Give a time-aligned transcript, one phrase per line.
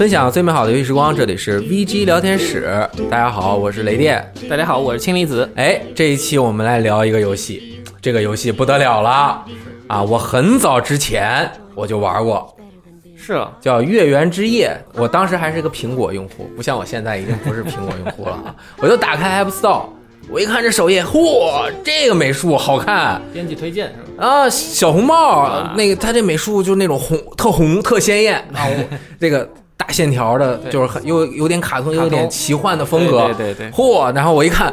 [0.00, 2.88] 分享最美好的游戏时光，这里是 VG 聊天室。
[3.10, 4.32] 大家好，我是雷电。
[4.48, 5.46] 大家好，我是氢离子。
[5.56, 9.44] 哎，这一期我们来聊一个游戏，这个游戏不得了了
[9.88, 10.02] 啊！
[10.02, 12.56] 我很早之前我就玩过，
[13.14, 14.74] 是啊，叫《月圆之夜》。
[14.98, 18.56] 我当时还是个苹果用户，不像我现在已经不是苹果用户了啊！
[18.80, 19.82] 我就打开 App Store，
[20.30, 24.26] 我一看这首页，嚯，这个美术好看编辑推荐是吧？
[24.26, 24.48] 啊！
[24.48, 28.64] 小红帽，那个他这美术就那种红，特红，特鲜艳啊！
[28.66, 29.46] 我 这个。
[29.80, 33.24] 大线条的，就是很有有点卡通，有点奇幻的风格。
[33.38, 33.70] 对对对。
[33.70, 34.14] 嚯！
[34.14, 34.70] 然后我一看，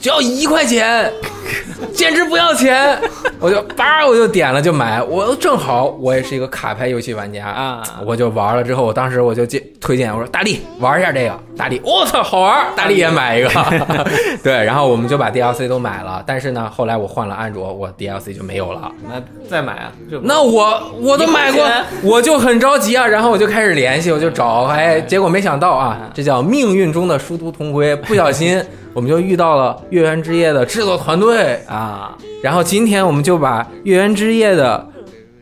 [0.00, 1.10] 只要一块钱，
[1.92, 2.98] 简直不要钱，
[3.40, 5.02] 我就叭我就点了就买。
[5.02, 11.38] 我正好我也是一个卡牌游戏玩家啊，我就玩了之后，我当时我就介推荐我说大力玩一下这个。
[11.56, 12.66] 大力，我操，好玩！
[12.76, 13.48] 大力也买一个。
[14.44, 16.22] 对，然后我们就把 DLC 都买了。
[16.26, 18.92] 但是呢，后来我换了安卓，我 DLC 就没有了。
[19.08, 19.14] 那
[19.48, 19.90] 再买啊？
[20.22, 21.66] 那我我都买过，
[22.02, 23.06] 我就很着急啊。
[23.06, 27.96] 然后我就开始联系，我就找，哎，结果没想到啊，这叫命运中的殊途同归。
[27.96, 28.62] 不小心，
[28.96, 32.16] 我们就遇到了《月圆之夜》的制作团队啊。
[32.42, 34.88] 然后今天我们就把《月圆之夜》的。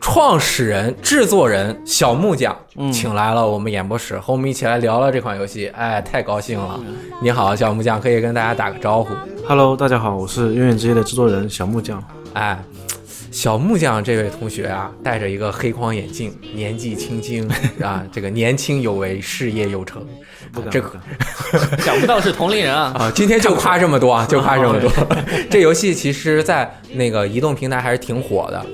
[0.01, 2.55] 创始人、制作人小木匠
[2.93, 5.65] 请来了我们演播室，和我们一起来聊聊这款游戏。
[5.69, 6.79] 哎，太高兴了！
[7.23, 9.09] 你好，小木匠，可以跟大家打个招呼。
[9.47, 12.03] Hello，大家好，我是《月圆之夜》的制作人小木匠。
[12.33, 12.63] 哎，
[13.35, 17.45] 小木匠这位同学啊，戴着一个黑框眼镜，年纪轻轻
[17.83, 20.07] 啊，这个年轻有为，事业有成。
[20.71, 20.93] 这个
[21.83, 22.93] 想不到是同龄人啊！
[22.97, 24.89] 啊，今天就夸这么多，啊 就夸这么多。
[25.49, 28.65] 这游戏其实，在那个移动平台还是挺火的。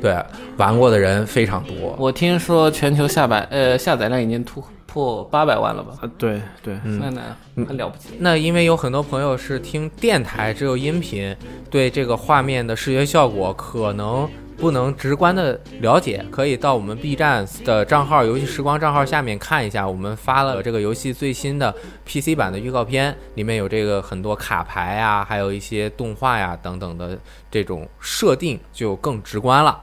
[0.00, 0.16] 对，
[0.56, 1.94] 玩过的人非常多。
[1.98, 5.94] 我听说全球下百呃下载量已经突破八百万了吧？
[6.00, 8.08] 啊，对对，那那很了不起。
[8.18, 11.34] 那因为有很多朋友是听电台，只有音频，
[11.70, 21.72] 对这个画面的视觉效果可能不能直观的了解，可以到我们 B 站的账号“游戏时光”账号下面看一下，我们发了这个游戏最新的
[22.04, 27.16] PC 版的预告片，里面有这个很多卡牌呀，还有一些动画呀等等的
[27.50, 29.80] 这种设定，就更直观了。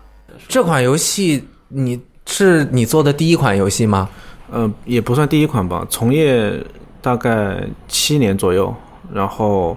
[0.48, 4.10] 这款游戏你是你做的第一款游戏吗？
[4.52, 6.54] 呃，也不算第一款吧，从业
[7.02, 8.74] 大概七年左右，
[9.14, 9.76] 然后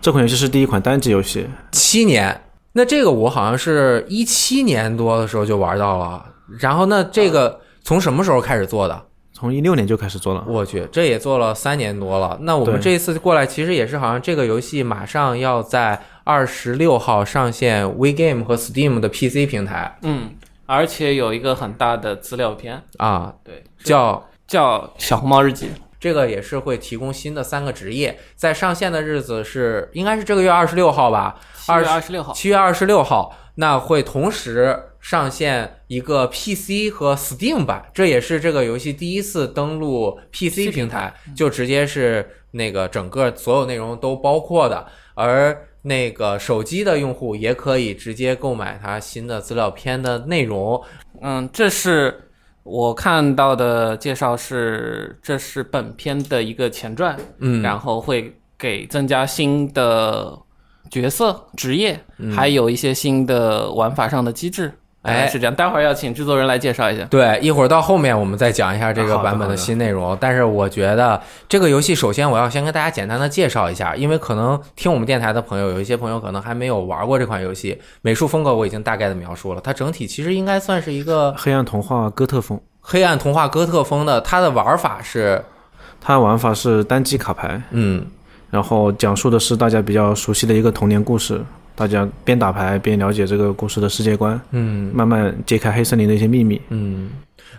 [0.00, 1.46] 这款游戏是第一款单机游戏。
[1.72, 2.42] 七年，
[2.72, 6.24] 那这个我好像是一七年多的时候就玩到了，
[6.60, 9.02] 然后那这个从什么时候开始做的？
[9.32, 10.44] 从一六年就开始做了。
[10.48, 12.36] 我去，这也做了三年多了。
[12.42, 16.00] 那我们这一次过来，其实也是好像这个游戏马上要在。
[16.28, 20.28] 二十六号上线 WeGame 和 Steam 的 PC 平台，嗯，
[20.68, 22.82] 而且有一个很大的资料片。
[22.98, 45.64] 啊，对，叫叫小红帽日记，这个也是会提供新的三个职业，在上线的日子是应该是这个月二十六号吧，二月二十六号，七月二十六号，那会同时上线一个 PC 和 Steam 版，这也是这个游戏第一次登陆 PC 平台，就直接是那个整个所有内容都包括的，而。
[45.82, 50.82] 那个手机的用户也可以直接购买它新的资料片的内容。
[51.22, 52.28] 嗯，这是
[52.62, 57.16] 我看到的介绍是，这是本片的一个前传。
[57.38, 60.38] 嗯，然后会给增加新的
[60.90, 61.98] 角色、职业，
[62.34, 64.72] 还有一些新的玩法上的机制。
[65.02, 65.54] 哎，是这样。
[65.54, 67.04] 待会儿要请制作人来介绍一下。
[67.04, 70.16] 对，一会儿到后面我们再讲一下这个版本的新内容。
[70.20, 77.80] 但是我觉得这个游戏，首先我要先跟大家简单的介绍一下，因为可能听我们电台的朋友，有一些朋友可能还没有玩过这款游戏。
[78.02, 82.60] 美术风格我已经大概的描述了，它整体其实应该算是一个黑暗童话哥特风。
[82.80, 85.42] 黑暗童话哥特风的，它的玩法是，
[86.00, 88.04] 它的玩法是单机卡牌，嗯，
[88.50, 91.40] 然后讲述的是大家比较熟悉的一个童年故事。
[91.78, 97.08] 大家边打牌边了解这个故事的世界观，嗯，慢慢揭开黑森林的一些秘密，嗯，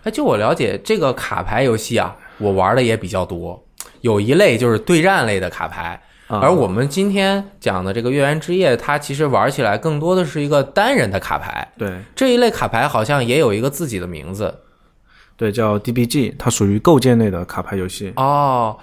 [0.03, 3.63] 哎，就我了解这个卡牌游戏啊，我玩的也比较多，
[4.01, 14.53] 有一类就是对战类的卡牌，而我们今天讲的这个月圆之夜，它其实玩起来更多的是一个单人的卡牌，对，这一类卡牌好像也有一个自己的名字，
[15.37, 18.77] 对，叫 DBG，它属于构建类的卡牌游戏，哦。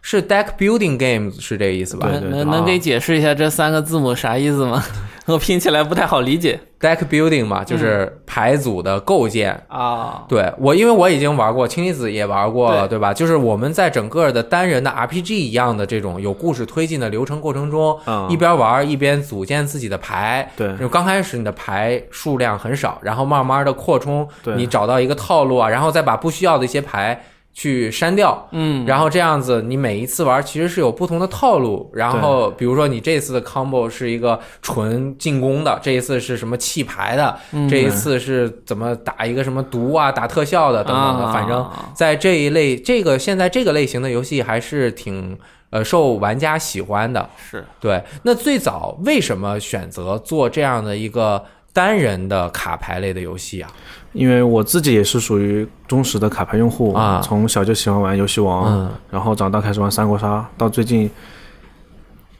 [0.00, 2.08] 是 deck building games 是这个意思吧？
[2.08, 4.82] 能能给解释一下这三个字母啥意思吗？
[5.26, 6.58] 我拼起来不太好理解。
[6.80, 10.24] deck building 嘛，就是牌组的构建啊。
[10.26, 13.12] 对我，因为我已经玩过，氢离子也玩过了，对吧？
[13.12, 17.98] 就是我们在整个的单人的 RPG 一样的这种有故事推进的流程过程中，
[18.30, 20.50] 一边玩一边组建自己的牌。
[20.56, 27.22] 对，就刚开始你的牌数量很少，然后慢慢的扩充，你找到一个套路啊，然后再把不需要的一些牌。
[27.58, 31.90] 去删掉，嗯，然后这样子，你每一次玩其实是有不同的套路。
[31.92, 41.24] 然后比如说你这次的 combo 是一个纯进攻的，这一次是什么弃牌的，嗯这一次是怎么打一个什么毒啊、打特效的等等的。
[41.24, 45.36] 啊反正在这一类这个现在这个类型的游戏还是挺
[45.70, 47.28] 呃受玩家喜欢的。
[47.50, 53.68] 是对，那最早为什么选择做这样的一个单人的卡牌类的游戏啊？
[54.18, 61.08] 因为我自己也是属于忠实的卡牌用户啊从小就喜欢玩游戏王，嗯然后长大开始玩三国杀，到最近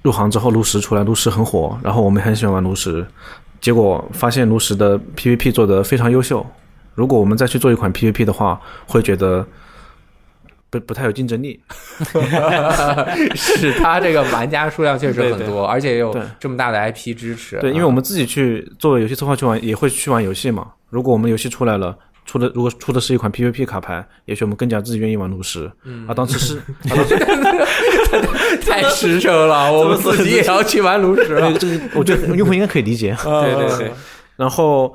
[0.02, 3.06] 入行之后炉石出来，炉石很火，然后我们很喜欢玩炉石，
[3.60, 6.44] 结果发现炉石的 PVP 做得非常优秀。
[6.94, 9.46] 如果我们再去做一款 PVP 的话，会觉得
[10.70, 11.60] 不不太有竞争力。
[13.34, 17.58] 是它这个玩家数量确实很对多，而且也有这么大的 IP 支持。
[17.60, 20.68] 对，因为我们自己去作为游戏策划去玩，也会去玩游戏嘛。
[20.90, 25.70] 如果我们游戏出来了，出的如果出的是一款 PVP 卡牌，也许我们更加自己愿意玩炉石。
[25.84, 26.60] 嗯，啊，当时是
[28.66, 31.52] 太实诚了，我们自己也要去玩炉石了。
[31.54, 33.16] 这个，我觉得用户应该可以理解。
[33.22, 33.92] 对对对，
[34.36, 34.94] 然后，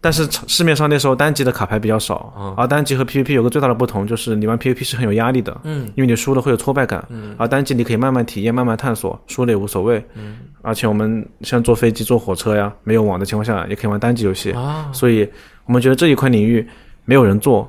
[0.00, 2.54] 但是市面上那时候单机的卡牌比较少，嗯。
[2.56, 15.28] 而单机和 PVP 有个最大的不同就是你玩 PVP 是很有压力的，嗯，因为你输了会有挫败感，嗯，而单机你可以慢慢体验、慢慢探索，输了也无所谓，嗯，而且我们像坐飞机、坐火车呀，没有网的情况下，也可以玩单机游戏，啊，所以
[15.66, 16.66] 我们觉得这一块领域
[17.04, 17.68] 没有人做。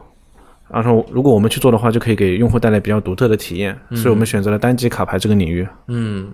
[0.70, 5.66] 然后，如果我们去做的话，就可以给用户带来比较独特的体验，所以我们选择了单机卡牌这个领域。
[5.88, 6.28] 嗯，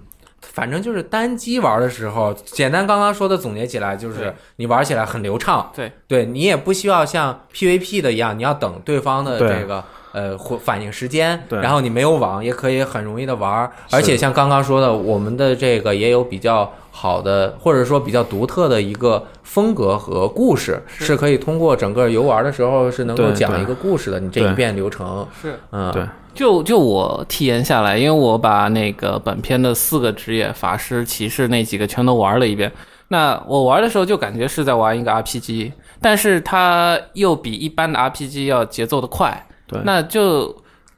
[0.51, 5.91] 反正就是单机玩的时候，简单刚刚说的总结起来就是你玩起来很流畅，对。
[6.07, 11.59] 对你也不需要像 PVP 的一样，你要等对方的这个呃回反应时间，对。
[11.59, 21.17] 然后你没有网也可以很容易的玩，而且像刚刚说的，我们的这个也有比较好的或者说比较独特的一个风格和故事，是。
[21.17, 25.55] 可以通过整个游玩的时候是能够讲一个故事的，你这一遍流程，是。
[25.71, 32.71] 嗯，对就就我体验下来，因为我把那个本片的四个职业法师、骑士那几个全都玩了一遍。
[33.09, 35.71] 那我玩的时候就感觉是在玩一个 RPG，
[36.01, 39.45] 但是它又比一般的 RPG 要节奏的快。
[39.67, 40.55] 对那就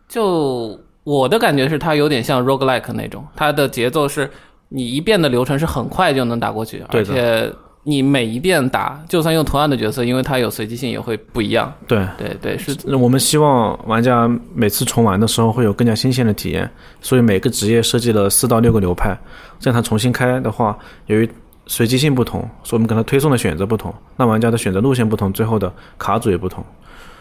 [0.08, 4.30] 就我的感觉是它有点像 roguelike 那种，它的节奏是
[4.70, 7.52] 你一遍的流程是很快就能打过去，而且
[7.88, 11.72] 你每一遍打，就算用同样的角色，因为它有随机性，也会不一样。
[11.88, 16.68] 对，对对，是我们希望玩家每次重玩的时候会有更加新鲜的体验，
[17.00, 19.16] 所以每个职业设计了四到六个流派，
[19.60, 21.30] 这样它重新开的话，由于
[21.68, 26.66] 随机性不同，所以我们给它推送的选择不同，那玩家的选择路线不同，最后的卡组也不同。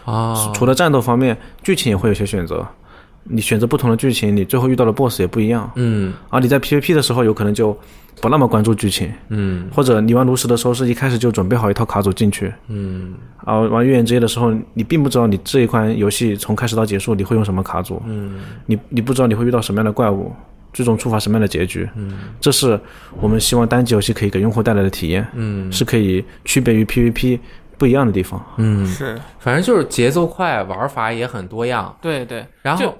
[0.03, 2.65] 啊，除了战斗方面，剧情也会有些选择，
[3.27, 5.69] 你选择不同的剧情，你最后遇到的 BOSS 也不一样。
[5.75, 6.13] 嗯。
[6.29, 7.77] 而你在 PVP 的时候，有可能就
[8.21, 9.67] 不那么关注剧情，嗯。
[9.73, 13.15] 或者你玩炉石的时候是一开始就准备好一套卡组进去，嗯。
[13.43, 18.39] 啊，玩月圆之夜的时候，你并不知道你这一款游戏从开始到结束你会用什么卡组，嗯。
[18.65, 20.31] 你你不知道你会遇到什么样的怪物，
[20.71, 22.79] 最终触发什么样的结局，嗯，这是
[23.19, 25.71] 我们希望单机游戏可以给用户带来的体验，嗯。
[25.71, 27.39] 是可以区别于 PVP
[27.77, 28.43] 不一样的地方。
[28.57, 31.93] 嗯，是，反正就是节奏快，玩法也很多样。
[32.01, 32.45] 对对。
[32.61, 32.95] 然后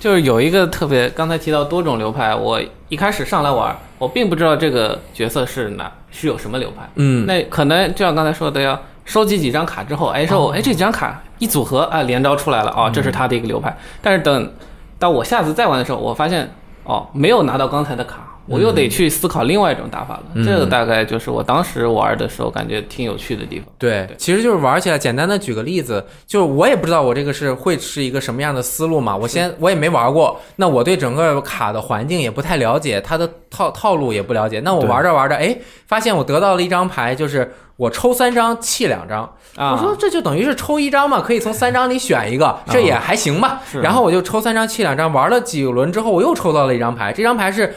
[0.00, 6.88] 就就是有一个特别，刚才提到多种流派，我一开始上来玩，我并不知道这个角色是哪是有什么流派。
[6.94, 13.76] 嗯那可能就像刚才说的，要收集几张卡之后，哎，说我哎这几张卡一组合啊，连招出来了哦，这是他的一个流派。
[14.00, 14.52] 但是等
[14.98, 16.50] 到我下次再玩的时候，我发现
[16.84, 18.26] 哦，没有拿到刚才的卡。
[18.50, 23.68] 我又得去思考另外一种打法了，嗯这个大概就是我当时玩的时候感觉挺有趣的地方。
[23.78, 24.98] 对，其实就是玩起来。
[24.98, 29.16] 简单的举个例子，就是我也不知道我这个是会是一个什么样的思路嘛。
[29.16, 34.58] 我先我也没玩过，那我对整个卡的环境也不太了解，它的套套路也不了解。
[34.60, 39.22] 那我玩着玩着，哎，发现我得到了一张牌，就是我抽三张弃两张。
[39.56, 43.60] 啊，我说这就等于是抽一张嘛，可以从三张里选一个，这也还行吧。
[43.70, 47.72] 是然后我就抽三张弃两张，玩了几轮之后，我又抽到了一张牌，这张牌是。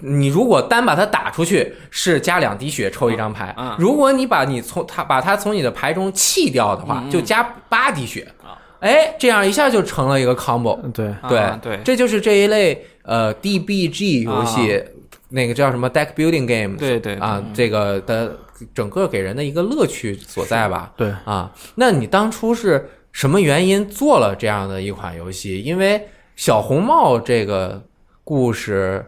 [0.00, 3.46] 你如果单把它打出去，是加两滴血抽一张牌。
[3.56, 8.54] 啊如果你把你从它把它从你的牌中弃掉的话，就加八滴血啊。
[8.80, 10.78] 哎，这样一下就成了一个 combo。
[10.84, 14.80] 嗯，对，对、啊对这就是这一类呃 DBG 游戏，
[15.30, 18.36] 那个叫什么 deck building game 对对啊，这个的
[18.72, 20.92] 整个给人的一个乐趣所在吧。
[20.96, 25.60] 对，啊，那你当初是什么原因做了这样的一款游戏？
[25.60, 26.00] 因为
[26.36, 27.82] 小红帽这个
[28.22, 29.04] 故事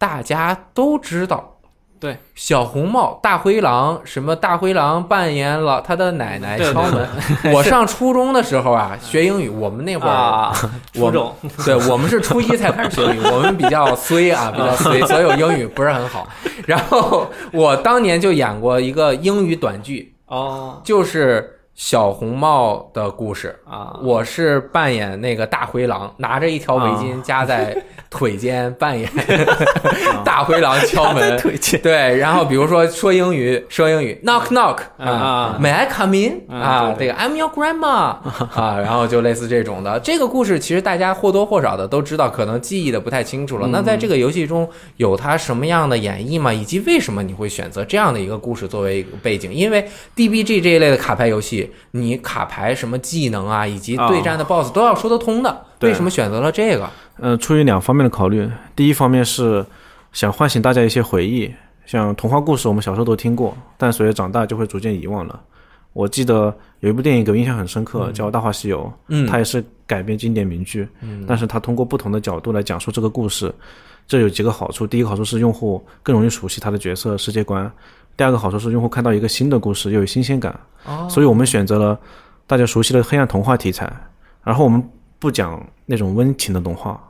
[0.00, 1.58] 大家都知道。
[2.00, 7.06] 对，小红帽大灰狼，什么大灰狼扮演了他的奶奶敲门。
[7.52, 10.50] 我上初中的时候啊， 学英语，我们那会儿啊，
[10.94, 16.26] 我初中对我们是初一才开始学英语，我们比较衰啊， 比较衰，所以我英语不是很好。
[16.64, 23.58] 然后我当年就演过一个英语短剧，哦，就是小红帽的故事。
[23.64, 27.74] 啊，我是扮演那个大灰狼，拿着一条围巾夹在
[28.10, 29.10] 腿间，扮演
[30.22, 31.38] 大灰狼敲门。
[31.38, 36.54] 腿间对，然后比如说说英语，说英语，knock knock 啊，May I come in？
[36.54, 38.14] 啊这个 I'm your grandma
[38.54, 39.98] 啊，然后就类似这种的。
[40.00, 43.66] 这个故事其实大家或多或少的都知道，可能记忆的不太清楚了。
[43.68, 44.68] 那在这个游戏中
[44.98, 46.52] 有它什么样的演绎吗？
[46.52, 49.50] 以及为什么你会选择这样的一个故事作为一个背景？
[49.50, 55.66] 因为 DBG 这一类的卡牌游戏，你卡牌什么技能啊，以及对战的 BOSS 都要说得通的。
[55.78, 56.88] 对为什么选择了这个？
[57.18, 59.64] 呃，出于两方面的考虑，第一方面是
[60.12, 61.52] 想唤醒大家一些回忆，
[61.86, 65.40] 像童话故事我们小时候都听过，但随着长大就会逐渐遗忘了。
[65.92, 73.52] 我记得有一部电影给我印象很深刻，叫《大话西游》，嗯它也是改编经典名句，嗯但是它通过不同的角度来讲述这个故事，
[74.10, 74.84] 这有几个好处。
[74.84, 77.70] 第一个好处是用户更容易熟悉他的角色世界观，
[78.16, 80.52] 第二个好处是用户看到一个新的故事又有新鲜感。
[80.84, 81.96] 哦所以我们选择了
[82.44, 83.88] 大家熟悉的黑暗童话题材，
[84.42, 84.82] 然后我们
[85.20, 87.00] 不讲那种温情的童话，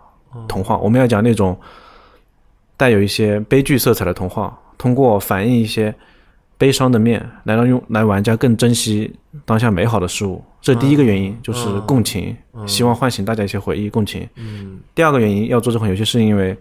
[0.47, 1.59] 童话我们要讲那种
[2.76, 5.95] 带有一些悲剧色彩的童话，通过反映一些
[6.59, 9.11] 悲伤的面，来让用来玩家更珍惜
[9.47, 10.45] 当下美好的事物。
[10.61, 14.28] 这第一个原因就是共情，希望唤醒大家一些回忆，共情。
[14.35, 16.54] 嗯第二个原因要做这款游戏，是因为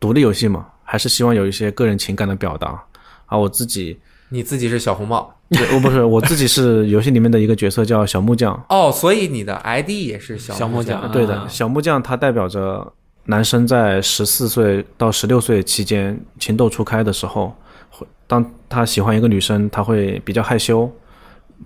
[0.00, 2.82] 独立游戏嘛，还是希望有一些个人情感的表达。
[3.26, 3.96] 啊我自己，
[4.30, 5.32] 你自己是小红帽
[5.74, 8.60] 我不是我自己是游戏里面的一个角色，叫小木匠。
[8.70, 11.12] 哦，所以你的 ID 也是小木小木匠匠。
[11.12, 12.92] 对的，啊小木匠它代表着
[13.24, 17.54] 男生在十四岁到十六岁期间情窦初开的时候，
[17.90, 20.90] 会当他喜欢一个女生，他会比较害羞，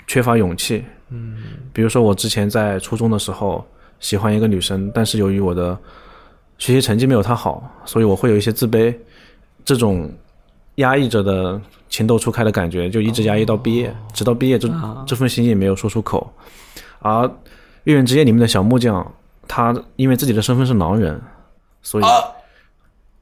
[0.07, 0.85] 缺乏勇气。
[1.11, 1.37] 嗯，
[1.73, 3.65] 比如说我之前在初中的时候
[4.01, 5.79] 喜欢一个女生，但是由于我的
[6.59, 8.95] 学习成绩没有他好，所以我会有一些自卑，
[9.65, 10.11] 这种
[10.77, 14.69] 压抑着的情窦初开的感觉就一直压抑到毕业，直到毕业这
[15.07, 16.33] 这份心意没有说出口。
[17.01, 17.27] 而
[17.85, 19.07] 《月圆之夜》里面的小木匠，
[19.47, 21.21] 他因为自己的身份是狼人，
[21.83, 22.05] 所以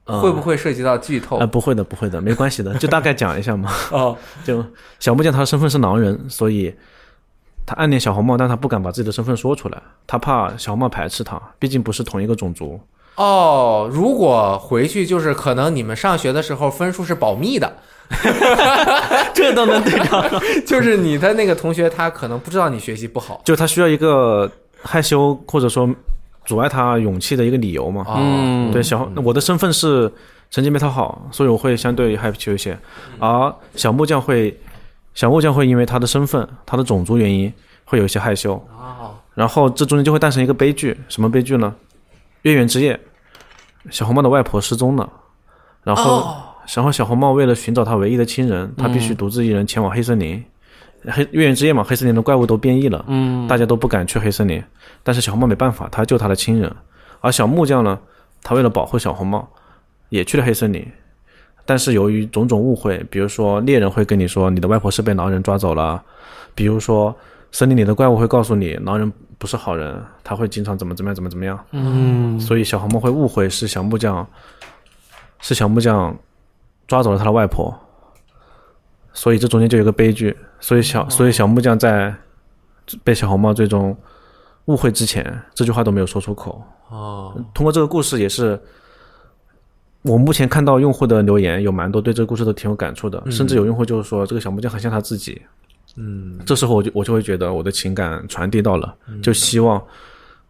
[0.04, 1.46] 呃会不会涉及到剧透啊、？
[1.46, 3.72] 不会的，不会的，没关系的，就大概讲一下嘛。
[3.90, 4.64] 哦，就
[5.00, 6.72] 小木匠他的身份是狼人，所以
[7.66, 12.80] 他暗恋小红帽，但他不敢把自己的身份说出来，他怕小红帽排斥他，毕竟不是同一个种族。
[13.16, 17.70] 哦，如果回去就是可能你们上学的时候分数是保密的，
[19.34, 20.24] 这都能对上。
[20.66, 23.42] 就是你的那个同学他可能不知道你学习不好。
[23.44, 24.50] 就他需要一个
[24.82, 25.88] 害羞或者说
[26.44, 28.02] 阻碍他勇气的一个理由嘛。
[28.08, 30.10] 哦，嗯，对，小我的身份是
[30.50, 32.76] 成绩没他好，所以我会相对害羞一些，
[33.18, 34.58] 而小木匠会，
[35.14, 37.52] 小木匠会因为他的身份、他的种族原因
[37.84, 41.74] 会有一些害羞，哦，然后这中间就会诞生一个悲剧，什么悲剧呢？
[42.42, 42.98] 月圆之夜，
[43.90, 45.10] 小红帽的外婆失踪了，
[45.82, 46.36] 然后，哦。
[46.74, 50.42] 然后小红帽为了寻找她唯一的亲人，她必须独自一人前往黑森林。
[51.04, 54.62] 黑月圆之夜嘛，黑森林的怪物都变异了，嗯，大家都不敢去黑森林，
[55.02, 56.72] 但是小红帽没办法，他救他的亲人，
[57.20, 57.98] 而小木匠呢，
[58.40, 59.48] 他为了保护小红帽，
[60.10, 60.86] 也去了黑森林，
[61.66, 66.00] 但是由于种种误会，比如说猎人会跟你说你的外婆是被狼人抓走了，
[66.54, 67.12] 比如说
[67.50, 74.24] 森林里的怪物会告诉你狼人不是好人，他会经常怎么怎么样怎么怎么样，嗯，所以小红帽会误会是小木匠，
[75.40, 76.16] 是小木匠
[76.86, 77.76] 抓走了他的外婆，
[79.12, 82.14] 所以这中间就有个悲剧，所以小所以小木匠在
[83.02, 83.96] 被小红帽最终
[84.66, 86.62] 误会之前，这句话都没有说出口。
[86.90, 88.56] 哦，通过这个故事，也是
[90.02, 95.42] 我目前看到用户的留言有蛮多对这个故事都挺有感触的，甚至有用户就是说这个小木匠很像他自己。
[95.96, 99.82] 嗯，这时候我就我就会觉得我的情感传递到了，就希望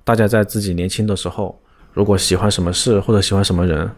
[0.04, 1.60] 大家在自己年轻的时候，
[1.92, 3.90] 如果喜欢什么事或者喜欢什么人，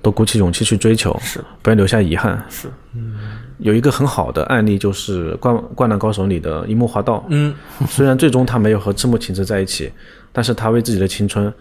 [0.00, 2.44] 都鼓起勇气去追求，是不要留下遗憾。
[2.48, 3.16] 是，嗯。
[3.58, 7.52] 有一个很好的案例就是《灌灌篮高手》里的樱木花道，嗯，
[7.88, 9.90] 虽然最终他没有和赤木晴子在一起，
[10.30, 11.52] 但是他为自己的青春，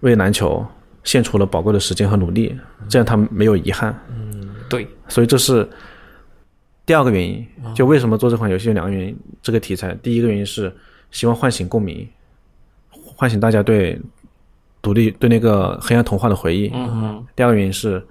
[0.00, 0.66] 为篮球
[1.04, 2.58] 献出了宝贵的时间和努力，
[2.88, 3.96] 这样他没有遗憾。
[4.10, 5.68] 嗯对，所以这是
[6.84, 7.46] 第二个原因。
[7.74, 10.74] 就为什么做这款游戏有两个原因，这个题材，第一个原因是
[11.10, 12.08] 希望唤醒共鸣，
[13.16, 14.00] 唤醒大家对
[14.80, 16.70] 独立对那个黑暗童话的回忆。
[16.74, 18.04] 嗯第二个原因是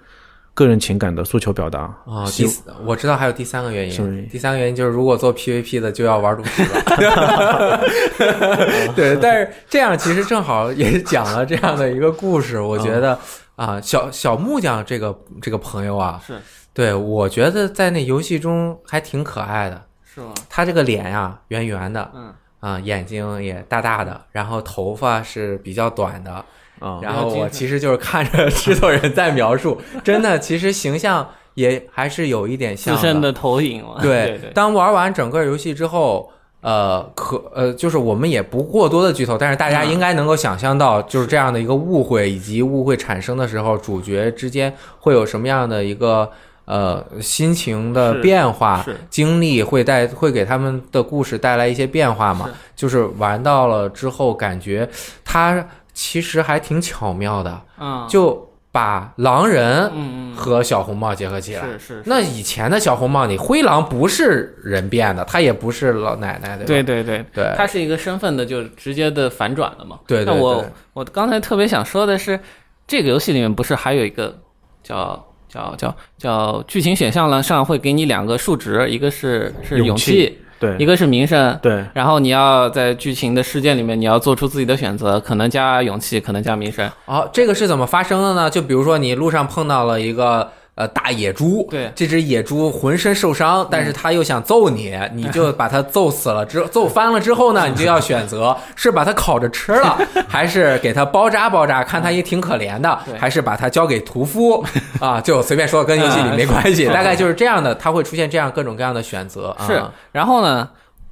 [0.54, 1.94] 个人情感的诉求表达。
[2.06, 7.82] 哦，第四我知道还有第三个原因，第三个原因就是如果做 PVP 的就要玩主题了。
[8.96, 13.18] 对，但是这样其实正好也讲了这样的一个故事，我觉得
[13.56, 16.34] 啊，小小木匠这个这个朋友啊，是
[16.74, 20.34] 对我觉得在那游戏中还挺可爱的，是吗？
[20.50, 26.46] 他这个脸呀圆圆的，嗯啊，眼睛也大大的，然后头发是比较短的，
[26.80, 33.98] 嗯，然后我其实就是看着 制作人在描述，真的，其实形象也还是有一点像自身的投影嘛。
[34.02, 46.32] 对对对，当玩完整个游戏之后，呃，可呃，就是我们也不过多的剧透，但是大家嗯应该能够想象到，就是这样的一个误会，以及误会产生的时候，主角之间会有什么样的一个
[46.72, 52.50] 呃心情的变化，经历会带会给他们的故事带来一些变化嘛？
[52.74, 54.90] 就是玩到了之后，感觉
[55.26, 61.62] 他其实还挺巧妙的，嗯，就把狼人嗯嗯和小红帽结合起来。
[61.64, 66.64] 是是，那以前的小红帽，你灰狼不是人变的，他也不是老奶奶，的？
[66.64, 70.00] 对对对，对他是一个身份的就直接的反转了嘛。
[70.08, 72.40] 对对那我我刚才特别想说的是，
[72.88, 74.40] 这个游戏里面不是还有一个
[74.82, 75.22] 叫
[75.52, 77.44] 叫叫叫剧情选项呢？
[77.44, 81.58] 上会给你两个数值，一个是是勇勇气对一个是名声。
[81.62, 86.90] 对然后你要在剧情的事件里面，你要做出自己的选择，可能加勇气，可能加名声。
[87.06, 88.50] 哦，这个是怎么发生的呢？
[88.50, 90.50] 就比如说你路上碰到了一个
[90.82, 99.96] 呃大野猪，对这只野猪浑身受伤，但是它又想揍你，你就把它揍死了之揍翻了之后呢，你就要选择 是把它烤着吃了，
[100.28, 104.66] 还是给它包扎包扎，看它也挺可怜的，还是把它交给屠夫
[105.00, 105.22] 啊？
[105.22, 109.50] 就随便说，跟游戏里没关系，大概就是这样的，它会出现这样各种各样的选择。
[109.60, 110.68] 啊是，然后呢，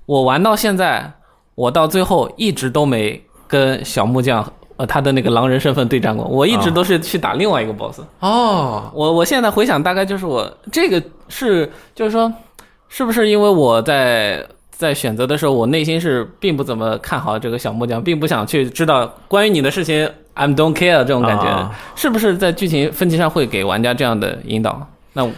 [0.08, 1.12] 我玩到现在，
[1.54, 8.00] 我到最后一直都没跟小木匠呃他的那个狼人身份对战过，我一直啊都是去打另外一个 boss。
[8.22, 12.32] 哦，我我现在回想，大概就是我这个是就是说，
[12.88, 24.88] 是不是因为我在在选择的时候，我内心是并不怎么看好这个小木匠，并不想去知道关于你的事情，I'm don't care 这种感觉，啊是不是在剧情分歧上会给玩家这样的引导？
[25.12, 25.30] 那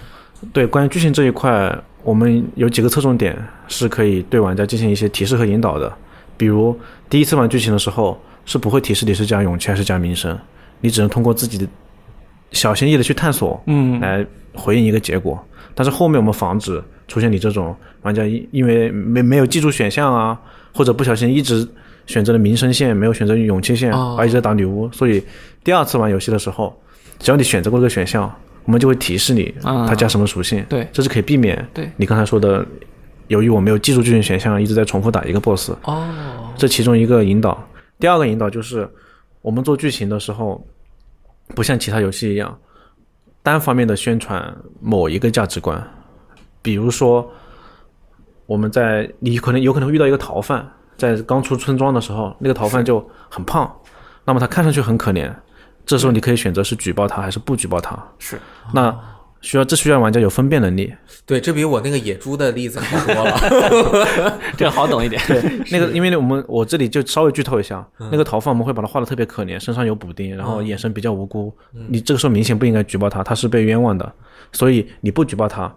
[0.54, 3.36] 对，关于剧情这一块，我们有几个侧重点
[3.68, 5.92] 是可以对玩家进行一些提示和引导的。
[6.38, 6.80] 比如
[7.10, 10.38] 第一次玩剧情的时候，是不会提示你是加勇气还是加名声，
[10.80, 11.68] 你只能通过自己的
[12.52, 15.42] 小心翼翼的去探索，嗯来回应一个结果。
[15.74, 20.38] 但是后面我们防止出现你这种玩家因因为没没有记住选项啊，
[20.74, 21.66] 或者不小心一直
[22.08, 25.24] 选择了名声线，没有选择勇气线，哦而一直在打女巫，所以
[25.64, 26.78] 第二次玩游戏的时候，
[27.20, 28.30] 只要你选择过这个选项，
[28.66, 30.66] 我们就会提示你啊它加什么属性。
[30.68, 32.66] 对这是可以避免对你刚才说的，
[33.28, 37.66] 由于我没有记住剧情选项，一直在重复打一个 BOSS，哦，这其中一个引导。
[38.02, 38.90] 第二个引导就是
[39.42, 40.62] 我们做剧情的时候，
[41.56, 42.60] 不像其他游戏一样
[43.44, 45.82] 单方面的宣传某一个价值观，
[46.64, 47.32] 比如说
[48.48, 53.72] 我们在你可能有可能会遇到一个逃犯，在刚出村庄的时候，那个逃犯就很胖，
[54.26, 55.32] 那么他看上去很可怜，
[55.86, 57.98] 这时候你可以选择是举报他还是不举报他。
[58.18, 58.40] 是
[58.74, 59.00] 那
[59.42, 60.94] 需要这需要玩家有分辨能力。
[61.26, 64.40] 对，这比我那个野猪的例子好多了。
[64.58, 65.22] 这个好懂一点。
[65.28, 71.54] 对那个，因为我们我这里就稍微剧透一下，嗯那个逃犯我们会把他画的特别可怜，身上有补丁，然后眼神比较无辜。
[71.88, 74.14] 你这个时候明显不应该举报他，他是被冤枉的，
[74.52, 75.74] 所以你不举报他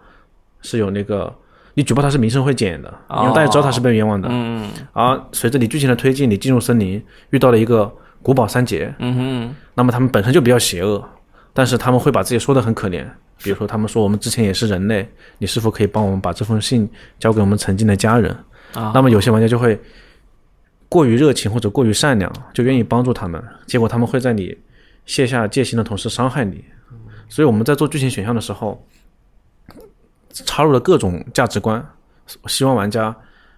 [0.61, 1.33] 是有那个，
[1.73, 4.27] 你举报他是名声会减的，因为大家知道他是被冤枉的。
[4.31, 11.03] 嗯而随着你剧情的推进，你进入森林遇到了一个古堡三杰，嗯哼，那么他们本身就比较邪恶，
[11.53, 13.05] 但是他们会把自己说的很可怜。
[13.43, 18.31] 比如说，他们说我们之前也是人类，你是否可以帮我们把这封信交给我们曾经的家人？
[18.73, 19.79] 啊那么有些玩家就会
[20.89, 24.57] 过于热情或者过于善良，就愿意帮助他们，结果他们会在你
[25.05, 26.63] 卸下戒心的同时伤害你。
[27.29, 28.85] 所以我们在做剧情选项的时候，
[30.31, 31.83] 插入了各种价值观，
[32.47, 33.15] 希望玩家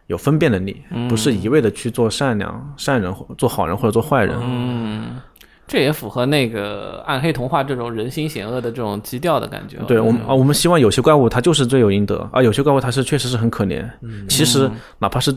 [0.08, 4.38] 有分辨能力，不是一味的去做善良、善人、做好人或者做坏人。
[4.42, 5.20] 嗯，
[5.68, 9.78] 这也符合那个暗黑童话这种人心险恶的这种基调的感觉。
[9.88, 13.86] 对我们啊，我们希望有些怪物它就是罪有应得，啊有些怪物它是确实是很可怜。
[14.30, 15.36] 其实哪怕是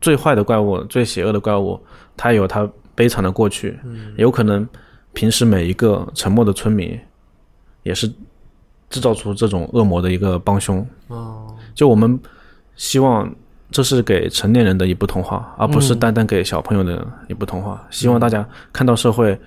[0.00, 1.78] 最坏的怪物、最邪恶的怪物，
[2.16, 3.78] 它也有它悲惨的过去，
[4.16, 4.66] 有可能
[5.12, 6.98] 平时每一个沉默的村民，
[7.82, 8.06] 也是
[8.88, 10.86] 制造出这种恶魔的一个帮凶。
[11.08, 12.18] 哦，就我们
[12.76, 13.28] 希望
[13.70, 17.84] 这是给成年人的一部童话，而不是单单给小朋友的一部童话。
[17.90, 19.38] 希望大家看到社会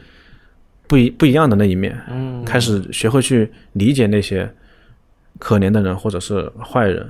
[0.87, 4.49] 不一不一样的那一面，嗯，开始学会去理解那些
[5.39, 7.09] 可怜的人或者是坏人，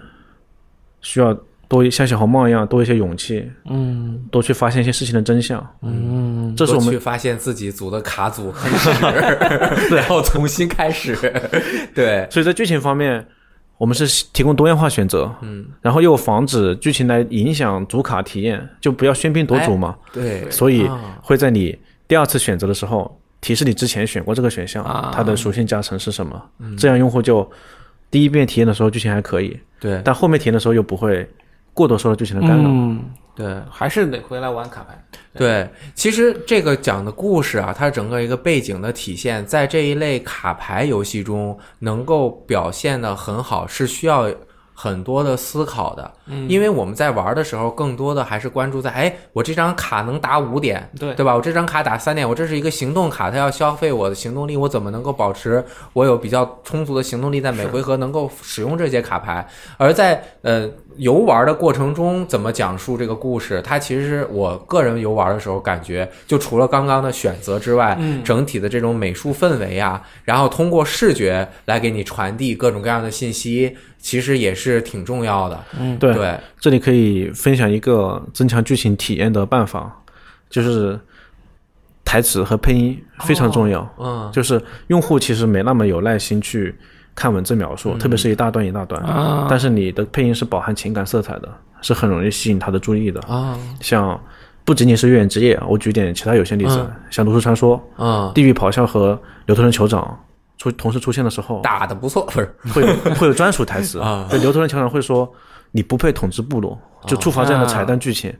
[1.02, 4.24] 需要多一像小红帽一样多一些勇气，嗯。
[4.32, 5.66] 多去发现一些事情的真相。
[5.82, 8.90] 嗯，这是我们去发现自己组的卡组很屎，
[9.96, 11.16] 然后重新开始。
[11.94, 13.26] 对，所以在剧情方面，
[13.78, 19.96] 我们是提供多样化选择，嗯，然后又防止剧情来影响主卡体验，就不要喧宾夺主嘛。
[20.12, 21.20] 对，所以啊。
[21.22, 25.12] 会在你第二次选择的时候提示你之前选过这个选项，啊。
[25.14, 27.48] 它的属性加成是什么，这样用户就
[28.10, 31.30] 第一遍体验的时候剧情还可以，对，但后面体验的时候又不会
[31.72, 32.64] 过多受到剧情的干扰。
[32.68, 33.06] 嗯，
[33.36, 35.00] 对还是得回来玩卡牌。
[35.38, 44.28] 对，其实这个讲的故事啊，它整个一个背景的体现，在这一类卡牌游戏中能够表现的很好，是需要
[44.76, 46.12] 很多的思考的。
[46.28, 51.34] 嗯因为我们在玩的时候，更多的还是关注在，哎，我这张卡能打五点，对对吧？
[51.34, 59.48] 我这张卡打三点，我这是一个行动卡，它要消费我的行动力，我怎么能够保持我有比较充足的行动力，在每回合能够使用这些卡牌？
[59.78, 63.62] 而在呃游玩的过程中，怎么讲述这个故事？
[63.62, 75.60] 它其实是我个人游玩的时候感觉，就除了刚刚的选择之外，嗯整体的这种美术氛围啊，然后通过视觉来给你传递各种各样的信息，其实也是挺重要的。
[75.80, 79.92] 嗯，对，对，这里可以分享一个增强剧情体验的办法，
[80.48, 81.00] 就是
[82.06, 83.96] 台词和配音非常重要。
[83.98, 86.76] 嗯，就是用户其实没那么有耐心去
[87.16, 91.50] 看文字描述，特别是一大段一大段，啊但是你的配音是饱含情感色彩的，
[91.82, 93.20] 是很容易吸引他的注意的。
[93.22, 94.22] 啊，像
[94.64, 100.16] 不仅仅是月圆之夜，我举点其他有限例子，像《炉石传说》啊，地狱咆哮和牛头人酋长
[100.58, 102.56] 出同时出现的时候，打的不错，不是。
[102.74, 104.28] 会有会有专属台词 啊。
[104.32, 105.32] 就牛头人酋长会说
[105.72, 108.36] ：“你不配统治部落。”就触发这样的彩蛋剧情，啊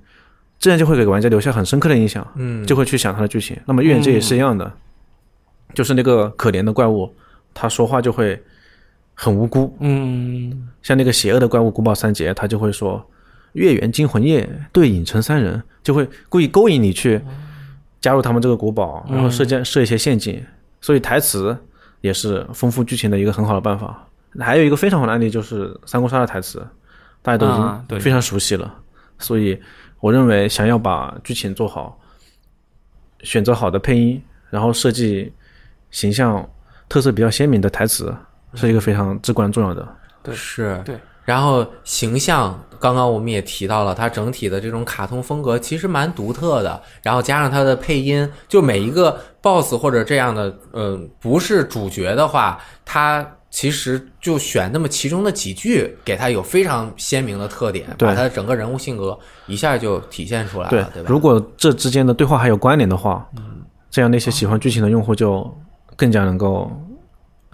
[0.58, 3.56] 这样就会给玩家留下很深刻的印象，嗯，就会去想他的剧情。
[3.66, 4.72] 那么月圆之夜也是一样的，
[5.74, 7.14] 就是那个可怜的怪物，
[7.54, 8.42] 他说话就会
[9.14, 10.68] 很无辜，嗯。
[10.82, 13.06] 像那个邪恶的怪物古堡三杰，他就会说
[13.54, 17.22] “月圆惊魂夜对影城三人”，就会故意勾引你去
[18.02, 20.44] 加入他们这个古堡，然后设建设一些陷阱。
[20.82, 21.56] 所以台词
[22.06, 24.08] 也是丰富剧情的一个很好的办法。
[24.40, 26.66] 还有一个非常好的案例就是三国杀的台词，
[27.24, 28.72] 大家都已经非常熟悉了。
[29.18, 29.60] 所以
[30.00, 32.00] 我认为，想要把剧情做好，
[33.22, 35.34] 选择好的配音，然后设计
[35.90, 36.48] 形象
[36.88, 38.16] 特色比较鲜明的台词，
[38.54, 39.88] 是一个非常至关重要的。
[40.22, 41.00] 对是，对。
[41.26, 46.82] 然后形象，刚刚我们也提到了，它整体的这种卡通风格其实蛮独特的。
[47.02, 61.10] 然后加上它的配音，就每一个 BOSS 或者这样的，嗯、不是主角的话，它其实就选那么其中的几句，给它有非常鲜明的特点，对把它整个人物性格一下就体现出来了，对吧？
[61.10, 65.50] 如果这之间的对话还有关联的话，嗯这样那些喜欢剧情的用户就
[65.96, 66.70] 更加能够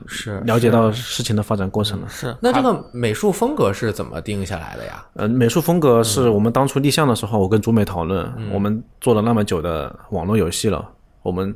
[0.07, 2.07] 是了解到事情的发展过程了。
[2.09, 5.05] 是那这个美术风格是怎么定下来的呀？
[5.13, 10.87] 呃，美术风格是我们当初立项的时候，我跟竹美讨论，嗯我们做了那么久的网络游戏了，
[11.21, 11.53] 我们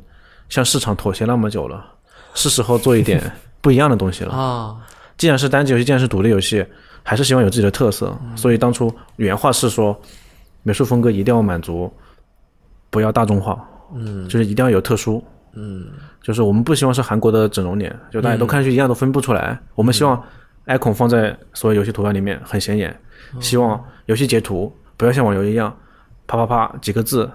[0.49, 1.85] 向市场妥协那么久了，
[2.33, 3.31] 是时候做一点
[3.61, 4.33] 不一样的东西了。
[4.33, 4.75] 啊，
[5.17, 6.65] 既然是单机游戏，既然是独立游戏，
[7.03, 8.15] 还是希望有自己的特色。
[8.35, 9.99] 所以当初原话是说，
[10.63, 11.91] 美术风格一定要满足，
[12.89, 15.23] 不要大众化，嗯，就是一定要有特殊，
[15.55, 15.87] 嗯，
[16.21, 19.59] 就是我们不希望是韩国的整容脸，就大家都看上去一样都分不出来。
[19.73, 20.21] 我们希望
[20.67, 22.95] icon 放在所有游戏图标里面很显眼，
[23.39, 25.75] 希望游戏截图不要像网游一样，
[26.27, 27.29] 啪啪啪几个字，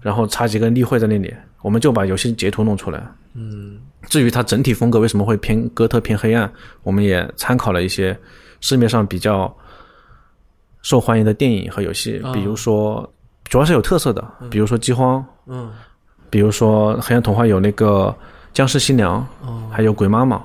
[0.00, 3.02] 然后插几个例会在那里，我们就把游戏截图弄出来。
[3.34, 3.78] 嗯。
[4.08, 6.48] 至于它整体风格为什么会偏哥特偏黑暗，
[6.84, 8.16] 我们也参考了一些
[8.60, 9.52] 市面上比较
[10.80, 13.12] 受欢迎的电影和游戏，比如说
[13.44, 15.72] 主要是有特色的，比如说饥荒，嗯，
[16.30, 18.14] 比如说黑暗童话有那个
[18.52, 19.26] 僵尸新娘，
[19.70, 20.40] 还有鬼妈妈，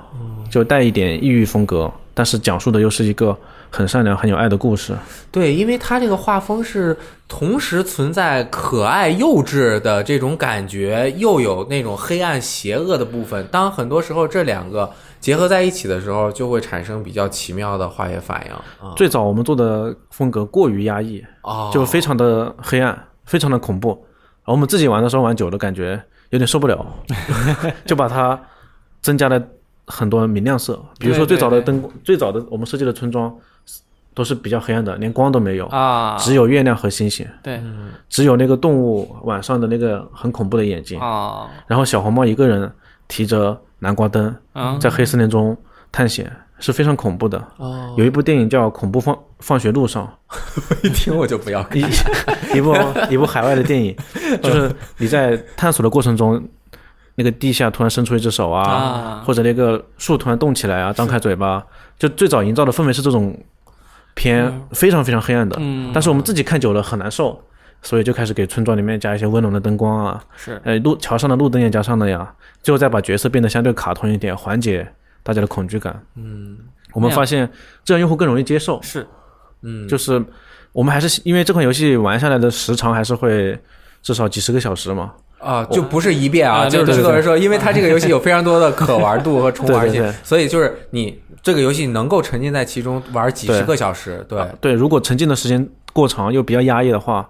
[0.50, 3.36] 就带一点异域风格，但是讲述的又是一个
[3.70, 4.94] 很善良、很有爱的故事。
[5.32, 6.96] 对，因为它这个画风是
[7.28, 13.48] 同时存在可爱幼稚的这种感觉，又有那种黑暗邪恶的部分。
[13.50, 14.92] 当很多时候这两个
[15.22, 18.54] 结合在一起的时候，就会产生比较奇妙的化学反应
[18.86, 18.94] 啊。
[18.98, 24.06] 最早我们做的风格过于压抑，哦，就非常的黑暗，非常的恐怖。
[24.44, 26.02] 然后我们自己玩的时候玩久了，感觉
[26.32, 26.86] 有点受不了，
[27.86, 28.40] 就把它
[29.02, 29.42] 增加了
[29.88, 30.80] 很多明亮色。
[31.00, 33.34] 比如说最早的灯，最早的我们设计的村庄
[34.14, 37.62] 都是比较黑暗的，连光都没有，啊，只有月亮和星星，对。
[38.10, 41.00] 只有那个动物晚上的那个很恐怖的眼睛。
[41.00, 42.70] 啊，然后小红帽一个人
[43.08, 44.80] 提着南瓜灯嗯。
[44.80, 45.56] 在黑森林中
[45.92, 47.38] 探险，是非常恐怖的。
[47.58, 50.08] 哦，有一部电影叫《恐怖放放学路上》，
[50.88, 51.78] 一听我就不要看。
[51.78, 51.86] 一
[52.58, 52.74] 一部
[53.10, 53.94] 一部海外的电影，
[54.42, 56.42] 就是你在探索的过程中，
[57.16, 59.24] 那个地下突然伸出一只手啊，啊。
[59.26, 61.62] 或者那个树突然动起来啊，张开嘴巴，
[62.00, 63.38] 就最早营造的氛围是这种
[64.14, 67.42] 偏非常非常黑暗的，嗯，但是我们自己看久了很难受，
[67.82, 70.62] 所以就开始给村庄里面加一些温暖的灯光啊，是。
[70.64, 74.86] 呃，路桥上的路灯也加上了呀，最后再把角色变得相对卡通一点，缓解
[75.24, 76.02] 大家的恐惧感。
[76.16, 76.58] 嗯。
[76.94, 77.50] 我们发现
[77.84, 79.08] 这样用户更容易接受，是。
[79.62, 80.22] 嗯，就是
[80.74, 83.58] 我们还是因为这款游戏玩下来的时长还是会
[84.02, 85.14] 至少几十个小时嘛。
[85.40, 97.28] 啊，就不是一遍啊，啊就是制作人说，因为它这个游戏 有非常多的可玩度和重玩性对对对，所以就是你这个游戏能够沉浸在其中玩几十个小时，对，对，如果沉浸的时间过长又比较压抑的话，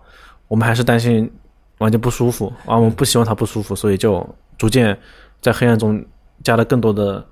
[0.49, 1.31] 我们还是担心
[1.77, 4.27] 玩家不舒服啊，我们不希望他不舒服，所以就
[4.57, 4.97] 逐渐
[5.39, 6.03] 在黑暗中
[6.43, 7.25] 加了更多的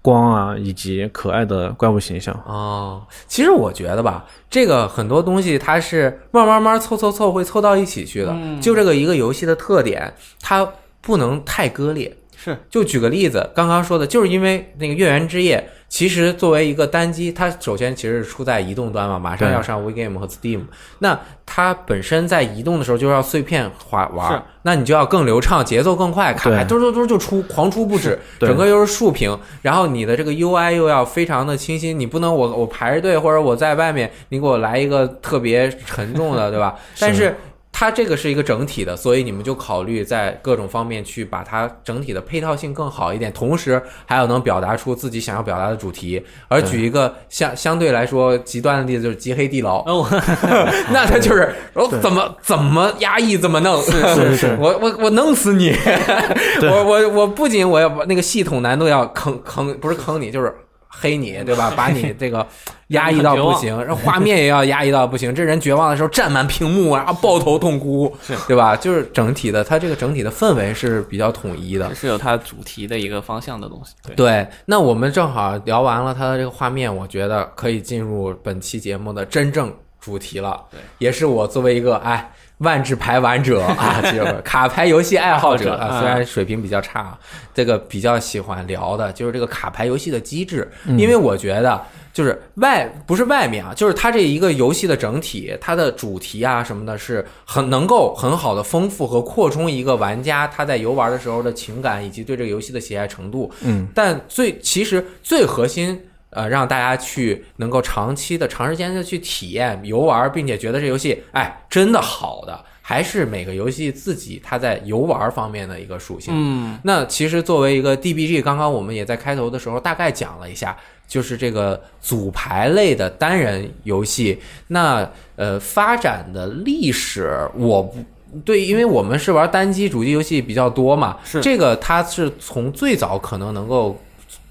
[0.00, 2.34] 光啊，以及可爱的怪物形象。
[2.46, 8.30] 哦，其实我觉得吧，这个很多东西它是慢慢慢凑凑凑会凑到一起去的。
[8.32, 10.66] 嗯就这个一个游戏的特点，它
[11.00, 12.16] 不能太割裂。
[12.48, 15.58] 是就举个例子，刚刚说的，就是因为那个《月圆之夜》，
[15.88, 20.62] 其实作为一个单机，它首先其实是出在移动端嘛，马上要上 WeGame 和 Steam。
[20.98, 36.74] 那它本身在移动的时候就要碎片化玩是，那你就要更流畅，节奏更快，卡嘟嘟嘟就出，狂出不止，整个又是竖屏，然后你的这个 UI 又要非常的清新，你不能我我排着队或者我在外面，你给我来一个特别沉重的，对吧？
[37.00, 37.34] 但是
[37.80, 46.20] 它这个是一个整体的，所以你们就考虑在各种方面去把它整体的配套性更好一点，同时还要能表达出自己想要表达的主题。
[46.48, 50.04] 而举一个相相对来说极端的例子，就是极黑地牢，哦，
[50.90, 55.72] 那他就是我对怎么怎么压抑怎么弄，是是是我我我弄死你！
[56.68, 60.52] 我我我不仅我要把那个系统难度要坑坑，不是坑你，就是
[60.88, 61.72] 黑你， 对吧？
[61.76, 62.46] 把你这个
[62.88, 65.34] 压抑到不 行，然后画面也要压抑到不行。
[65.34, 68.12] 这人绝望的时候占满屏幕，然后抱头痛哭，
[68.48, 68.74] 对吧？
[68.74, 71.94] 就是整体的，它这个整体的氛围是比较统一的。
[71.94, 73.94] 是有它主题的一个方向的东西。
[74.06, 80.64] 对，对，那我们正好聊完了它的这个画面，我觉得可以进入本期节目的真正主题了。
[80.70, 87.16] 对，也是我作为一个哎万智牌玩者 啊，这个卡牌游戏爱好者 啊，虽然水平比较差，
[87.54, 91.80] 这个比较喜欢聊的就是这个卡牌游戏的机制，因为我觉得。
[92.10, 103.52] 就是外不是外面啊，就是它这一个游戏的整体，它的主题啊什么的，是很能够很好的丰富和扩充一个玩家他在游玩的时候的情感以及对这个游戏的喜爱程度。
[103.60, 105.96] 嗯，但最其实最核心，
[106.30, 116.32] 呃，让大家去能够长期的、长时间的去体验游玩，并且觉得这游戏哎真的好的，还是每个游戏自己它在游玩方面的一个属性。
[116.36, 124.38] 嗯，那其实作为一个 DBG，刚刚我们也在开头的时候大概讲了一下，就是这个组牌类的单人游戏，
[124.68, 127.98] 那呃发展的历史我不。
[128.44, 133.98] 对，因为我们是玩单机主机游戏比较多嘛，是这个它是从最早可能能够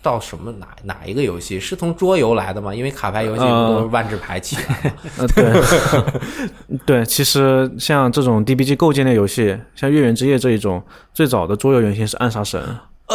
[0.08, 2.74] 到什么哪哪一个游戏是从桌游来的吗？
[2.74, 5.28] 因为卡牌游戏不都是万智牌起来 的。
[5.36, 10.82] 对， 对，其实像这种 DBG 构建类游戏，像《月圆之夜》这一种，
[11.14, 12.62] 最早的桌游原型是《暗杀神》。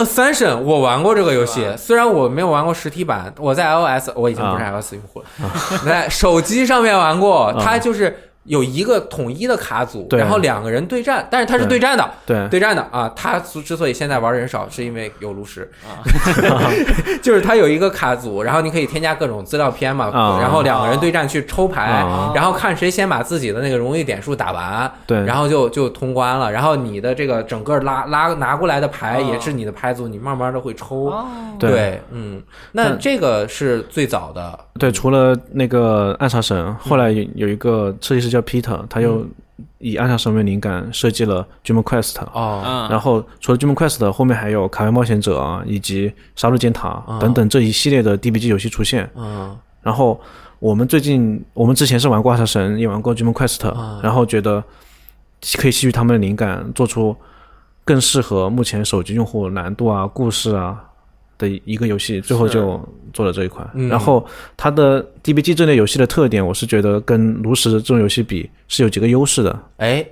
[0.05, 5.21] Ascension 我玩过这个游戏，虽然我没有玩过实体版，我在 iOS 我已经不是 iOS 用户。
[5.21, 5.27] 了，
[5.87, 12.59] 在手机上面玩过，它就是有一个统一的卡组，然后两个人对战，但是他是对战的，对，对。
[12.59, 13.13] 战的啊。
[13.15, 15.71] 他之所以现在玩人少，是因为有炉石。
[15.85, 16.03] 啊，
[17.23, 20.39] 就是他有一个卡组，然后你可以添加各种资料片嘛，啊。
[20.41, 26.51] 然后两个人对战去抽牌啊，然后看谁先把自己的那个荣誉点数打完，对，然后就就通关了。
[26.51, 31.07] 然后你的这个整个拉拉拿过来的牌哦也是你的牌组，你慢慢的会抽。
[31.07, 31.27] 哦，
[31.59, 39.27] 对，嗯，那这个是最早的，对，除了那个暗杀神，后来有有一个设计师叫 Peter，他又
[39.79, 42.21] 以暗杀神为灵感设计了 Dream Quest。
[42.33, 49.09] 哦，嗯，然后除了 Dream Quest，后面还有卡牌冒险者啊，以及杀戮尖塔啊等等这一系列的 DBG 游戏出现。
[49.15, 49.57] 嗯。
[49.83, 50.21] 然后
[50.59, 54.63] 我们最近，我们之前是玩过暗杀神，也玩过 Dream Quest，、啊然后觉得
[55.59, 57.17] 可以吸取他们的灵感，做出
[57.85, 60.81] 更适合目前手机用户难度啊、故事啊
[61.43, 62.81] 的一个游戏，最后就
[63.13, 63.69] 做了这一款。
[63.75, 63.89] 嗯。
[63.89, 64.25] 然后
[64.57, 70.07] 它的 DBG 这类游戏的特点，我是觉得跟炉石这种游戏比是有几个优势的，哎，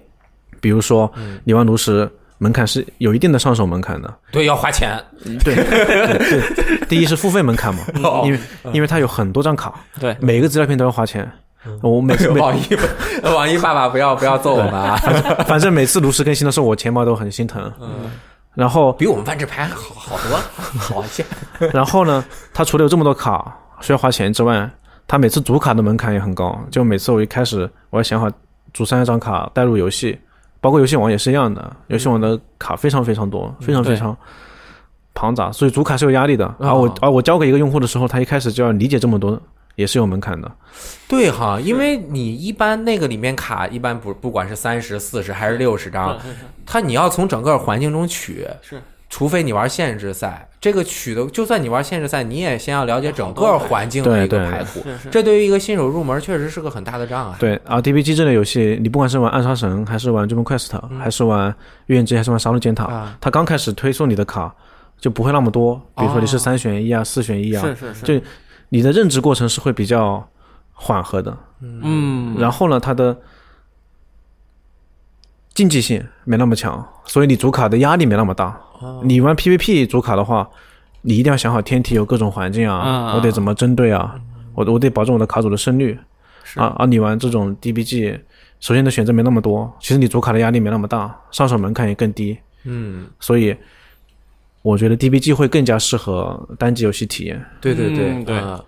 [0.60, 1.38] 比如说嗯。
[1.44, 2.10] 你玩炉石。
[2.42, 4.98] 门槛是有一定的上手门槛的，对，要花钱，
[5.44, 5.54] 对。
[5.54, 8.22] 对，第一是付费门槛嘛， 哦。
[8.24, 8.38] 因为
[8.72, 11.30] 因为它有很多张卡，对，每一个资料片都要花钱。
[11.82, 12.62] 我每次网易
[13.28, 14.96] 网易爸爸不要不要揍我们啊，
[15.46, 17.70] 反正每次炉石更新的时候，我钱包都很心疼。
[18.54, 20.44] 然后，比我们万智牌好好多了，
[20.78, 21.24] 好一些。
[21.72, 24.68] 然后呢，他除了有这么多卡需要花钱之外，
[25.06, 26.58] 他每次组卡的门槛也很高。
[26.70, 28.28] 就每次我一开始我要想好
[28.74, 30.18] 组三十张卡带入游戏，
[30.60, 34.16] 包括游戏王也是一样的，游戏王的卡非常非常多，非常非常
[35.14, 36.52] 庞杂，所以组卡是有压力的。
[36.58, 39.40] 而我而我交给一个用户的时候，他一开始就要理解这么多，
[39.74, 40.50] 也是有门槛的。
[41.08, 46.18] 对哈，因为你一般那个里面卡一般不不管是三十四十还是六十张，
[46.64, 54.50] 它你要从整个环境中取，是，除非你玩限制赛，这个取的就算你玩限制赛，你也先要了解整个环境的一个对对。
[54.50, 57.36] 牌谱，是是，这对于一个新手入门确实是个很大的障碍。
[57.40, 61.52] 对，而 DBG 这类游戏，你不管是玩暗杀神，还是玩 Dream Quest，、还是玩
[61.86, 64.54] 月圆之夜，还是玩杀戮尖塔，啊，它刚开始推送你的卡
[65.00, 66.38] 就不会那么多，比如说你是哦。
[66.38, 68.24] 三选一啊、四选一啊，是是是，就
[68.70, 70.28] 你的认知过程是会比较
[70.72, 73.16] 缓和的，嗯，然后呢，它的
[75.52, 78.58] 竞技性没那么强，所以你主卡的压力没那么大。
[79.02, 80.48] 你玩 PVP 主卡的话，
[81.02, 84.18] 你一定要想好天体有各种环境啊，嗯我得怎么针对啊，
[84.54, 85.98] 我我得保证我的卡组的胜率。
[86.44, 86.58] 是。
[86.58, 86.74] 啊。
[86.78, 88.18] 而你玩这种 DBG，
[88.58, 93.54] 首先的选择没那么多，其实你主卡的压力没那么大，上手门槛也更低，嗯，所以
[94.62, 97.42] 我觉得 DBG 会更加适合单机游戏体验。
[97.60, 98.64] 对对对，嗯对嗯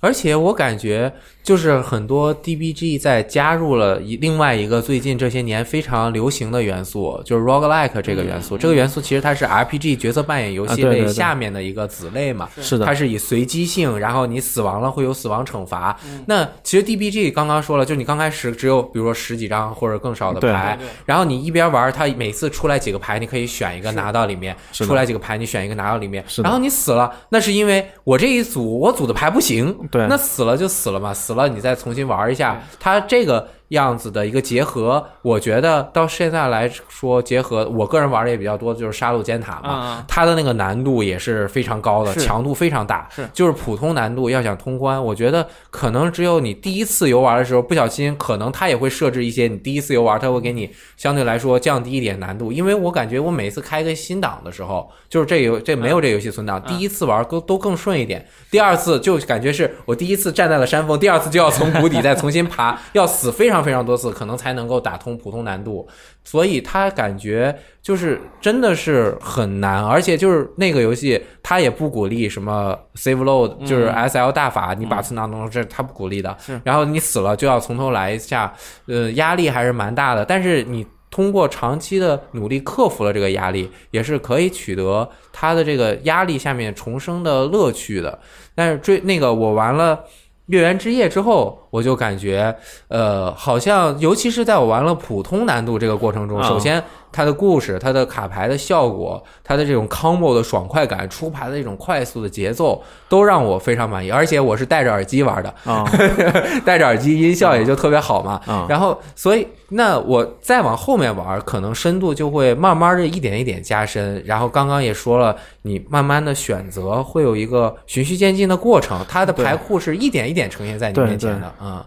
[0.00, 1.10] 而且我感觉，
[1.44, 8.56] 就是很多 DBG 在加入了一另外一个最近这些年非常流行的元素，就是 roguelike 这个元素。
[8.56, 12.48] 这个元素其实它是 RPG 角色扮演游戏类下面的一个子类嘛。
[12.62, 12.86] 是的。
[12.86, 15.94] 它，是以随机性，然后你死亡了会有死亡惩罚。
[16.24, 26.24] 那其实 DBG 刚刚说了，就你刚开始只有比如说十几张或者更少的牌然后你一边玩，它每次出来几个牌，你可以选一个拿到里面；出来几个牌，你选一个拿到里面。
[26.42, 30.06] 然后你死了，那是因为我这一组我组的牌不行，对。
[30.08, 43.28] 那死了就死了嘛，死了你再重新玩一下，它这个样子的一个结合，我觉得到现在来说，结合我个人玩的也比较多，就是杀戮尖塔嘛，嗯它的那个难度也是非常高的，强度非常大，是。
[43.32, 65.88] 就是普通难度要想通关，我觉得可能只有你第一次游玩的时候不小心，可能它也会设置一些你第一次游玩，它会给你相对来说降低一点难度，因为我感觉我每次开个新档的时候，就是这游这没有这游戏存档，第一次玩都都更顺一点，第二次就感觉是我第一次站在了山峰，第二次就要从谷底再重新爬，要死非常非常多次，可能才能够打通普通难度，
[66.22, 76.36] 所以他感觉就是真的是很难，而且就是那个游戏他也不鼓励什么 save load，就是 S L 大法，你把存档弄这他不鼓励的。
[76.62, 78.52] 然后你死了就要从头来一下，
[78.86, 80.24] 呃，压力还是蛮大的。
[80.24, 88.18] 但是你通过长期的努力克服了这个压力，也是可以取得他的这个压力下面重生的乐趣的。
[88.54, 90.04] 但是追那个我玩了。
[90.48, 92.54] 月圆之夜之后，我就感觉，
[92.86, 104.08] 呃，好像尤其是在我玩了普通难度这个过程中，啊首先它的故事、它的卡牌的效果、它的这种 combo 的爽快感、出牌的这种快速的节奏，都让我非常满意。
[104.08, 105.84] 而且我是戴着耳机玩的，啊
[106.64, 108.40] 戴着耳机音效也就特别好嘛。
[108.46, 114.22] 啊，然后，所以那我再往后面玩，可能深度就会慢慢的一点一点加深。
[114.24, 121.52] 然后刚刚也说了，你慢慢的选择会有一个循序渐进的过程，它的牌库是一点一点呈现在你面前的。
[121.64, 121.82] 嗯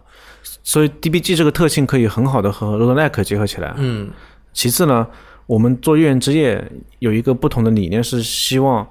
[0.64, 3.74] 所以 DBG 这个特性可以很好的和 roguelike 结合起来。
[3.78, 4.10] 嗯
[4.54, 5.06] 其次呢，
[5.46, 6.62] 我们做月圆之夜
[7.00, 8.86] 有一个不同的理念，是希望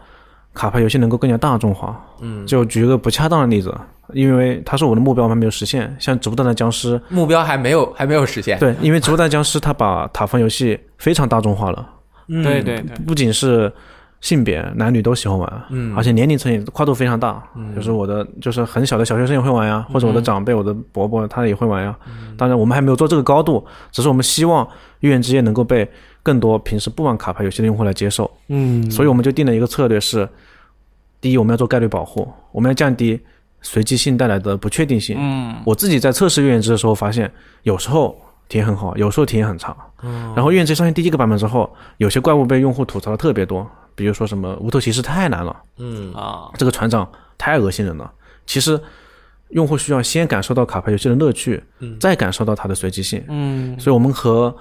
[0.55, 2.01] 卡牌游戏能够更加大众化。
[2.21, 3.75] 嗯，就举一个不恰当的例子，
[4.15, 8.59] 因为它是我的目标还没有实现，像《植物大战僵尸》，目标还没有还没有实现。
[8.59, 11.87] 对，因为《植物大战僵尸》它把塔防游戏非常大众化了，
[12.29, 13.71] 嗯对对对，不仅是
[14.27, 15.95] 性别男女都喜欢玩，嗯。
[15.97, 17.73] 而且年龄层也跨度非常大，嗯。
[17.77, 21.97] 就是我的就是很小的小学生也会玩呀，或者我的长辈、我的伯伯他也会玩呀。
[22.09, 22.35] 嗯。
[22.37, 24.67] 当然我们还没有做这个高度，只是我们希望
[24.99, 25.89] 月圆之夜能够被
[26.25, 28.91] 更多平时不玩卡牌游戏的用户来接受，嗯。
[28.91, 30.29] 所以我们就定了一个策略是：
[31.21, 33.21] 第一，我们要做概率保护，我们要降低
[33.63, 35.17] 随机性带来的不确定性。
[35.21, 35.55] 嗯。
[35.65, 37.31] 我自己在测试月圆之的时候发现，
[37.63, 38.17] 有时候
[38.49, 39.77] 体验很好，有时候体验很差。
[40.35, 48.13] 然后月圆之上线第一个版本之后，有些怪物被用户吐槽的特别多，比如说什么无头骑士太难了，嗯啊，这个船长太恶心人了。
[48.47, 48.81] 其实，
[49.49, 51.61] 用户需要先感受到卡牌游戏的乐趣，
[51.99, 53.25] 再感受到它的随机性。
[53.29, 54.55] 嗯所以我们和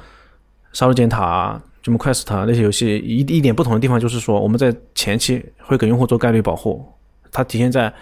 [0.74, 6.84] 杀戮尖塔、Dream Quest 那些游戏一一点不同的地方就是说，我们在前期会给用户做概率保护，
[7.32, 7.94] 它体现在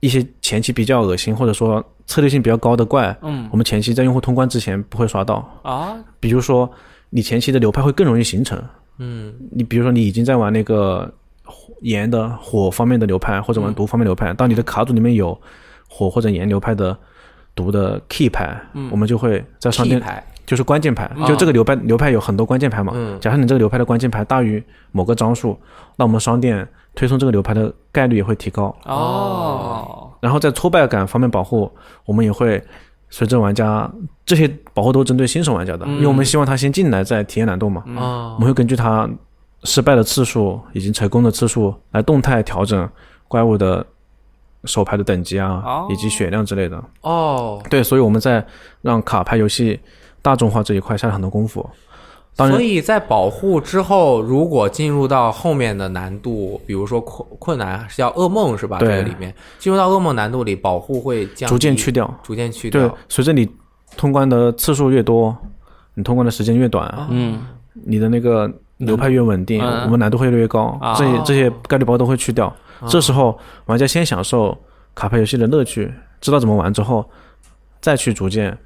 [0.00, 5.48] 一些前期比较恶心或者说策略性比较高的怪，嗯我们前期在用户通关之前不会刷到。
[5.62, 6.70] 啊，比如说，
[7.10, 8.62] 你前期的流派会更容易形成。
[9.00, 9.34] 嗯。
[9.50, 11.12] 你比如说，你已经在玩那个
[11.44, 15.36] 火炎的火方面的流派，或者玩毒方面流派，当你的卡组里面有
[15.88, 16.96] 火或者炎流派的
[17.54, 18.56] 毒的 key 牌，
[18.92, 20.00] 我们就会在商店，
[20.46, 21.26] 就是关键牌，嗯。
[21.26, 22.92] 就这个流派流派有很多关键牌嘛。
[22.94, 23.18] 嗯。
[23.18, 25.58] 假设你这个流派的关键牌大于某个张数，
[25.96, 28.74] 那我们商店推送这个流派的概率也会提高。
[28.84, 31.70] 哦，然后在挫败感方面保护，
[32.04, 32.62] 我们也会
[33.10, 33.90] 随着玩家
[34.24, 37.82] 这些保护都针对新手玩家的，因为我们希望他先进来再体验难度嘛。
[37.96, 39.08] 啊我们会根据他
[39.64, 42.88] 失败的次数以及成功的次数来动态调整
[43.28, 43.84] 怪物的
[44.64, 46.82] 手牌的等级啊，哦以及血量之类的。
[47.02, 48.44] 哦，对，所以我们在
[48.80, 49.78] 让卡牌游戏
[50.22, 51.68] 大众化这一块下了很多功夫。
[52.40, 58.78] 当然所，以在保护之后，如果进入到后面的难度，比如说困困难是叫噩梦是吧？
[58.78, 62.12] 这对个里面进入到噩梦难度里，保护会降逐渐去掉。
[62.22, 63.46] 逐渐去掉对。，随着你
[63.96, 65.36] 通关的次数越多，
[65.94, 67.42] 你通关的时间越短，嗯
[67.74, 72.50] 你的那个流派越稳定，嗯我们难度会越来越高，啊这些这些概率包都会去掉。
[72.88, 74.56] 这时候玩家先享受
[74.94, 77.04] 卡牌游戏的乐趣，知道怎么玩之后，
[77.82, 78.56] 再去逐渐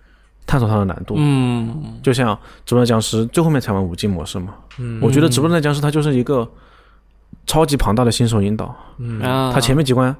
[0.46, 1.14] 探索它的难度。
[1.16, 1.98] 嗯。
[2.02, 2.34] 就像
[2.66, 5.00] 《直播的僵尸》最后面才玩五 G 模式嘛，嗯。
[5.02, 6.48] 我觉得《直播的僵尸》它就是一个
[7.46, 9.20] 超级庞大的新手引导，嗯。
[9.20, 10.14] 啊，它前面几关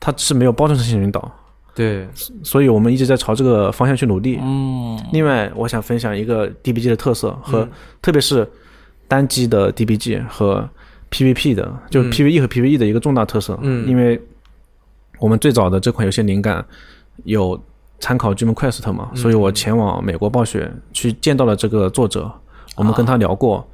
[0.00, 1.30] 它是没有包装成新手引导，
[1.74, 2.08] 对，
[2.42, 4.38] 所以我们一直在朝这个方向去努力。
[4.40, 5.00] 嗯。
[5.12, 7.70] 另外，我想分享一个 DBG 的特色和、嗯。
[8.00, 8.48] 特别是
[9.06, 10.68] 单机的 DBG 和
[11.10, 13.58] PVP 的，就是 PVE 和 PVE 的一个重大特色。
[13.62, 13.88] 嗯。
[13.88, 14.20] 因为
[15.18, 16.64] 我们最早的这款游戏灵感
[17.24, 17.60] 有
[18.00, 22.30] 参考 Dream Quest 嘛，嗯所以我前往美国暴雪去见到了这个作者，
[22.76, 23.66] 我们跟他聊过。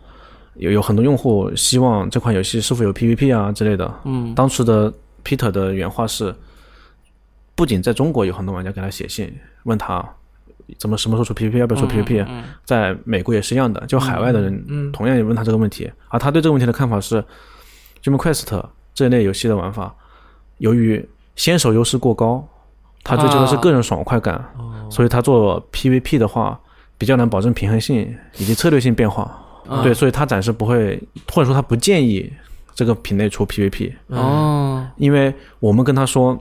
[0.56, 3.92] 有有很多用户希望这款游戏是否有 PVP 啊之类的。
[4.04, 4.92] 嗯当时的
[5.24, 6.32] Peter 的原话是，
[7.56, 10.08] 不仅在中国有很多玩家给他写信问他
[10.78, 17.20] 怎么什么时候出 PVP，要不要出 PVP，、嗯在美国也是一样的，就海外的人嗯同样也问他这个问题，而他对这个问题的看法是
[18.04, 18.64] ，Dream Quest
[18.94, 19.92] 这一类游戏的玩法，
[20.58, 21.04] 由于
[21.34, 22.46] 先手优势过高，
[23.05, 24.72] 他追求的是个人爽快感，哦。
[24.90, 26.59] 所以他做 PVP 的话
[26.96, 29.30] 比较难保证平衡性以及策略性变化。
[29.68, 29.82] 嗯。
[29.82, 31.00] 对，所以他暂时不会，
[31.32, 32.32] 或者说他不建议
[32.74, 34.86] 这个品类出 PVP，哦。
[34.96, 36.38] 因为我们跟他说，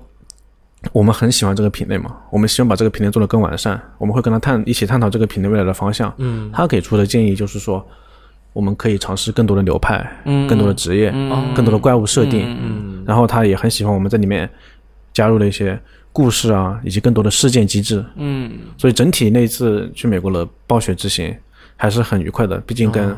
[0.92, 6.14] 我们很喜欢这个品类嘛，我们希望把这个品类做得更完善，我们会跟他探一起探讨这个品类未来的方向。
[6.18, 6.50] 嗯。
[6.54, 7.86] 他给出的建议就是说，
[8.54, 11.54] 我们可以尝试更多的流派、嗯更多的职业、嗯。
[11.54, 12.46] 更多的怪物设定。
[12.62, 13.04] 嗯。
[13.06, 14.50] 然后他也很喜欢我们在里面
[15.14, 15.80] 加入了一些
[16.14, 18.06] 故事啊，以及更多的事件机制。
[18.16, 21.36] 嗯所以整体那次去美国的暴雪之行
[21.76, 23.14] 还是很愉快的，毕竟跟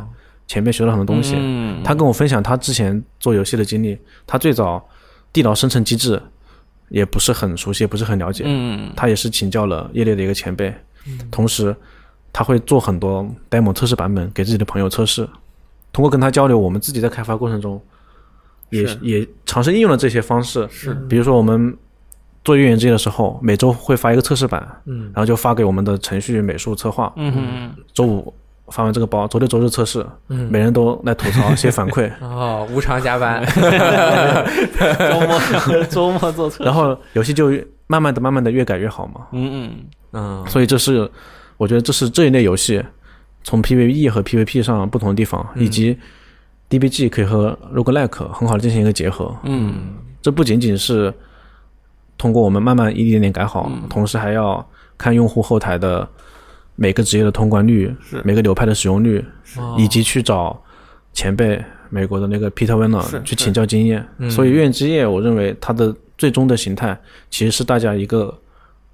[0.48, 1.36] 前面学了很多东西。
[1.38, 4.84] 嗯他跟我分享他之前做游戏的经历，他最早
[5.34, 6.20] 地牢生成机制
[6.90, 8.46] 也不是很熟悉，也不是很了解。
[8.48, 10.74] 嗯他也是请教了业内的一个前辈，
[11.08, 11.76] 嗯同时
[12.32, 15.28] 他会做很多 demo 测试版本给自己的朋友测试。
[15.92, 17.82] 通过跟他交流，我们自己在开发过程中
[18.70, 20.68] 也也尝试应用了这些方式。
[20.70, 21.76] 是比如说我们
[22.46, 27.12] 做月圆之夜的时候，每周会发一个测试版，嗯然后就发给我们的程序、美术、策划。
[27.18, 28.34] 嗯嗯周五
[28.68, 32.10] 发完这个包，周六周日测试，嗯每人都来吐槽、写反馈。
[32.22, 33.44] 哦，无偿加班，
[35.12, 37.52] 周末周末做测试，然后游戏就
[37.88, 39.28] 慢慢的、慢慢的越改越好嘛。
[39.32, 39.72] 嗯嗯
[40.14, 41.10] 嗯所以这是
[41.58, 42.82] 我觉得这是这一类游戏
[43.44, 45.98] 从 PVE 和 PVP 上不同的地方，嗯以及
[46.70, 49.36] DBG 可以和 roguelike 很好的进行一个结合。
[49.44, 51.14] 嗯这不仅仅是
[52.18, 53.88] 通过我们慢慢一点点改好，嗯。
[53.90, 54.66] 同时还要
[54.98, 56.08] 看用户后台的
[56.76, 59.24] 每个职业的通关率是、每个流派的使用率，
[59.58, 59.76] 哦。
[59.78, 60.62] 以及去找
[61.14, 64.06] 前辈美国的那个 Peter Werner 去请教经验。
[64.18, 64.30] 嗯。
[64.30, 66.98] 所以《月影之夜》，我认为它的最终的形态
[67.30, 68.38] 其实是大家一个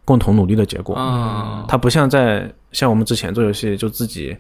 [0.04, 0.96] 共同努力的结果。
[0.96, 1.66] 啊。
[1.68, 4.36] 它不像在像我们之前做游戏就自己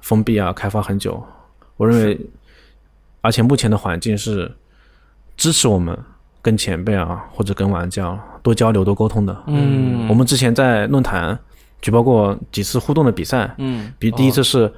[0.00, 1.22] 封闭啊开发很久，
[1.76, 2.20] 我认为，
[3.22, 4.54] 而且目前的环境是
[5.36, 5.98] 支持我们
[6.44, 9.34] 跟前辈啊或者跟玩家多交流多沟通的。
[9.46, 11.36] 嗯我们之前在论坛
[11.80, 14.70] 举办过几次互动的比赛，嗯比第一次是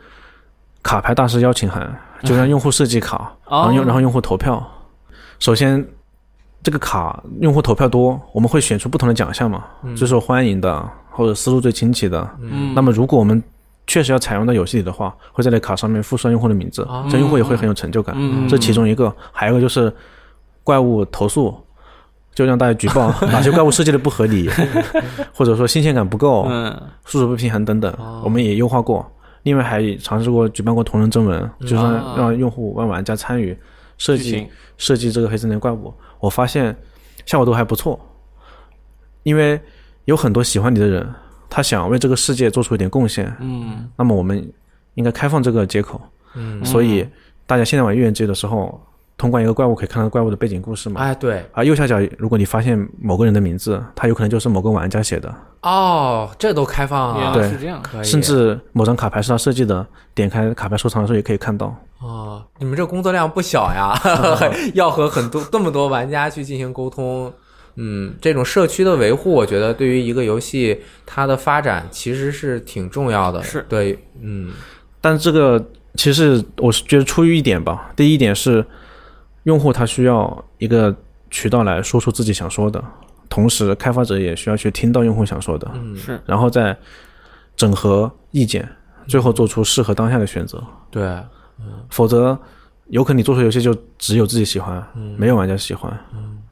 [0.83, 1.93] 卡牌大师邀请函，
[2.23, 4.65] 就让用户设计卡， 然后哦用然后用户投票。
[5.41, 5.85] 首先，
[6.63, 9.65] 这个卡用户投票多，我们会选出不同的奖项嘛，
[9.97, 12.31] 最受欢迎的或者思路最清晰的。
[12.41, 13.43] 嗯那么如果我们
[13.89, 18.15] 确实要采用到游戏里的话，会在那卡上面附上用户的名字，哦这样用户也会很有成就感。
[18.17, 19.93] 嗯这其中一个，还有一个就是
[20.67, 21.55] 怪物投诉。
[22.35, 24.47] 就让大家举报 哪些怪物设计的不合理，
[25.33, 26.71] 或者说新鲜感不够，嗯
[27.07, 29.11] 数值不平衡等等，哦我们也优化过。
[29.45, 31.77] 另外还尝试过举办过同人征文，就是
[32.15, 33.57] 让用户让玩家参与
[33.97, 34.47] 设计
[34.77, 35.91] 设计这个黑森林怪物，
[36.21, 36.77] 我发现
[37.25, 37.99] 效果都还不错。
[39.23, 39.59] 因为
[40.05, 41.09] 有很多喜欢你的人，
[41.49, 44.47] 他想为这个世界做出一点贡献，嗯那么我们
[44.97, 45.99] 应该开放这个接口。
[46.35, 47.09] 嗯，所以
[47.47, 48.79] 大家现在玩预言机的时候，
[49.19, 51.01] 通关一个怪物可以看到怪物的背景故事嘛。
[51.01, 61.75] 哎对，啊右下角，如果你发现某个人的名字，他有可能就是某个玩家写的，哦，这都开放原啊，对是这样，可以，甚至某张卡牌是他设计的，点开卡牌收藏的时候也可以看到。
[62.01, 63.99] 哦，你们这工作量不小呀，
[64.75, 67.33] 要和很多这么多玩家去进行沟通。
[67.79, 73.43] 嗯，这种社区的维护，我觉得对于一个游戏它的发展其实是挺重要的。
[73.43, 74.51] 是对，嗯
[74.99, 75.63] 但这个
[75.95, 78.65] 其实我是觉得出于一点吧，第一点是
[79.47, 80.95] 用户他需要一个
[81.31, 82.83] 渠道来说出自己想说的，
[83.29, 86.77] 同时开发者也需要去听到用户想说的，嗯，是然后再
[87.57, 88.69] 整合意见，
[89.07, 90.63] 最后做出适合当下的选择。
[90.91, 91.05] 对，
[91.61, 92.37] 嗯否则，
[92.89, 94.85] 有可能你做出游戏就只有自己喜欢，
[95.17, 95.97] 没有玩家喜欢，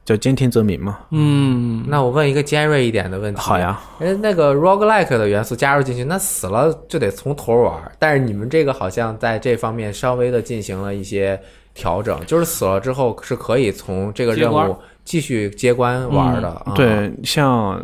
[0.05, 0.99] 叫兼听则明嘛。
[1.11, 3.41] 嗯那我问一个尖锐一点的问题。
[3.41, 7.91] 好，呀，哎，那个 roguelike 的元素加入进去，那死了就得从头玩儿。
[7.99, 11.37] 但是你们这个好像在这方面稍微的进行了一些
[11.75, 16.49] 调整，就是死了之后是可以从这个任务继续接关玩儿的。
[16.49, 17.79] 啊，对，像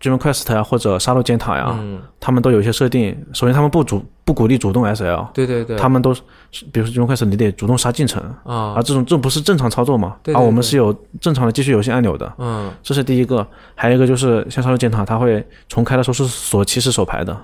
[0.00, 3.16] Dream Quest 呀或者杀戮尖塔呀，嗯，他们都有一些设定。
[3.32, 6.22] 首先，他们不主不鼓励主动 SL，对对对，他们都是，
[6.70, 10.16] 比如说 Dream Quest 你得主动杀进程，啊而，这种这不是正常操作嘛？
[10.22, 13.46] 对对而我们是有正常的继续游戏按钮的，嗯这是第一个。
[13.74, 17.34] 还有一个就是像杀戮尖塔，它会重开的时候是锁起始手牌的，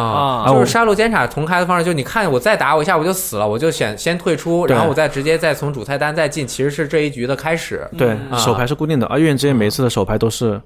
[0.00, 0.48] 啊，啊。
[0.52, 7.88] 就是杀戮监察重开的方式，就是你看我再打我一下我就死了，我就选先退出，然后我再直接再从主菜单再进，其实是这一局的开始。
[7.96, 8.36] 对，啊。
[8.36, 10.60] 手牌是固定的，而月圆之夜每一次的手牌都是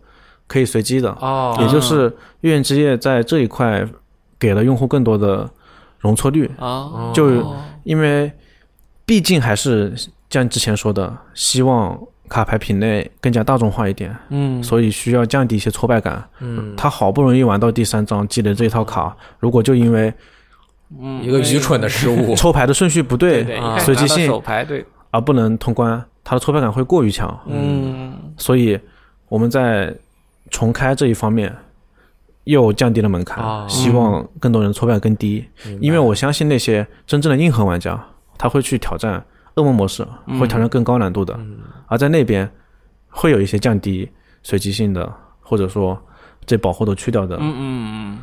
[0.46, 2.04] 可以随机的，哦，也就是
[2.40, 3.86] 月圆之夜在这一块
[4.38, 5.48] 给了用户更多的
[5.98, 7.44] 容错率，啊，就
[7.84, 8.32] 因为
[9.04, 9.94] 毕竟还是
[10.30, 11.98] 像之前说的，希望
[12.28, 16.22] 卡牌品类更加大众化一点，嗯，所以需要降低一些挫败感。
[16.40, 20.12] 嗯，他好不容易玩到第三张，积累这一套卡，如果就因为
[21.00, 21.22] 嗯。
[21.22, 22.34] 一个愚蠢的失误。
[22.36, 23.44] 抽牌的顺序不对，
[23.80, 27.38] 随机性手牌对，而不能通关，他的挫败感会过于强。
[27.46, 28.14] 嗯。
[28.36, 28.78] 所以
[29.28, 29.94] 我们在
[30.50, 31.54] 重开这一方面
[32.44, 35.44] 又降低了门槛，哦希望更多人挫败感更低。
[35.80, 38.02] 因为我相信那些真正的硬核玩家，
[38.38, 39.22] 他会去挑战
[39.58, 40.06] 噩梦模式，
[40.40, 41.38] 会挑战更高难度的。
[41.88, 42.48] 而在那边
[43.08, 44.08] 会有一些降低
[44.42, 46.00] 随机性的，或者说
[46.46, 48.18] 这保护都去掉的，嗯嗯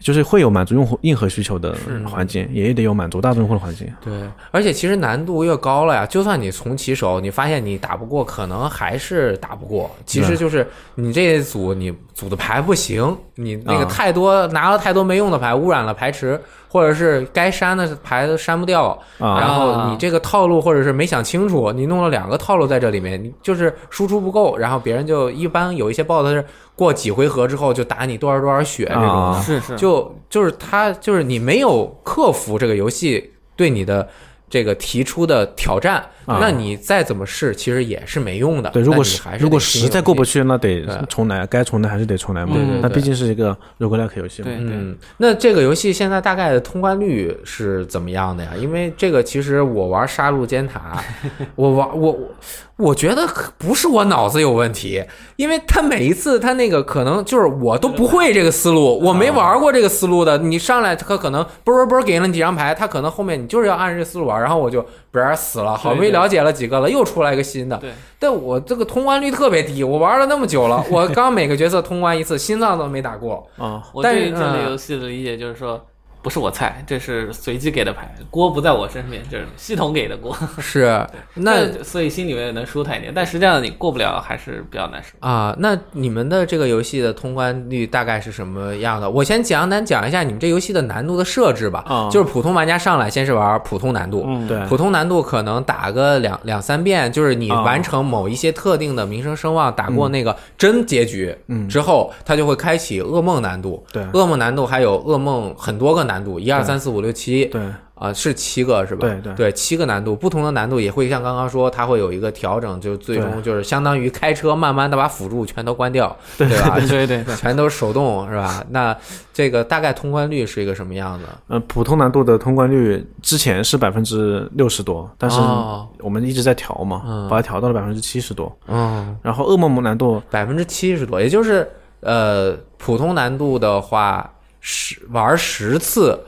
[0.00, 1.76] 就是会有满足用户硬核需求的
[2.06, 3.86] 环境，也得有满足大众用户的环境。
[4.02, 4.12] 对，
[4.50, 9.90] 而且其实难度越高了呀，就算你从起手，你发现你打不过，可能还是打不过。
[10.06, 26.44] 其实就是你这一组你组的牌不行，你那个啊太多、拿了太多没用的牌，污染了牌池，或者是该删的牌都删不掉，啊然后你这个套路或者是没想清楚，你弄了两个套路在这里面，你就是输出不够，然后别人就一般有一些 BOSS 是
[26.80, 29.42] 过几回合之后就打你多少多少血这种。
[29.42, 34.08] 是是，就就是他就是你没有克服这个游戏对你的
[34.48, 38.70] 这个提出的挑战，啊那你再怎么试，其实也是没用的。
[38.70, 42.52] 对，如果是实如果实在过不去，那得重来，该重来还是得重来嘛。
[42.54, 44.48] 对对对那毕竟是一个 roguelike 游戏嘛。
[44.48, 48.50] 对对嗯，那这个游戏现在大概的通关率是怎么样的呀？
[48.58, 51.02] 因为这个其实我玩杀戮尖塔，
[51.56, 52.28] 我玩我我
[52.76, 55.04] 我觉得可不是我脑子有问题，
[55.36, 73.46] 因为他每一次他那个可能就是我都不会这个思路，我没玩过这个思路的，你上来他可能啵啵啵给了你几张牌，他可能后面你就是要按这个思路玩，然后我就不然死了，好不容易对对了解了几个了，又出来一个新的，对，但我这个通关率特别低，我玩了那么久了，我刚每个角色通关一次，心脏都没打过。
[73.56, 75.80] 啊，我对这类嗯游戏的理解就是说，
[76.22, 80.36] 不是我菜，这是随机给的牌，锅不在我身边，这是系统给的锅。
[80.60, 85.10] 是，那所以心里面能舒坦一点，但实际上你过不了还是比较难受。
[85.20, 89.08] 啊，那你们的这个游戏的通关率大概是什么样的？
[89.08, 91.84] 我先简单讲一下你们这游戏的难度的设置吧。
[91.86, 103.84] 啊就是普通玩家上来先是玩普通难度，嗯，对，普通难度可能打个两两三遍，就是你啊完成某一些特定的名声声望，打过那个真结局嗯之后，它就会开启噩梦难度。
[103.92, 107.60] 对噩梦难度还有噩梦很多个难度，一二三四五六七，对
[107.94, 109.06] 啊，是七个是吧？
[109.06, 116.78] 对对七个难度，不同的难度也会像刚刚说，它会有一个调整，就最终就是相当于开车慢慢的把辅助全都关掉，对吧？
[116.88, 118.64] 对对对，全都是手动是吧？
[118.70, 118.96] 那
[119.34, 121.28] 这个大概通关率是一个什么样的？
[121.48, 128.50] 呃，普通难度的通关率之前是百分之六十多，但是哦我们一直在调嘛，嗯把它调到了百分之七十多。
[128.66, 131.68] 嗯，然后噩梦难度百分之七十多，也就是
[132.00, 136.18] 呃，普通难度的话，十玩十次，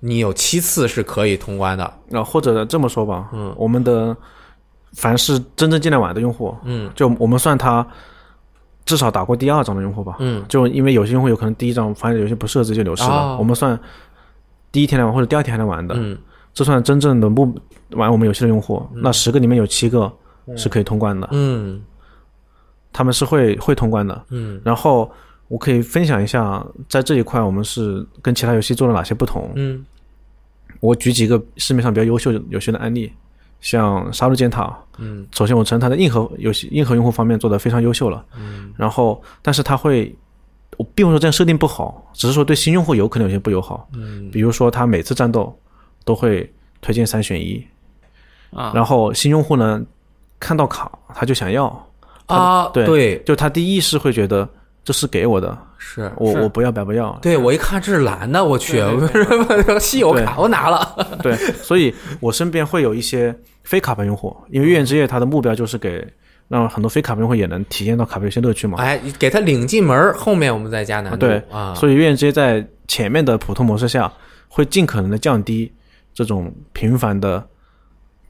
[0.00, 1.92] 你有七次是可以通关的。
[2.10, 4.16] 呃，或者这么说吧，嗯我们的
[4.92, 7.86] 凡是真正进来玩的用户，嗯就我们算他
[8.84, 13.78] 至少打过第二章的用户吧，嗯就因为有些用户有可能第一章发现有些不设置就流失了，哦我们算
[14.70, 16.16] 第一天来玩或者第二天来玩的，嗯
[16.54, 17.54] 这算真正的目
[17.90, 20.12] 玩我们游戏的用户，那十个里面有七个
[20.56, 21.82] 是可以通关的，嗯
[22.92, 24.24] 他们是会会通关的。
[24.30, 25.10] 嗯然后
[25.48, 29.50] 我可以分享一下，在这一块我们是跟其他游戏做了哪些不同。
[29.56, 29.84] 嗯。
[30.80, 33.12] 我举几个市面上比较优秀游戏的案例，
[33.60, 34.64] 像《杀戮尖塔》，
[34.98, 35.26] 嗯。
[35.32, 38.72] 首先我承认它在硬核游戏硬核用户方面做得非常优秀了，嗯。
[38.76, 40.14] 然后但是它会，
[40.76, 44.30] 我并不是说这样设定不好，只是说对新用户有可能有些不友好，嗯。
[44.30, 45.58] 比如说它每次战斗
[46.04, 46.48] 都会
[46.80, 47.66] 推荐三选一，
[48.50, 49.82] 啊，然后新用户呢
[50.38, 51.66] 看到卡他就想要，
[52.26, 54.48] 啊，对对，就他第一是会觉得
[54.88, 61.18] 这是给我的，是是我我不要白不要，对我一看这是蓝的，我去对，稀有 卡我拿了。
[61.22, 66.02] 对，所以我身边会有一些非卡牌用户，因为月圆之夜它的目标就是给
[66.48, 68.78] 让很多非卡牌用户也能体验到卡牌游戏乐趣嘛。
[68.78, 71.18] 哎，给他领进门，后面我们再加难度。
[71.18, 74.10] 对啊，所以月圆之夜在前面的普通模式下，
[74.48, 75.70] 会尽可能的降低
[76.14, 77.46] 这种频繁的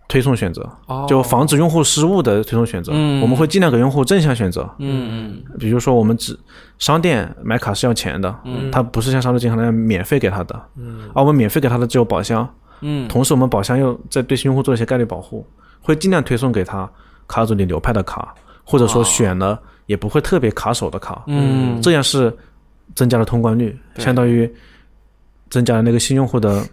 [0.09, 1.07] 推送选择，哦。
[1.09, 2.93] 就防止用户失误的推送选择。
[2.95, 3.21] 嗯。
[3.21, 5.59] 我们会尽量给用户正向选择，嗯嗯。
[5.59, 6.37] 比如说我们只
[6.79, 8.71] 商店买卡是要钱的，嗯。
[8.71, 11.09] 它不是像商周金行那样免费给他的，嗯。
[11.15, 12.49] 而我们免费给他的只有宝箱，
[12.81, 13.07] 嗯。
[13.07, 15.47] 同时我们宝箱又在对用户做一些概率保护，
[15.81, 16.91] 会尽量推送给他
[17.27, 18.35] 卡组里流派的卡，
[18.65, 22.35] 或者说选了也不会特别卡手的卡，嗯，这样是
[22.95, 24.51] 增加了通关率，相当于
[25.51, 26.65] 增加了那个新用户的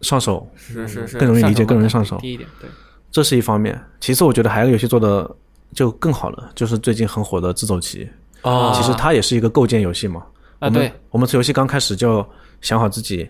[0.00, 2.68] 上手，是是是更容易理解更容易上手低一点，对，
[3.10, 3.80] 这是一方面。
[4.00, 5.30] 其次，我觉得还有一个游戏做的
[5.74, 8.08] 就更好了，就是最近很火的自走棋。
[8.42, 10.22] 哦其实它也是一个构建游戏嘛。
[10.58, 12.26] 啊我们对，我们从游戏刚开始就
[12.60, 13.28] 想好自己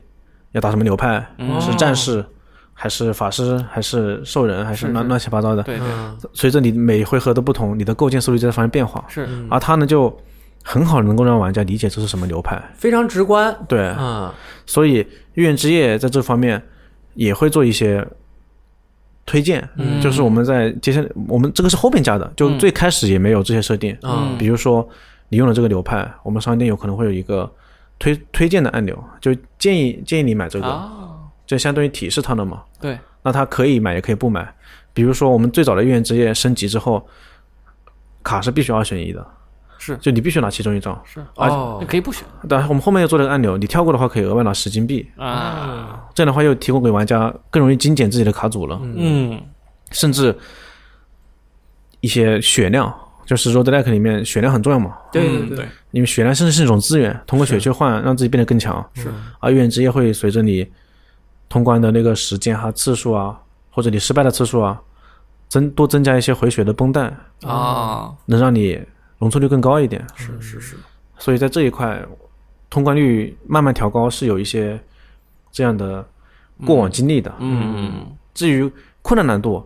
[0.52, 2.24] 要打什么流派，嗯是战士
[2.72, 5.62] 还是法师还是兽人还是乱乱七八糟的。
[5.64, 9.04] 对对嗯随着你每回合的不同，你的构建思路就在发生变化。
[9.08, 10.16] 是，而它呢就
[10.62, 12.62] 很好能够让玩家理解这是什么流派。
[12.74, 13.56] 非常直观。
[13.68, 14.32] 对，嗯
[14.66, 14.94] 所以
[15.34, 16.62] 月圆之夜在这方面
[17.14, 18.06] 也会做一些
[19.26, 23.96] 推荐，嗯就是我们在接下来我们这个是后面加的，就嗯最开始也没有这些设定。
[24.02, 24.86] 嗯比如说
[25.28, 27.50] 你用了这个流派，我们商店有可能会有一个
[27.98, 32.62] 推推荐的按钮，就建议建议你买这个，啊，就相当于提示他了嘛。
[32.80, 34.54] 对，那他可以买也可以不买。
[34.92, 37.06] 比如说我们最早的月圆之夜升级之后，
[38.24, 39.24] 卡是必须二选一的，
[39.80, 39.96] 是。
[39.96, 40.96] 就你必须拿其中一张。
[41.04, 41.78] 是，哦。
[41.80, 42.24] 那可以不选。
[42.48, 49.42] 但我们后面又做了个按钮，你跳过的话可以额外拿十金币，啊，这样的话又提供给玩家更容易精简自己的卡组了，嗯。
[49.90, 50.38] 甚至
[52.00, 52.94] 一些血量，
[53.26, 55.56] 就是 Road Like 里面血量很重要嘛，对嗯对。
[55.56, 58.88] 对，因为血量甚至是一种资源，通过血去换让自己变得更强。
[58.94, 59.08] 是，
[59.40, 60.70] 而月圆之夜会随着你
[61.48, 63.36] 通关的那个时间哈次数啊，
[63.70, 64.80] 或者你失败的次数啊，
[65.48, 67.12] 增多增加一些回血的绷带，
[67.42, 68.80] 啊，能让你
[69.20, 70.04] 容错率更高一点。
[70.16, 70.76] 是是是，
[71.16, 72.04] 所以在这一块，
[72.68, 74.76] 通关率慢慢调高是有一些
[75.52, 76.04] 这样的
[76.66, 77.32] 过往经历的。
[77.38, 78.68] 嗯至于
[79.02, 79.64] 困难难度，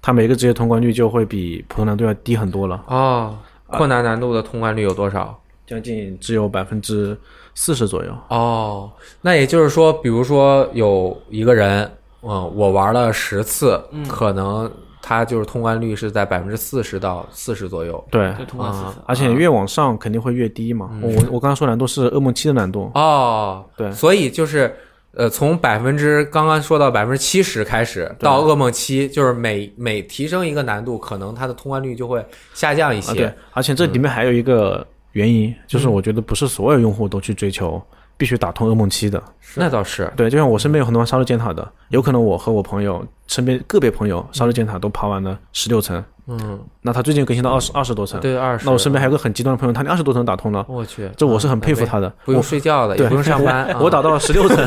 [0.00, 3.36] 它每个职业通关率就会比普通难度要低很多了，哦，
[3.66, 5.36] 困难难度的通关率有多少？
[5.66, 7.16] 将近只有百分之
[7.54, 8.12] 四十左右。
[8.28, 8.90] 哦，
[9.20, 11.88] 那也就是说，比如说有一个人，
[12.22, 14.68] 嗯，我玩了十次，可能
[15.02, 18.02] 他就是通关率是在百分之四十到四十左右。
[18.10, 18.72] 对，就通关
[19.06, 20.90] 而且越往上肯定会越低嘛。
[21.02, 23.90] 我我刚刚说难度是噩梦七的难度，哦，对。
[23.92, 24.74] 所以就是。
[25.12, 32.24] 呃，从百分之刚刚说到百分之七十开始，到噩梦七，就是每每提升一个难度，可能它的通关率就会
[32.54, 33.16] 下降一啊，对。
[33.16, 37.82] 些。，而且这里面还有一个原因，就是我觉得不是所有用户都去追求
[38.20, 39.22] 必须打通噩梦七的。
[39.54, 48.66] 那倒是，对，就像我身边有很多玩杀戮尖塔的，有可能我和我朋友身边个别朋友杀戮尖塔都爬完了十六层，嗯，那他最近更新到二十二十多层，对，二十。
[48.66, 52.12] 那我身边还有个很极端的朋友，他连二十多层打通了，我去，这我是很佩服他的。
[52.26, 53.74] 不用睡觉了，也不用上班。
[53.80, 53.90] 我啊。
[53.90, 54.58] 打到了十六层，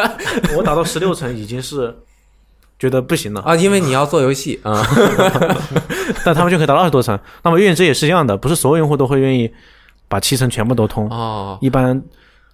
[0.56, 1.94] 我打到十六层已经是
[2.78, 4.82] 觉得不行了，啊，因为你要做游戏啊。
[6.24, 7.18] 但他们就可以达到二十多层。
[7.42, 9.52] 那么月圆之夜也是一样的，不是所有用户都会愿意
[10.08, 12.02] 把七层全部都通，哦，一般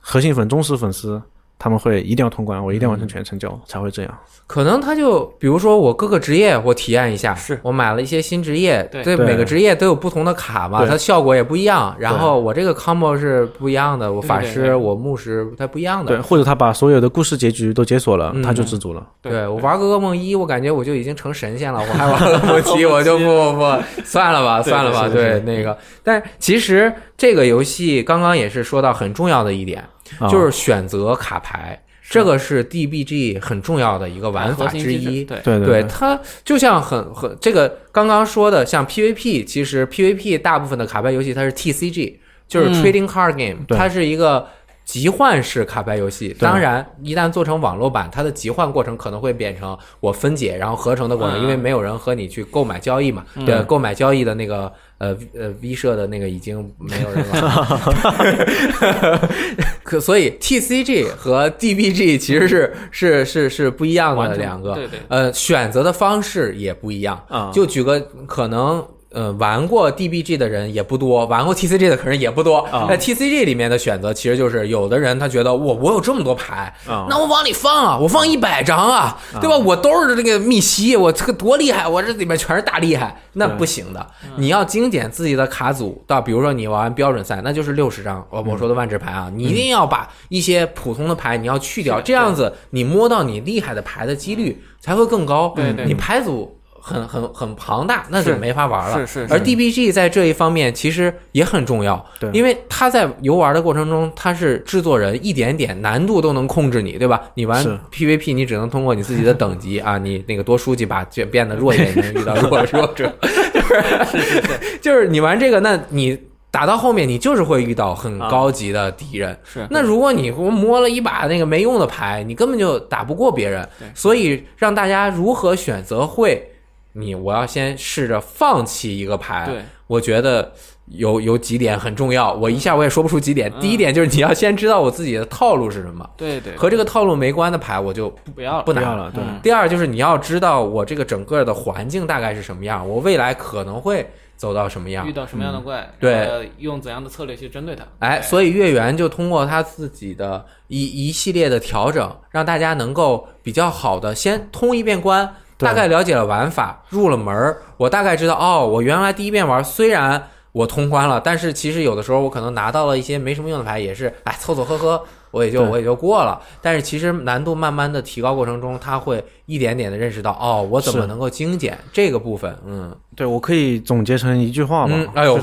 [0.00, 1.22] 核心粉、忠实粉丝
[1.60, 4.18] 他们会一定要通关，我一定要完成全成就才会这样。
[4.46, 7.60] 可能他就比如说我各个职业我体验一下，是。
[7.62, 9.04] 我买了一些新职业，对。
[9.04, 11.94] 对每个职业都有不同的卡嘛，它效果也不一样。
[11.98, 14.62] 然后我这个 combo 是不一样的，我法师、对。
[14.62, 16.16] 对对我牧师它不一样的。
[16.16, 18.42] 对，或者他把所有的故事结局都解锁了，嗯。
[18.42, 19.06] 他就知足了。
[19.20, 25.06] 对我玩个噩梦一，我感觉我就已经成神仙了， 我还玩噩梦七，我就 不不不，算了吧，算了吧。
[25.08, 25.40] 是是是。
[25.40, 29.88] 那个，但其实这个游戏刚刚也是说到很重要的一点，啊
[30.30, 35.24] 就是选择卡牌，这个是 DBG 很重要的一个玩法之一。
[35.24, 42.16] 对，对对对，它就像很很这个刚刚说的，像 PVP，其实 PVP 大部分的卡牌游戏它是 TCG，
[42.48, 42.74] 就是嗯。
[42.82, 43.78] Trading Card Game，、对。
[43.78, 44.48] 它是一个
[44.84, 46.34] 集换式卡牌游戏。
[46.38, 53.24] 当然，一旦做成网络版，它的集换过程可能会变成我分解然后合成的过程，嗯因为没有人和你去购买交易嘛。
[53.36, 59.28] 嗯对，购买交易的那个呃呃 V 社的那个已经没有人了。
[59.82, 64.74] 可所以 TCG 和 DBG 其实是是是是不一样的两个。
[64.74, 67.22] 对对，呃，选择的方式也不一样。
[67.28, 72.58] 啊就举个可能，呃，玩过 DBG 的人也不多，玩过 TCG 的可能也不多。
[72.58, 79.56] 啊在 TCG 里面的选择，其实就是有的人他觉得我我有这么多牌，啊那我往里放啊，我放一百张啊，对吧？
[79.58, 84.06] 我都是这个密西，我这个多厉害，我这里面全是大厉害，那不行的。
[84.36, 95.52] 你要精简自己的卡组，到比如说你玩标准赛，那就是六十张，我我说的万智牌啊，你一定要把一些普通的牌你要去掉，这样子你摸到你厉害的牌的几率才会更高。
[95.56, 98.98] 对对你牌组很很很庞大，那就是没法玩了。
[98.98, 107.20] 是是是而 DBG 在这一方面其实也很重要，对因为他在游玩的过程中，他是制作人，一点点难度都能控制你，对吧？
[107.34, 113.12] 你玩 PVP，你只能通过你自己的等级 啊，你那个多输几把，就变得弱一点， 能遇到弱弱者，
[113.52, 116.18] 就是就是你玩这个，那你
[116.50, 119.38] 打到后面，你就是会遇到很高级的敌人。
[119.44, 123.68] 是那如果你摸了一把那个没用的牌，你根本就打不过别人。
[123.94, 126.49] 所以让大家如何选择会，
[126.92, 129.46] 你我要先试着放弃一个牌。
[129.46, 130.52] 对，我觉得
[130.86, 133.52] 有有几点很重要，我一下我也说不出几点。
[133.54, 133.60] 嗯。
[133.60, 139.38] 第一点就是你要先知道我自己的套路是什么，对对，和这个套路没关的牌我就不要了不拿了，对，嗯。
[139.42, 145.06] 第二就是你要知道我这个整个的环境大概是什么样，我未来可能会走到什么样。
[145.06, 145.12] 遇。
[145.12, 146.50] 到什么样的怪，对。
[146.58, 147.84] 用怎样的策略去针对它。
[148.00, 165.02] 哎，所以月圆就通过他自己的一一系列的调整，让大家能够比较好的先通一遍关，对大概了解了玩法，入了门儿，我大概知道哦，我原来第一遍玩虽然我通关了，但是其实有的时候我可能拿到了一些没什么用的牌，也是哎凑凑合合。
[165.32, 172.52] 我也就我也就过了，但是其实难度慢慢的提高过程中，他会一点点的认识到，哦，我怎么能够精简这个部分？
[172.66, 175.38] 嗯对我可以总结成一句话吧，嗯，哎呦，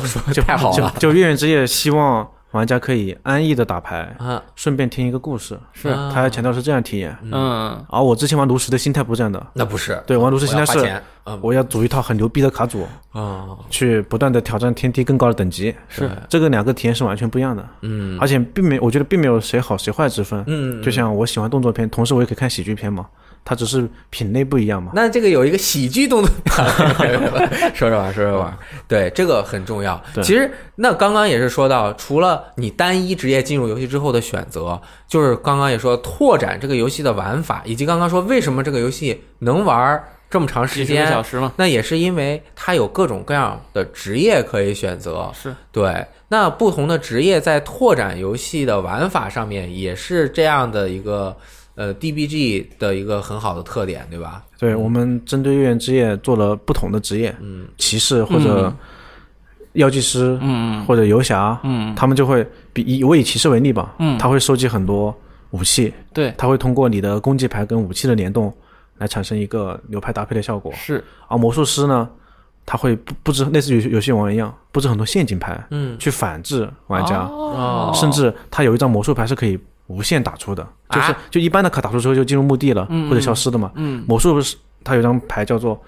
[0.45, 4.41] 太好了就就月圆之夜希望玩家可以安逸的打牌，啊！
[4.55, 5.59] 顺便听一个故事。
[5.73, 5.89] 是。
[5.89, 6.11] 啊。
[6.13, 11.01] 他强调是这样体验，嗯，而我之前玩炉石的心态不是这样的，那不是，对，玩炉石心态是
[11.41, 16.09] 我要组一套很牛逼的卡组，啊，去不断的挑战天梯更高的等级，是。
[16.29, 18.17] 这个两个体验是完全不一样的，嗯。
[18.19, 23.05] 而且并没，我觉得并没有谁好谁坏之分，嗯，就像我喜欢动作片，同时我也可以看喜剧片嘛，
[23.49, 24.91] 它只是品类不一样嘛。
[24.93, 26.29] 那这个有一个喜剧动作，
[27.73, 28.57] 说着玩，说着玩，
[28.89, 30.03] 对，这个很重要。
[30.21, 34.77] 其实那刚刚也是说到，除了你单一职业进入游戏之后的选择，
[35.07, 45.31] 就是刚刚也说拓展这个游戏的玩法，以及刚刚说为什么这个游戏能玩这么长时间，小时嘛，那也是因为它有各种各样的职业可以选择。
[45.33, 51.33] 是对，那不同的职业在拓展游戏的玩法上面也是这样的一个
[51.77, 54.43] 呃 DBG 的一个很好的特点，对吧？
[54.59, 57.67] 对我们针对月圆之夜做了不同的职业，嗯。
[57.77, 58.73] 骑士或者
[59.73, 64.17] 药剂师，嗯或者游侠，嗯，他们就会比以我以骑士为例吧，嗯。
[64.17, 65.15] 他会收集很多
[65.51, 68.51] 武器，对，他会通过你的攻击牌跟武器的联动
[68.97, 70.73] 来产生一个流派搭配的效果。
[70.73, 71.03] 是。
[71.27, 72.09] 而魔术师呢，
[72.65, 75.95] 他会布布置类似于游戏王一样布置很多陷阱牌，嗯。
[75.99, 77.91] 去反制玩家，哦。
[77.93, 83.71] 甚至他有一张魔术牌是可以无限打出的，就是、啊就一般的卡打出之后就进入墓地了、嗯或者消失的嘛。
[83.75, 85.81] 嗯魔术师他有张牌叫做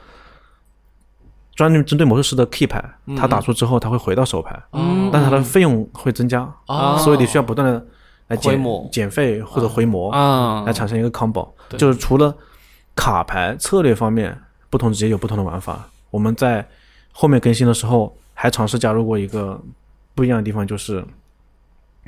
[1.56, 2.84] 专门针对魔术师的 key 牌，
[3.18, 7.86] 他打出之后他会回到手牌，嗯，但是它的费用会增加，哦所以你需要不断的
[8.28, 11.50] 来减减费或者回魔，啊来产生一个 combo。
[11.68, 12.34] 对就是除了
[12.96, 14.38] 卡牌策略方面，
[14.70, 15.90] 不同职业有不同的玩法。
[16.12, 16.66] 我们在
[17.12, 19.60] 后面更新的时候还尝试加入过一个
[20.16, 21.04] 不一样的地方，就是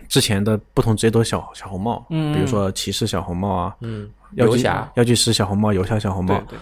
[0.08, 4.92] 之前的不同职业都是小小红帽，嗯比如说骑士小红帽啊，嗯，药剂游侠。
[4.96, 6.36] 药剂师小红帽、游侠小红帽。
[6.48, 6.58] 对。
[6.58, 6.60] 对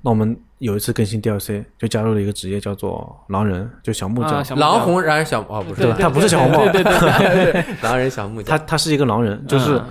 [0.00, 4.44] 那我们有一次更新 DLC，就加入了一个职业叫做狼人，就小木匠。
[4.56, 5.82] 狼红然小哦不是。
[5.82, 6.68] 对他不是小红帽。
[6.70, 9.84] 对对对对， 狼人小木匠，他他是一个狼人，就是嗯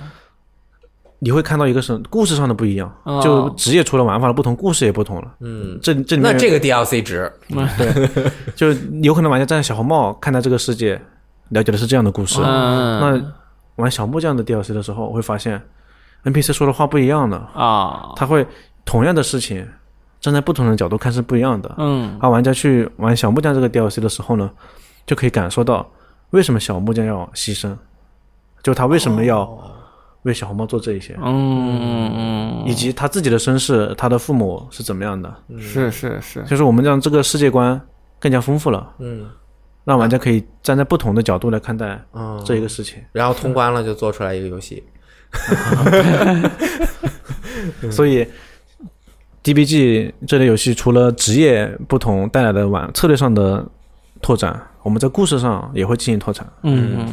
[1.19, 5.35] 你会看到一个是故事上的不一样，哦就职业除了玩法的不同，故事也不同了。
[5.41, 8.31] 嗯，这这里面那这个 DLC 值，对。
[8.55, 8.71] 就
[9.01, 11.01] 有可能玩家站在小红帽看待这个世界，
[11.49, 12.41] 了解的是这样的故事。
[12.43, 13.33] 嗯那
[13.75, 15.61] 玩小木匠的 DLC 的时候，我会发现
[16.23, 18.45] NPC 说的话不一样的，啊，他会
[18.83, 19.67] 同样的事情
[20.19, 21.73] 站在不同的角度看是不一样的。
[21.77, 22.17] 嗯。
[22.19, 24.49] 而玩家去玩小木匠这个 DLC 的时候呢，
[25.05, 25.87] 就可以感受到
[26.31, 27.75] 为什么小木匠要牺牲，
[28.63, 29.47] 就他为什么要
[30.23, 31.79] 为小红帽做这一些，嗯
[32.15, 35.31] 嗯以及他自己的身世，他的父母是怎么样的。
[35.49, 36.19] 嗯，是是。
[36.19, 37.79] 是，就是我们让这个世界观
[38.19, 39.29] 更加丰富了，嗯
[39.87, 43.01] 让玩家可以站在不同的角度来看待嗯，这一个事情。
[43.13, 44.83] 然后通关了就做出来一个游戏，
[47.89, 48.27] 所以
[49.43, 53.65] ，DBG 这类游戏除了职业不同带来的玩策略上的
[54.21, 56.45] 拓展，我们在故事上也会进行拓展。
[56.63, 57.07] 嗯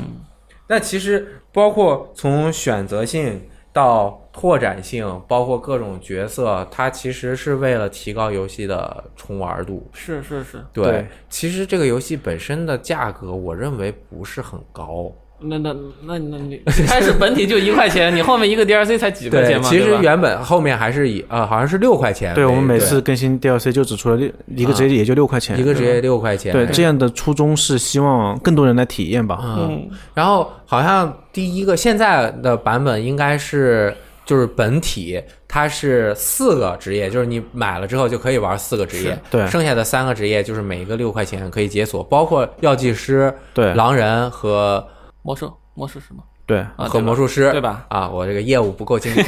[0.66, 3.40] 那其实包括从选择性
[3.74, 9.86] 到拓展性，包括各种角色，它其实是为了提高游戏的重玩度。
[9.92, 15.12] 是是是，对，对其实这个游戏本身的价格，我认为不是很高。
[15.40, 15.74] 那那
[16.06, 16.56] 那那你
[16.86, 19.68] 开始本体就一块钱，你后面一个 DLC 才几块钱，嘛？
[19.68, 22.34] 其实原本后面还是以呃，好像是六块钱。
[22.34, 26.52] 对我们每次更新 DLC 就只出了六一个职业也就六块钱，一个职业六块钱。
[26.52, 29.38] 对这样的初衷是希望更多人来体验吧。
[29.42, 44.82] 嗯，然后好像第一个现在的版本应该是就是本体，它是四个职业，就是你买了之后就可以玩四个职业，对剩下的三个职业就是每一个六块钱可以解锁，包括药剂师、对狼人和
[45.24, 46.22] 魔术魔术师吗？
[46.46, 47.86] 对，啊，和魔术师，对吧？
[47.88, 49.24] 啊，我这个业务不够精通，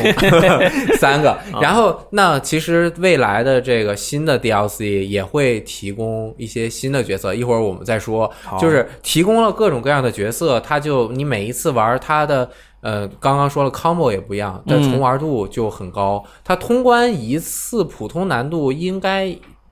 [1.00, 1.34] 三个。
[1.62, 8.30] 然后，那其实未来的这个新的 DLC 也会提供一些新的角色，一会儿我们再说。
[8.60, 12.48] 就是提供了各种各样的角色，它就你每一次玩它的。
[12.82, 16.22] 呃，刚刚说了，combo 也不一样，但嗯重玩度就很高。
[16.44, 19.24] 它通关一次普通难度应该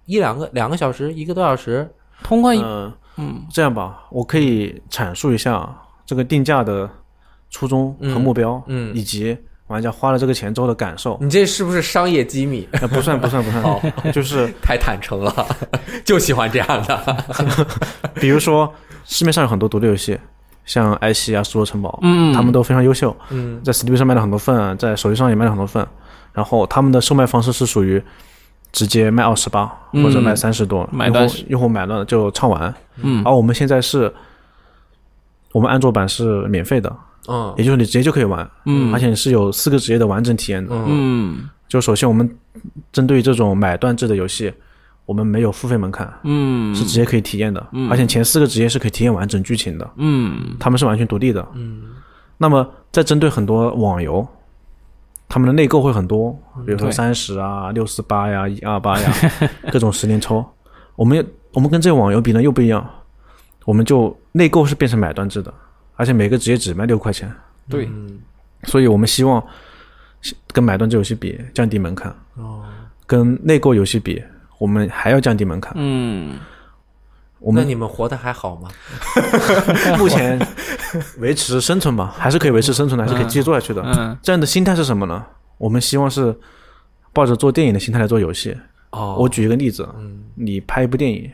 [0.06, 1.88] 一两个两个小时，一个多小时。
[2.24, 5.52] 通关一嗯、嗯这样吧，我可以阐述一下
[6.06, 6.88] 这个定价的
[7.50, 9.36] 初衷和目标，嗯嗯以及
[9.68, 11.16] 玩家花了这个钱之后的感受。
[11.20, 12.68] 你这是不是商业机密？
[12.72, 15.46] 呃不算不算不算，就是 太坦诚了，
[16.04, 17.24] 就喜欢这样的。
[18.14, 18.72] 比如说
[19.04, 20.18] 市面上有很多独立游戏，
[20.66, 25.86] 像埃希啊、苏州城堡，嗯他们都非常优秀，嗯在 Steam 上卖了很多份，在手机上也卖了很多份。
[26.32, 28.02] 然后他们的售卖方式是属于
[28.72, 32.74] 直接卖二十八嗯或者卖三十多，买断用户用户买了就畅玩。
[32.96, 34.12] 嗯而我们现在是，
[35.54, 36.92] 我们安卓版是免费的，
[37.28, 37.54] 嗯。
[37.56, 38.92] 也就是你直接就可以玩，嗯。
[38.92, 40.74] 而且你是有四个职业的完整体验的。
[40.74, 40.84] 嗯。
[40.88, 41.48] 嗯。
[41.68, 42.28] 就首先我们
[42.90, 44.52] 针对这种买断制的游戏，
[45.06, 46.74] 我们没有付费门槛，嗯。
[46.74, 47.88] 是直接可以体验的，嗯。
[47.88, 50.56] 而且前四个职业是可以体验完整剧情的，嗯。
[50.58, 51.46] 他们是完全独立的。
[51.54, 51.82] 嗯。
[52.36, 54.26] 那么在针对很多网游，
[55.28, 56.32] 他们的内购会很多，
[56.66, 56.92] 比如说对。
[56.92, 59.12] 三十啊、六四八呀、一二八呀，
[59.70, 60.44] 各种十连抽。
[60.96, 62.84] 我们我们跟这个网游比呢又不一样，
[63.64, 65.54] 我们就内购是变成买断制的，
[65.94, 67.32] 而且每个职业只卖六块钱，
[67.68, 68.18] 对嗯
[68.64, 69.42] 所以我们希望
[70.52, 72.64] 跟买断制游戏比降低门槛，哦，
[73.06, 74.20] 跟内购游戏比，
[74.58, 75.72] 我们还要降低门槛。
[75.76, 76.38] 嗯
[77.38, 78.70] 我们那你们活得还好吗？
[79.98, 80.40] 目前
[81.18, 83.82] 维持生存吧，还是可以维持生存的，还是可以继续做下去的。
[83.82, 85.24] 嗯这样的心态是什么呢？
[85.58, 86.34] 我们希望是
[87.12, 88.56] 抱着做电影的心态来做游戏。
[88.90, 91.30] 哦我举一个例子，嗯你拍一部电影，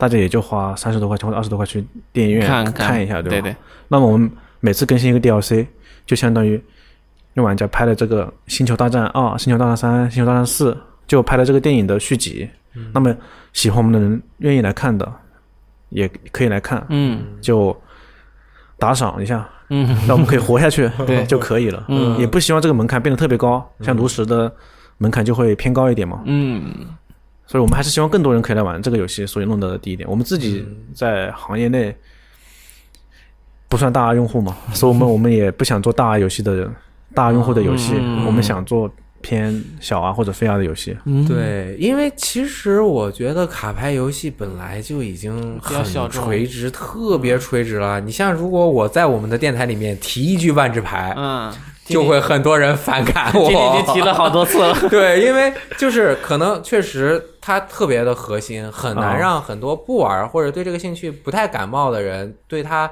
[0.00, 3.28] 大家也就花三十多块钱或者二十多块去电影院看看一下，吧？
[3.28, 3.54] 对对
[3.86, 4.28] 那么我们
[4.60, 5.66] 每次更新一个 DLC，
[6.06, 6.60] 就相当于
[7.34, 10.72] 用玩家拍了这个《星球大战二》《星球大战三》《星球大战四》，
[11.06, 12.48] 就拍了这个电影的续集。
[12.74, 13.14] 嗯那么
[13.52, 15.12] 喜欢我们的人愿意来看的，
[15.90, 17.76] 也可以来看，嗯就
[18.78, 21.84] 打赏一下，嗯让我们可以活下去， 对就可以了。
[21.88, 24.50] 嗯也不希望这个门槛变得特别高，像炉石的
[24.98, 26.22] 门槛就会偏高一点嘛。
[26.26, 26.72] 嗯
[27.50, 30.08] 所以我们还是希望更多人可以来玩这个游戏，所以弄得低一点。
[30.08, 31.92] 我们自己在行业内
[33.68, 36.70] 不算大 R 用户嘛， 所以我们我们也不想做大 R 游戏的
[37.12, 38.88] 大 R 用户的游戏，嗯我们想做
[39.20, 40.96] 偏小啊或者非 R 的游戏。
[41.06, 48.00] 嗯，对，因为其实我觉得卡牌游戏本来就已经比较很小垂直，特别垂直了。
[48.00, 51.52] 你像如果我在我们的电台里面提一句万智牌，嗯，
[51.84, 53.50] 就会很多人反感我。
[53.50, 54.74] 已经提了好多次了。
[54.88, 62.90] 对，因为就是可能确实它特别的核心，很难啊让很多不玩或者对这个兴趣不太感冒的人对它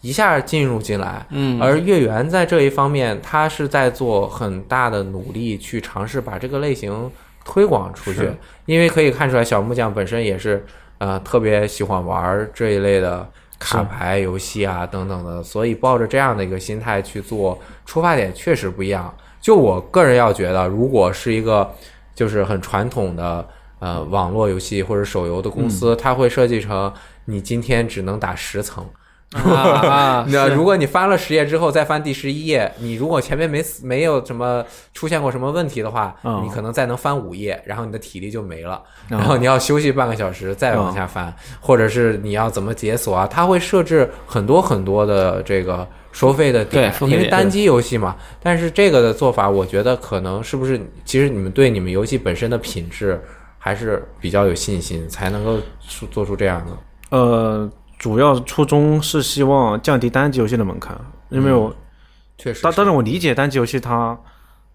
[0.00, 1.26] 一下进入进来。
[1.30, 7.10] 嗯而月圆在这一方面，它是在做很大的努力去尝试把这个类型
[7.44, 8.30] 推广出去，
[8.64, 10.64] 因为可以看出来小木匠本身也是
[10.98, 13.28] 呃特别喜欢玩这一类的
[13.60, 17.56] 卡牌游戏啊等等的，所以抱着这样的一个心态去做，
[17.86, 19.14] 出发点确实不一样。
[19.40, 21.70] 就我个人要觉得，如果是一个
[22.14, 23.46] 就是很传统的
[23.78, 26.92] 呃网络游戏或者手游的公司，它会设计成
[27.26, 28.84] 你今天只能打十层。
[29.32, 43.26] 啊， 那如果你翻了十页之后再翻第十一页，你如果前面没死没有什么出现过什么问题的话，嗯你可能再能翻五页，然后你的体力就没了，嗯然后你要休息半个小时再往下翻，或者是你要怎么解锁啊？
[43.30, 48.16] 它会设置很多很多的这个收费的点因为单机游戏嘛。
[48.42, 53.22] 但是这个的做法，我觉得可能是不是其实你们对你们游戏本身的品质
[53.58, 55.58] 还是比较有信心，才能够
[55.88, 56.72] 出做出这样的。
[57.10, 57.68] 呃，
[58.00, 60.98] 主要初衷是希望降低单机游戏的门槛，
[61.28, 61.70] 因为我
[62.38, 64.18] 确实是，当当然我理解单机游戏它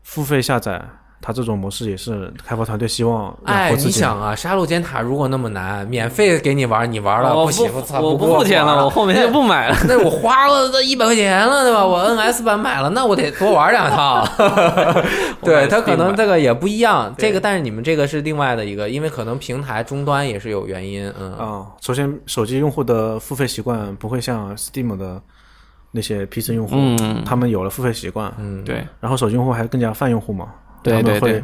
[0.03, 0.79] 付费下载，
[1.21, 3.87] 它这种模式也是开发团队希望养哎，活自己。
[3.87, 7.51] 你想啊，杀戮尖塔如果那么难，免费给你玩，你玩了不
[7.81, 9.77] 操，我不不付钱了，我后面就不买了。
[9.87, 11.85] 那我花了这一百块钱了，对吧？
[11.85, 14.23] 我 NS 版买了，那我得多玩两套。
[15.41, 17.13] 对，它可能这个也不一样。
[17.17, 21.11] 这个，但是你们这个是另外的一个，因为可能平台终端也是有原因。
[21.19, 25.21] 嗯，啊、首先手机用户的付费习惯不会像 Steam 的
[25.91, 30.47] 那些 PC 用户，嗯他们有了付费习惯，嗯，对然后手机用户还更加泛用户嘛，
[30.93, 31.43] 对对他们会对，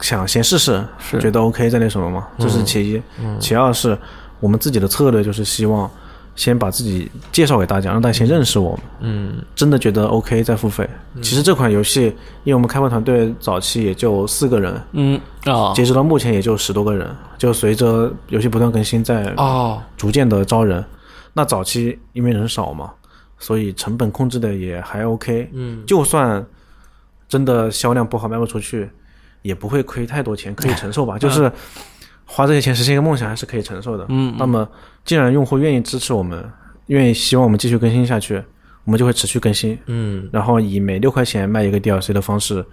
[0.00, 0.84] 想先试试，
[1.20, 3.02] 觉得 OK 再那什么嘛，这是其一。
[3.20, 3.96] 嗯其二是
[4.40, 5.88] 我们自己的策略就是希望
[6.34, 8.80] 先把自己介绍给大家，让大家先认识我们。
[9.00, 10.88] 嗯真的觉得 OK 再付费。
[11.22, 12.06] 其实这款游戏，
[12.42, 17.08] 因为我们开发团队早期也就四个人，嗯哦截止到目前也就十多个人，
[17.38, 20.84] 就随着游戏不断更新，在哦，逐渐的招人。
[21.32, 22.92] 那早期因为人少嘛，
[23.38, 25.48] 所以成本控制的也还 OK。
[25.52, 26.44] 嗯就算
[27.28, 28.88] 真的销量不好卖不出去，
[29.42, 31.16] 也不会亏太多钱，可以承受吧？
[31.20, 31.50] 就是
[32.24, 34.06] 花这些钱实现一个梦想，还是可以承受的。
[34.08, 34.68] 嗯那么
[35.04, 36.48] 既然用户愿意支持我们，
[36.86, 38.42] 愿意希望我们继续更新下去，
[38.84, 39.78] 我们就会持续更新。
[39.86, 42.64] 嗯然后以每六块钱卖一个 DLC 的方式，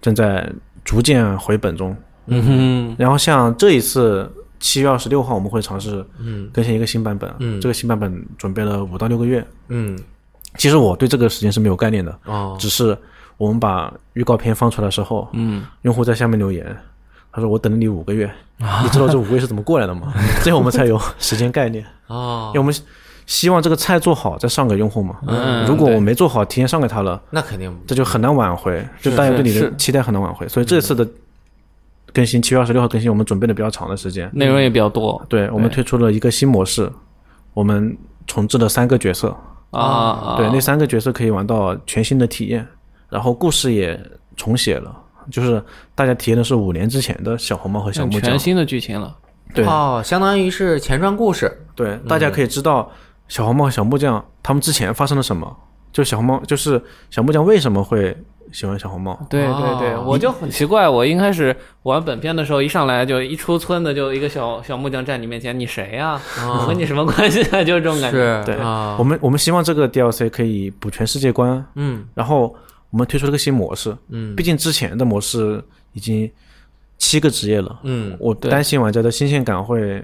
[0.00, 0.50] 正在
[0.84, 1.96] 逐渐回本中。
[2.28, 4.28] 嗯哼然后像这一次
[4.58, 7.32] 七月二十六号，我们会尝试嗯更新一个新版本。
[7.38, 9.46] 嗯这个新版本准备了五到六个月。
[9.68, 9.96] 嗯
[10.56, 12.96] 其实我对这个时间是没有概念的，哦只是
[13.36, 15.64] 我们把预告片放出来之后，嗯。
[15.82, 16.64] 用户在下面留言，
[17.32, 18.30] 他说我等了你五个月，
[18.82, 20.12] 你知道这五个月是怎么过来的吗？
[20.42, 22.50] 这样我们才有时间概念， 哦。
[22.54, 22.74] 因为我们
[23.26, 25.16] 希望这个菜做好再上给用户嘛。
[25.26, 27.76] 嗯如果我没做好，提前上给他了，那肯定。
[27.86, 30.46] 这就很难挽回，就是大家对你的期待很难挽回。
[30.48, 31.06] 所以这次的
[32.12, 34.30] 更新，七月二十六号更新，我们准备的比较长的时间。
[34.32, 35.20] 内容也比较多。
[35.28, 36.90] 对我们推出了一个新模式，
[37.52, 39.36] 我们重置了三个角色，
[39.72, 40.36] 啊啊。
[40.38, 42.66] 对，那三个角色可以玩到全新的体验，
[43.08, 43.98] 然后故事也
[44.36, 44.94] 重写了，
[45.30, 45.62] 就是
[45.94, 48.22] 大家体验的是五年之前的小红帽和小木匠。
[48.22, 49.16] 全新的剧情了
[49.54, 51.50] 对哦，相当于是前传故事。
[51.74, 52.90] 对，大家可以知道
[53.28, 55.56] 小红帽和小木匠他们之前发生了什么，
[55.92, 58.16] 就小红帽就是小木匠为什么会
[58.52, 59.18] 喜欢小红帽。
[59.30, 67.62] 对对对，哦我就很奇怪，我一开始玩本片的时候，一上来就一出村的就一个小小木匠站你面前，你谁呀、我和你什么关系啊？
[67.62, 68.42] 就是这种感觉。
[68.44, 72.54] 对啊我，们我们希望这个 DLC 可以补全世界观，嗯然后
[72.90, 75.62] 我们推出了个新模式，嗯毕竟之前的模式
[75.92, 76.30] 已经
[76.98, 80.02] 七个职业了，嗯我担心玩家的新鲜感会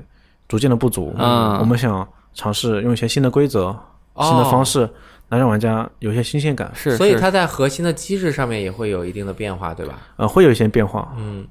[0.49, 1.15] 逐渐的不足。
[1.19, 3.67] 嗯我们想尝试用一些新的规则、
[4.15, 4.89] 哦新的方式，
[5.31, 6.71] 来让玩家有一些新鲜感。
[6.75, 9.99] 是所以它在核心的机制上面也会有一定的变化，对吧？
[10.17, 11.15] 呃，会有一些变化。
[11.17, 11.47] 嗯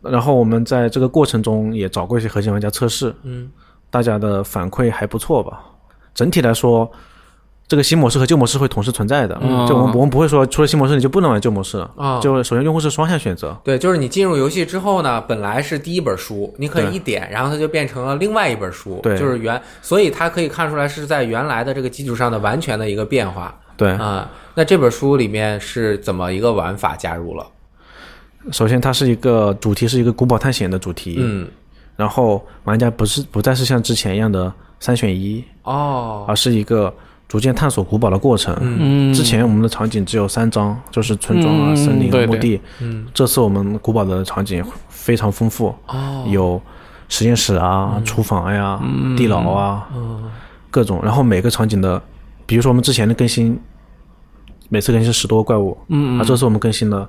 [0.00, 3.50] 然后我们在这个过程中也找过一些核心玩家测试，嗯
[3.90, 5.62] 大家的反馈还不错吧？
[6.14, 6.90] 整体来说，
[7.68, 9.36] 这个新模式和旧模式会同时存在的。
[9.42, 11.90] 嗯就我们我们不会说出了新模式你就不能玩旧模式了。
[11.96, 27.46] 啊，就首先用户是双向选择，对，就是你进入游戏之后呢，本来是第一本书，你可以一点，然后它就变成了另外一本书，对就是原，所以它可以看出来是在原来的这个基础上的完全的一个变化对，啊、那这本书里面是怎么一个玩法加入了？
[28.52, 31.48] 首先它是一个主题是一个古堡探险的主题，嗯，
[31.96, 36.94] 然后玩家不是不再是像之前一样的三选一，哦，而是一个
[37.28, 38.56] 逐渐探索古堡的过程。
[38.60, 42.36] 嗯，之前我们的场景只有三张，就是村庄啊、嗯森林啊、对对。
[42.36, 42.60] 墓地。
[42.80, 46.60] 嗯，这次我们古堡的场景非常丰富，哦，有
[47.08, 48.80] 实验室啊、厨房呀、
[49.16, 49.88] 地牢啊，
[50.70, 51.00] 各种。
[51.02, 52.00] 然后每个场景的，
[52.46, 53.58] 比如说我们之前的更新，
[54.68, 57.08] 每次更新是十多个怪物，嗯而这次我们更新了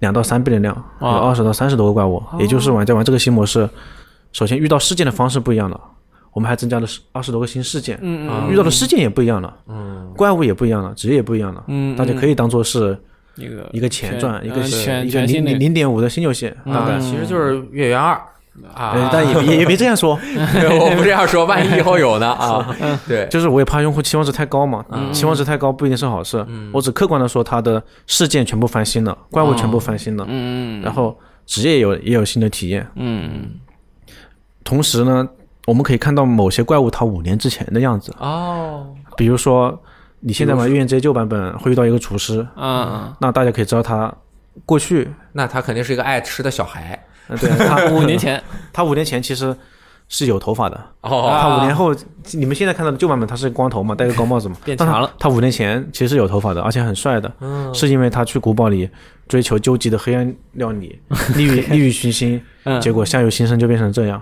[0.00, 2.22] 两到三倍的量，有哇二十到三十多个怪物。
[2.38, 3.68] 也就是玩家玩这个新模式，
[4.32, 5.80] 首先遇到事件的方式不一样了，
[6.34, 10.12] 我们还增加了二十多个新事件，嗯嗯遇到的事件也不一样了，嗯。
[10.14, 11.64] 怪物也不一样了，职业也不一样了。
[11.68, 12.98] 嗯，大家可以当做是
[13.36, 14.60] 一个一个前传，一个
[15.04, 16.94] 一个零零零点五的新游戏，大概。
[16.94, 18.20] 啊，其实就是月圆二。
[18.62, 20.14] 呃啊，但也也也别这样说，
[20.78, 22.30] 我不这样说，万一以后有呢？
[22.38, 22.76] 啊？
[23.04, 25.12] 对，就是我也怕用户期望值太高嘛，嗯。
[25.12, 26.46] 期望值太高不一定是好事。
[26.72, 32.86] 我只客观的说，它的事件全部翻新了，怪物全部翻新了，嗯然后职业也有也有新的体验。
[32.94, 33.50] 嗯。
[34.62, 35.28] 同时呢，
[35.66, 38.86] 我们可以看到某些怪物它五年之前的样子，哦，
[39.16, 39.82] 比如说
[40.20, 44.12] 你现在玩《预言之夜》旧版本会遇到一个厨师，嗯那大家可以知道他
[44.66, 48.42] 过去，那他肯定是一个爱吃的小孩呃对他嗯，五年前
[48.72, 49.56] 他五年前其实
[50.08, 51.36] 是有头发的，哦。
[51.40, 51.94] 他五年后
[52.32, 55.10] 你们现在看到的旧版本他是光头嘛，戴个 高帽子嘛，他变强了。
[55.18, 57.72] 他五年前其实是有头发的，而且很帅的，嗯。
[57.74, 58.88] 是因为他去古堡里
[59.28, 60.98] 追求究极的黑暗料理，
[61.34, 62.80] 利欲利欲熏心，嗯。
[62.80, 64.20] 结果相由心生就变成这样。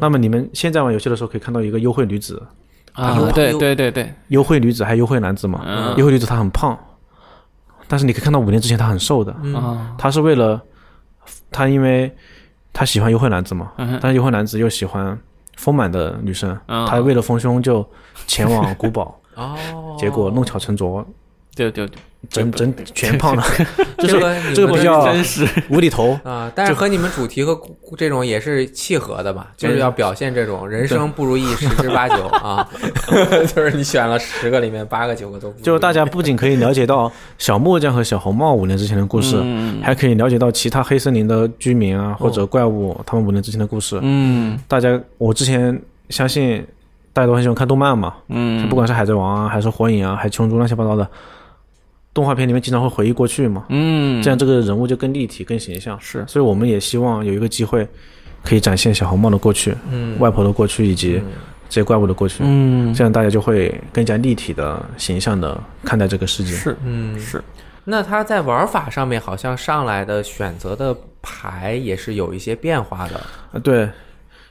[0.00, 2.42] 那么你们现在玩游戏的时候可以看到一个优惠女子，
[2.92, 5.62] 啊，对对对对，优惠女子还有优惠男子嘛？
[5.64, 5.94] 嗯。
[5.96, 6.76] 优惠女子她很胖，
[7.86, 10.60] 但是你可以看到五年之前她很瘦的，啊，她是为了
[11.52, 12.12] 她因为
[12.72, 15.18] 她喜欢优惠男子嘛，嗯但是优惠男子又喜欢
[15.56, 16.86] 丰满的女生，嗯。
[16.86, 17.84] 她为了丰胸就
[18.26, 19.56] 前往古堡，哦，
[19.98, 21.04] 结果弄巧成拙，
[21.70, 21.98] 对对对，
[22.30, 23.42] 真真 全胖了，
[23.98, 26.18] 就是这个这个比较真实无厘头。
[26.22, 27.58] 啊，但是和你们主题和
[27.98, 32.66] 这种也是契合的吧，就是要表现这种人生不如意十之八九啊，
[33.54, 43.98] 就是你选了十个里面八个九个都就大家不仅可以了解到小木匠和小红帽五年之前的故事，嗯还可以了解到其他黑森林的居民啊或者怪物他们五年之前的故事。
[44.02, 46.64] 嗯大家，我之前相信
[47.12, 51.08] 大家都很喜欢看动漫嘛，嗯，不管是海贼王啊，还是火影啊，还是七龙珠乱七八糟的，
[52.20, 55.98] 动画片里面经常会回忆过去嘛，嗯，这样这个人物就更立体、更形象。
[55.98, 56.22] 是。
[56.28, 57.88] 所以我们也希望有一个机会，
[58.44, 61.18] 可以展现小红帽的过去、嗯，外婆的过去以及
[61.70, 62.92] 这些怪物的过去，嗯。
[62.92, 66.52] 这样大家就会更加立体的、形象的看待这个世界。
[66.52, 67.42] 是嗯是，
[67.84, 73.14] 那它在玩法上面好像上来的选择的牌也是有一些变化的。
[73.52, 73.88] 啊，对，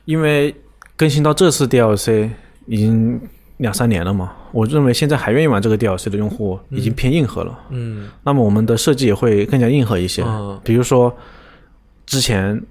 [0.06, 0.56] 因为
[0.98, 2.32] 更新到这次 DLC
[2.66, 3.22] 已经
[3.60, 7.60] 两三年了嘛，我认为现在还愿意玩这个 DLC 的用户已经偏硬核了。
[7.70, 10.24] 嗯那么我们的设计也会更加硬核一些。
[10.26, 11.14] 嗯比如说，
[12.06, 12.62] 之前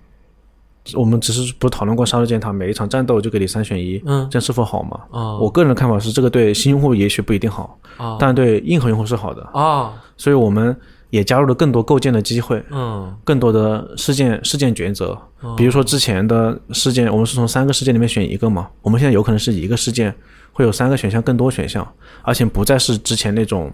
[0.95, 4.99] 我们只是不讨论过杀戮尖塔每一场战斗就给你三选一，嗯这样是否好嘛？
[5.13, 9.43] 嗯我个人的看法是，这个对新用户也许不一定好，哦但对硬核用户是好的。
[9.53, 10.75] 啊所以我们
[11.11, 15.17] 也加入了更多构建的机会，嗯更多的事件事件抉择。
[15.43, 20.13] 哦比如说之前的事件，我们是从三个事件里面选一个嘛，我们现在有可能是一个事件
[20.59, 21.87] 会有三个选项，更多选项，
[22.23, 23.73] 而且不再是之前那种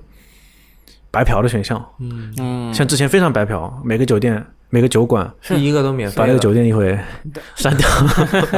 [1.10, 1.82] 白嫖的选项。
[1.98, 6.94] 嗯像之前非常白嫖，每个酒店、每个酒馆是一个都免费，把那个酒店一回
[7.56, 7.88] 删掉。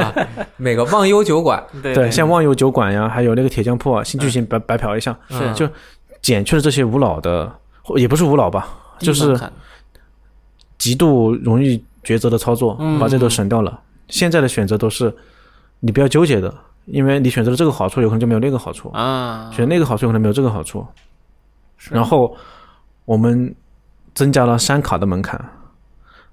[0.03, 0.13] 啊，
[0.57, 5.65] 每个忘忧酒馆对对，像忘忧酒馆呀，还有那个铁匠铺啊，新剧情白白嫖一下，是就
[6.21, 7.49] 减去了这些无脑的，
[7.95, 8.67] 也不是无脑吧，
[8.99, 9.39] 就是
[10.77, 13.79] 极度容易抉择的操作，嗯把这都省掉了。
[14.09, 15.15] 现在的选择都是
[15.79, 16.53] 你不要纠结的，
[16.87, 20.85] 因为你选择了这个好处，有可能就没有那个好处；啊，选那个好处，有可能没有这个好处。
[21.91, 22.35] 然后
[23.05, 23.53] 我们
[24.15, 25.39] 增加了删卡的门槛，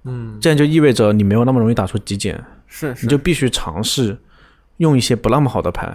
[0.05, 0.39] 嗯。
[0.41, 3.05] 这样就意味着你没有那么容易打出极简，是是。
[3.05, 4.17] 你就必须尝试
[4.79, 5.95] 用一些不那么好的牌，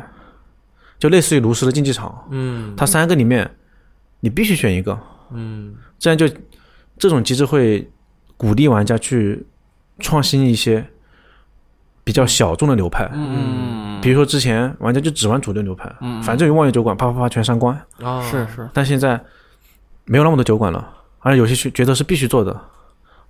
[0.99, 2.75] 就类似于炉石的竞技场，嗯。
[2.75, 3.49] 它三个里面
[4.19, 4.99] 你必须选一个，
[5.31, 5.73] 嗯。
[5.97, 6.27] 这样就
[6.97, 7.89] 这种机制会
[8.35, 9.45] 鼓励玩家去
[9.99, 10.85] 创新一些
[12.09, 18.67] 比较小众的流派，嗯比如说之前玩家就只玩主流流派，嗯反正有望月酒馆，啪啪啪全删光，哦是是。
[18.73, 19.21] 但现在
[20.05, 22.59] 没有那么多酒馆了，而且有些觉觉得是必须做的，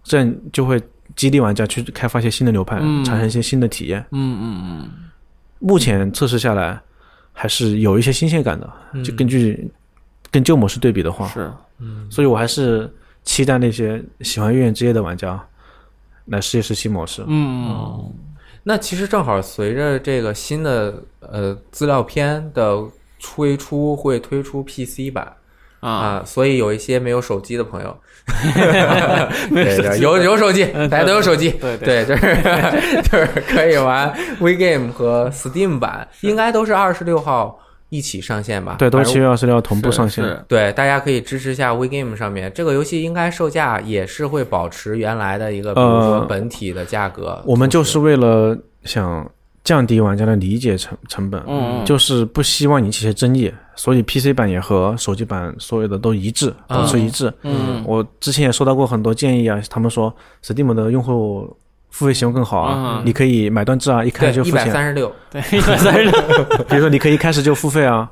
[0.01, 0.81] 这样就会
[1.13, 3.03] 激励玩家去开发一些新的流派，嗯。
[3.03, 3.99] 产生一些新的体验。
[4.11, 4.89] 嗯嗯嗯。
[5.59, 6.79] 目前测试下来
[7.33, 9.69] 还是有一些新鲜感的，就根据
[10.31, 11.51] 跟旧模式对比的话，是。
[12.09, 12.89] 所以我还是
[13.25, 15.37] 期待那些喜欢《月圆之夜》的玩家
[16.27, 17.25] 来试一试新模式。
[17.27, 18.13] 嗯
[18.69, 22.77] 那其实正好随着这个新的呃资料片的
[23.19, 25.25] 推出，会推出 PC 版
[25.79, 25.89] 啊。
[25.89, 27.97] 啊，所以有一些没有手机的朋友，
[29.49, 32.37] 对对，有有手机，大家都有手机，对对，就是
[33.09, 37.59] 就是可以玩 WeGame 和 Steam 版，应该都是二十六号
[37.89, 38.75] 一起上线吧？
[38.79, 40.45] 对，都是七月二十六同步上线。
[40.47, 47.41] 对，大家可以支持一下 WeGame 上面这个游戏，应该售价也是会保持原来的一个，比如说呃本体的价格。
[47.45, 49.29] 我们就是为了想
[49.63, 57.31] 降低玩家的理解成成本，嗯就是不希望引起一些争议，所以 PC 版也和手机版所有的都一致，保持一致。
[57.43, 61.55] 嗯我之前也收到过很多建议啊，他们说 Steam 的用户
[61.89, 63.03] 付费使用更好啊，嗯。
[63.05, 64.65] 你可以买断制啊，一开对始就付钱。
[64.65, 66.11] 百三十六，对一百三十六。
[66.69, 68.09] 比如说你可以一开始就付费啊，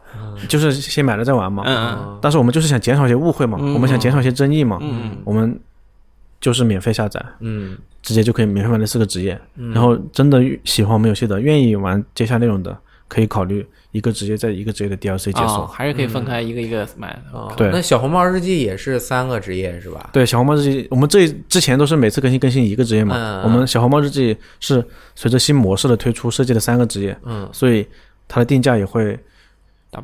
[0.47, 1.63] 就是先买了再玩嘛。
[1.65, 3.73] 嗯但是我们就是想减少一些误会嘛，嗯。
[3.73, 5.59] 我们想减少一些争议嘛，嗯我们
[6.41, 7.77] 就是免费下载，嗯。
[8.03, 9.39] 直接就可以免费玩这四个职业。
[9.55, 9.73] 嗯。
[9.73, 15.67] 然后真的喜欢我们游戏的，愿意玩接下内容的，可以考虑一个直接在一个职业的 DLC 解哦锁。
[15.67, 17.37] 还是可以分开一个一个买的。
[17.37, 17.53] 哦。
[17.57, 20.09] 对那小红帽日记也是三个职业是吧？
[20.13, 24.83] 对，小红帽日记，我们这之前都是每次更新更新一个职业嘛，我们小红帽日记是
[25.15, 27.49] 随着新模式的推出设计了三个职业，嗯。
[27.53, 27.87] 所以
[28.27, 29.17] 它的定价也会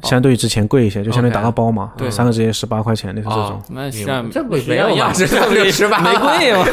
[0.03, 3.51] 相对于之前贵一些，就相当于打个包嘛，对三个职业十八块钱，类似这种。
[3.51, 5.11] 哦那像这不是没有吧？
[5.13, 6.65] 这这没有十八，没贵嘛，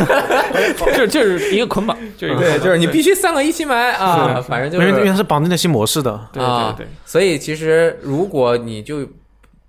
[0.96, 6.18] 就就是一个捆绑，就是一个对，就是你必须三个一起买啊，反正就因为因为它是绑定的新模式的。
[6.32, 9.06] 对啊对对，所以其实如果你就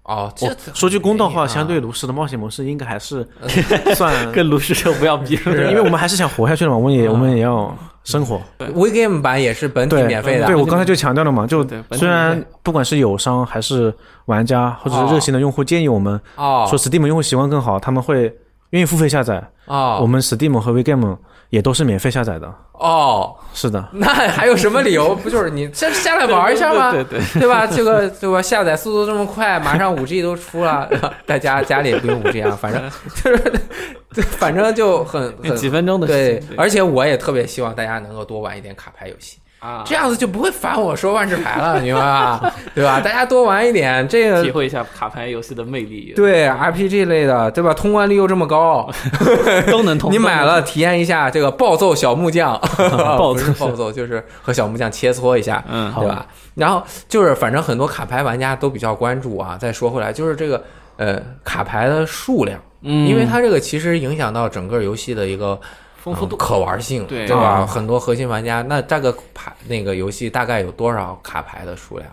[0.03, 3.27] 哦，这说句公道话，啊相对炉石的冒险模式应该还是
[3.95, 8.41] 算，跟炉石就不要比了，因为我们还是想活下去的嘛，我们也我们也要生活。
[8.59, 13.93] WeGame 版也是本体，免费的，对我刚才就强调了嘛，就虽然不管是友商还是
[14.25, 16.65] 玩家或者是热心的用户建议我们哦。
[16.69, 18.33] 说 Steam 用户习惯更好，他们会
[18.71, 19.43] 愿意付费下载。
[19.65, 21.17] 啊，我们 Steam 和 WeGame
[21.51, 22.51] 也都是免费下载的。
[22.73, 25.13] 哦，是的，那还有什么理由？
[25.15, 26.91] 不就是你先下来玩一下吗？
[26.91, 27.67] 对对对对吧？
[27.67, 28.41] 这个对吧？
[28.41, 30.89] 下载速度这么快，马上五 G 都出了，
[31.27, 32.81] 大家家里也不用五 G 啊，反正
[33.23, 33.53] 就是，
[34.15, 42.53] 对反正就很，很几分钟的时对，，而且我也特别希望大家能够多玩一点卡牌游戏啊，这样子就不会烦我说万智牌了，明白吧？
[42.73, 42.99] 对吧？
[42.99, 44.43] 大家多玩一点这个。
[44.43, 46.13] 体会一下卡牌游戏的魅力。
[46.15, 47.71] 对 RPG 类的，对吧？
[47.71, 48.89] 通关率又这么高，
[49.69, 50.11] 都能通。
[50.11, 56.25] 你买了体验一下这个暴揍小木匠， 暴揍暴揍就是和小木匠切磋一下，嗯，对吧？
[56.55, 59.55] 然后就是反正很多卡牌玩家都比较关注啊。
[59.61, 60.63] 再说回来，就是这个
[60.97, 65.59] 呃卡牌的数量，嗯，因为它这个其实影响到整个游戏的一个
[66.03, 67.43] 丰富度、可玩性，对对吧？
[67.43, 72.09] 啊很多核心玩家，那这个牌那个游戏大概有多少卡牌的数量？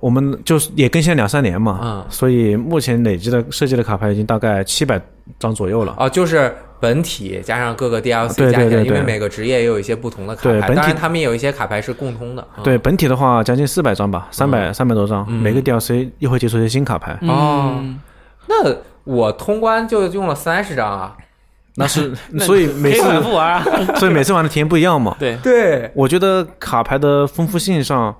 [0.00, 5.00] 我们就是也更新了两三年嘛，嗯所以目前累积的设计的卡牌已经大概七百
[5.38, 5.94] 张左右了。
[5.98, 12.46] 哦，就是本体加上各个 DLC 加起来，对对因为每个职业也有一些不同的卡牌，对本体当然他们也有一些卡牌是共通的。
[12.58, 17.98] 嗯对本体的话，将近四百张吧，三百三百多张，嗯每个 DLC 又会接触一些新卡牌，哦嗯
[18.46, 21.16] 那我通关就用了三十张啊。
[21.76, 23.64] 那是 那所以每可以次反复玩啊。
[23.96, 25.14] 所以每次玩的体验不一样嘛。
[25.20, 28.14] 对，对，我觉得卡牌的丰富性上，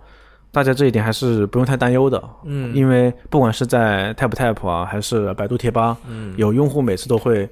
[0.52, 7.48] 大家这一点还是不用太担忧的，嗯因为不管是在 Tap Tap 啊，还是百度贴吧，嗯，有用户每次都会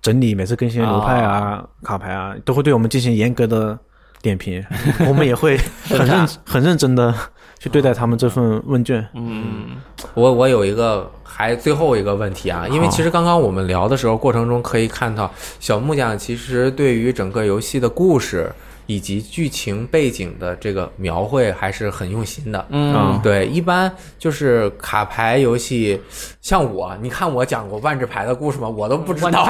[0.00, 3.78] 整理每次更新的流派啊、卡牌啊，都会对我们进行严格的
[4.22, 4.64] 点评，
[5.08, 5.56] 我们也会
[5.88, 7.14] 很认很认真的
[7.58, 9.06] 去对待他们这份问卷。
[9.14, 9.76] 嗯，
[10.14, 18.50] 我我有一个还最后一个问题啊，因为其实刚刚我们聊的时候过程中可以看到，小木匠其实对于整个游戏的故事
[18.88, 22.66] 以及剧情背景的这个描绘还是很用心的。
[22.70, 26.00] 嗯啊对，一般就是卡牌游戏，
[26.40, 28.66] 像我，你看我讲过万智牌的故事吗？
[28.66, 29.46] 我都不知道。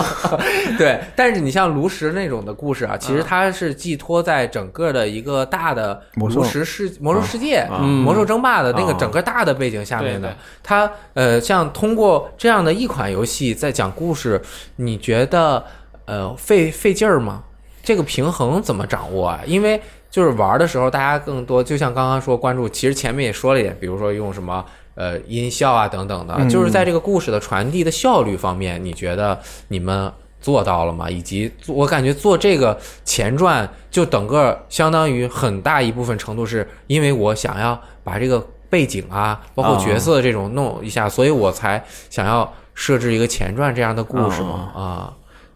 [0.76, 10.36] 对，但是你像炉石那种的故事啊，其实嗯它是寄托在整个的一个大的魔兽炉石世魔兽世界、魔兽争霸的那个啊整个大的背景下面的。
[10.62, 14.38] 它呃，像通过这样的一款游戏在讲故事，
[14.76, 15.64] 你觉得
[16.04, 17.42] 呃费费劲儿吗？
[17.86, 19.40] 这个平衡怎么掌握啊？
[19.46, 19.80] 因为
[20.10, 24.64] 就是玩的时候，大家更多就像刚刚说关注，其实前面也说了一点，比如说用什么
[24.96, 29.38] 呃音效啊等等的，嗯就是在这个故事的传递的效率方面，你觉得
[29.68, 31.08] 你们做到了吗？
[31.08, 45.12] 以及做我感觉做这个前传，就整个相当于很大一部分程度是因为我想要把这个背景啊，包括角色这种弄一下，所以我才想要设置一个前传这样的故事嘛啊。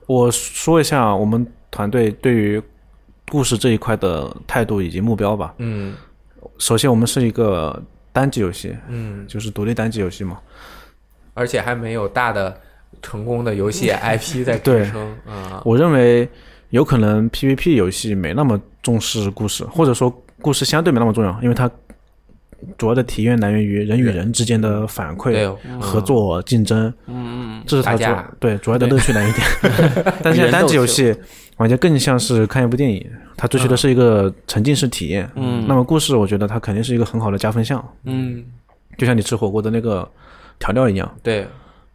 [0.07, 2.63] 我说一下我们团队对于
[3.29, 5.55] 故事这一块的态度以及目标吧。
[5.59, 5.95] 嗯
[6.59, 7.81] 首先，我们是一个
[8.13, 10.39] 单机游戏，嗯，就是独立单机游戏嘛。
[11.35, 12.59] 而且还没有大的
[13.01, 15.63] 成功的游戏 IP 在支对撑啊。
[15.65, 16.29] 我认为
[16.71, 20.11] 有可能 PVP 游戏没那么重视故事，或者说
[20.43, 21.71] 故事相对没那么重要，因为它
[22.79, 28.05] 主要的体验来源于人与人之间的反馈、，合作、竞争，嗯这是他主
[28.39, 30.15] 对主要的乐趣来源点。
[30.23, 31.15] 但现在单机游戏
[31.57, 33.05] 玩家更像是看一部电影，
[33.37, 35.31] 他追求的是一个沉浸式体验。
[35.35, 35.65] 嗯。
[35.69, 38.45] 那么故事，我觉得它肯定是一个很好的加分项，嗯。
[38.99, 40.07] 就像你吃火锅的那个
[40.59, 41.47] 调料一样，对，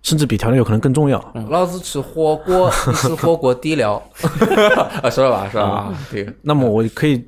[0.01, 1.33] 甚至比调料有可能更重要。
[1.49, 4.01] 老子吃火锅，吃火锅底料。
[5.03, 5.93] 啊，说了吧，说了吧。
[6.09, 7.23] 对，那么我可以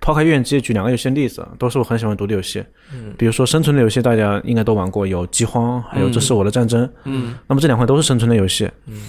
[0.00, 2.64] 抛开院直接举两个游戏的例子，都是我很喜欢独立游戏。
[2.92, 3.12] 嗯。
[3.18, 6.88] 比如说生存的游戏，大家应该都玩过，有饥荒，还有这是我的战争。
[7.04, 7.34] 嗯。
[7.46, 8.70] 那么这两款都是生存的游戏。
[8.86, 9.02] 嗯。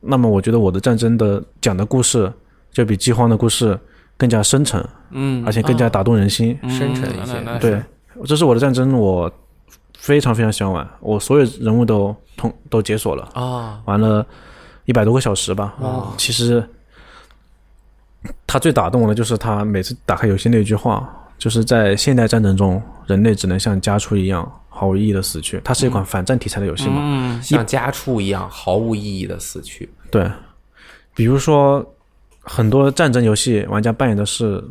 [0.00, 2.32] 那么我觉得我的战争的讲的故事
[2.70, 3.78] 就比饥荒的故事
[4.16, 6.56] 更加深沉，嗯，而且更加打动人心。
[6.62, 6.70] 嗯。
[6.70, 7.58] 深沉一些。
[7.58, 7.82] 对，
[8.24, 9.30] 这是我的战争，我
[9.98, 14.24] 非常非常喜欢玩，我所有人物都通都解锁了，啊，玩了
[14.84, 15.74] 一百多个小时吧。
[15.80, 16.62] 啊其实
[18.48, 21.08] 他最打动我的就是他每次打开游戏那句话，
[21.38, 25.60] 就是在现代战争中，人类只能像家畜一样毫无意义的死去。
[25.62, 26.96] 它是一款反战题材的游戏嘛？
[27.02, 29.88] 嗯像家畜一样毫无意义的死去。
[30.10, 30.28] 对，
[31.14, 31.86] 比如说
[32.40, 34.64] 很多战争游戏玩家扮演的是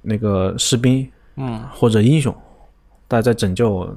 [0.00, 1.06] 那个士兵
[1.36, 2.34] 嗯或者英雄，
[3.06, 3.94] 大家在拯救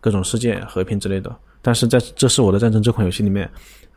[0.00, 1.34] 各种世界和平之类的。
[1.60, 3.50] 但是在《这是我的战争》这款游戏里面，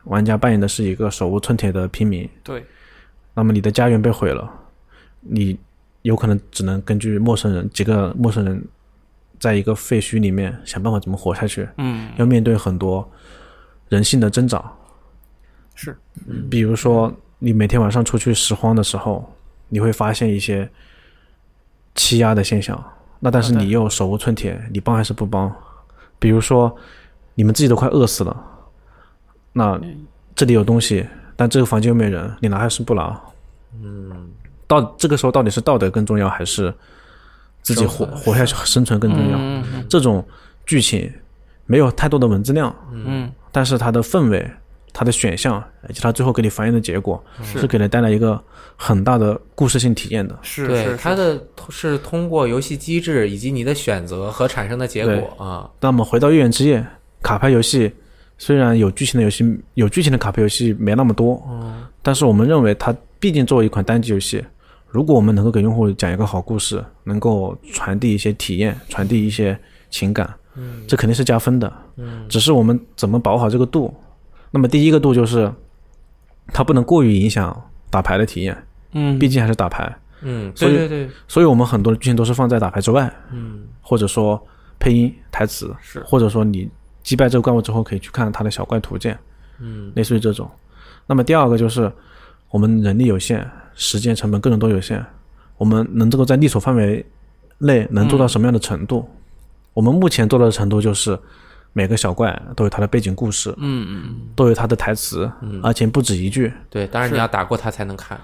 [0.04, 2.28] 玩家扮演的是一个手无寸铁的平民。
[2.44, 2.64] 对，
[3.36, 4.50] 那么你的家园被毁了，
[5.20, 5.58] 你
[6.00, 8.64] 有可能只能根据陌生人几个陌生人，
[9.38, 13.06] 在一个废墟里面想办法怎么活下去，嗯要面对很多
[13.90, 14.64] 人性的挣扎。
[15.74, 15.94] 是，
[16.48, 19.30] 比如说你每天晚上出去拾荒的时候，
[19.68, 20.66] 你会发现一些
[21.94, 22.82] 欺压的现象。
[23.20, 25.54] 那但是你又手无寸铁，你帮还是不帮？
[26.18, 26.74] 比如说
[27.34, 28.44] 你们自己都快饿死了，
[29.52, 29.78] 那
[30.34, 31.06] 这里有东西，
[31.36, 33.20] 但这个房间又没人，你拿还是不拿？
[33.82, 34.10] 嗯，
[34.66, 36.72] 到这个时候到底是道德更重要，还是
[37.62, 39.36] 自己活活下去生存更重要？
[39.38, 40.26] 嗯这种
[40.64, 41.12] 剧情
[41.66, 44.50] 没有太多的文字量，嗯但是它的氛围
[44.92, 48.42] 它的选项以及它最后给你反映的结果，是是给人带来一个
[48.76, 50.34] 很大的故事性体验的。
[50.40, 51.38] 是对，是它的
[51.68, 56.80] 是通过游戏机制以及你的选择和产生的结果啊，那么回到《月圆之夜》，
[57.22, 57.94] 卡牌游戏
[58.38, 64.44] 虽然有剧情的游戏，有剧情的卡牌游戏没那么多，嗯，但是我们认为它毕竟作为一款单机游戏，
[64.88, 69.58] 如果我们能够给用户讲一个好故事，能够传递一些体验，传递一些
[69.88, 71.72] 情感，嗯，这肯定是加分的。
[71.96, 73.94] 嗯，只是我们怎么把握好这个度。
[74.50, 75.50] 那么第一个度就是，
[76.48, 77.58] 它不能过于影响
[77.90, 78.56] 打牌的体验，
[78.92, 79.90] 嗯，毕竟还是打牌，
[80.20, 84.40] 嗯，所以对对对，所以我们很多的剧情都是放在打牌之外，嗯，或者说
[84.78, 86.00] 配音、台词，是。
[86.06, 86.68] 或者说你
[87.06, 89.16] 击败这个怪物之后可以去看它的小怪图鉴，
[89.60, 90.50] 嗯，类似于这种。
[91.06, 91.90] 那么第二个就是
[92.50, 95.04] 我们人力有限，时间成本各种都有限，
[95.56, 97.06] 我们能够在力所范围
[97.58, 99.08] 内能做到什么样的程度？
[99.72, 101.16] 我们目前做到的程度就是
[101.72, 105.60] 每个小怪都有它的背景故事，嗯嗯都有它的台词，嗯。
[105.62, 108.20] 而且不止一句，对，当然你要打过它才能看，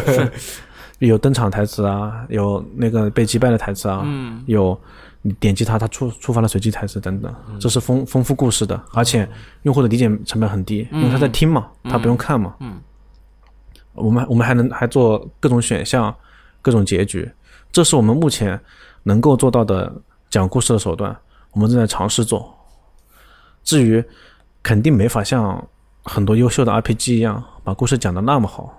[1.00, 4.42] 有登场台词啊，有那个被击败的台词啊，嗯。
[4.44, 4.78] 有
[5.26, 9.28] 你点击它，它触触发了随机台词等等，这是丰丰富故事的，而且
[9.62, 12.54] 用户的理解成本很低，因为他在听嘛，他不用看嘛。
[12.60, 12.80] 嗯。
[13.94, 16.14] 我们我们还能还做各种选项、
[16.62, 17.28] 各种结局，
[17.72, 18.60] 这是我们目前
[19.02, 19.92] 能够做到的
[20.28, 21.16] 讲故事的手段，
[21.52, 22.54] 我们正在尝试做。
[23.64, 24.04] 至于
[24.62, 25.66] 肯定没法像
[26.04, 28.72] 很多优秀的 RPG 一样把故事讲的那么好，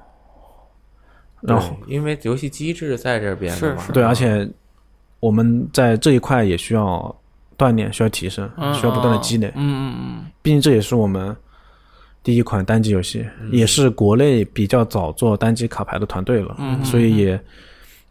[1.41, 3.91] 然后因为游戏机制在这边的嘛，是是。
[3.91, 4.47] 对，而且
[5.19, 7.15] 我们在这一块也需要
[7.57, 9.51] 锻炼，需要提升，嗯需要不断的积累。
[9.55, 11.35] 嗯嗯毕竟这也是我们
[12.23, 17.39] 第一款单机游戏，嗯也是国内比较早做单机卡牌的团队了，嗯所以也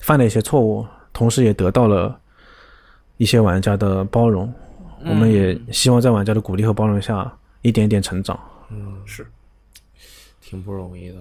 [0.00, 2.18] 犯了一些错误，同时也得到了
[3.18, 4.52] 一些玩家的包容。
[5.04, 8.38] 我们也希望在玩家的鼓励和包容下，一点一点成长。
[8.70, 9.24] 嗯，是
[10.40, 11.16] 挺不容易的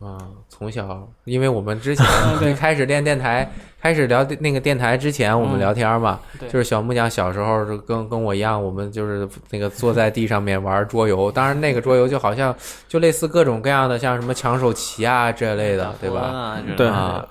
[0.00, 0.18] 啊。
[0.48, 2.04] 从小，因为我们之前
[2.56, 3.48] 开始练电台，
[3.80, 6.48] 开始聊那个电台之前，我们聊天嘛，对。
[6.48, 12.54] 就是小木匠小时候就跟跟我一样，我们就是那个坐在地上面玩桌游，当然那个桌游就好像
[12.88, 16.20] 就类似各种各样的，像什么抢手棋啊这类的，对吧？
[16.20, 17.24] 吧对啊，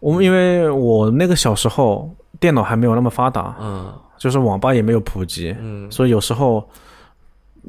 [0.00, 2.10] 我们因为我那个小时候
[2.40, 3.92] 电脑还没有那么发达，嗯。
[4.18, 6.68] 就是网吧也没有普及，嗯，所以有时候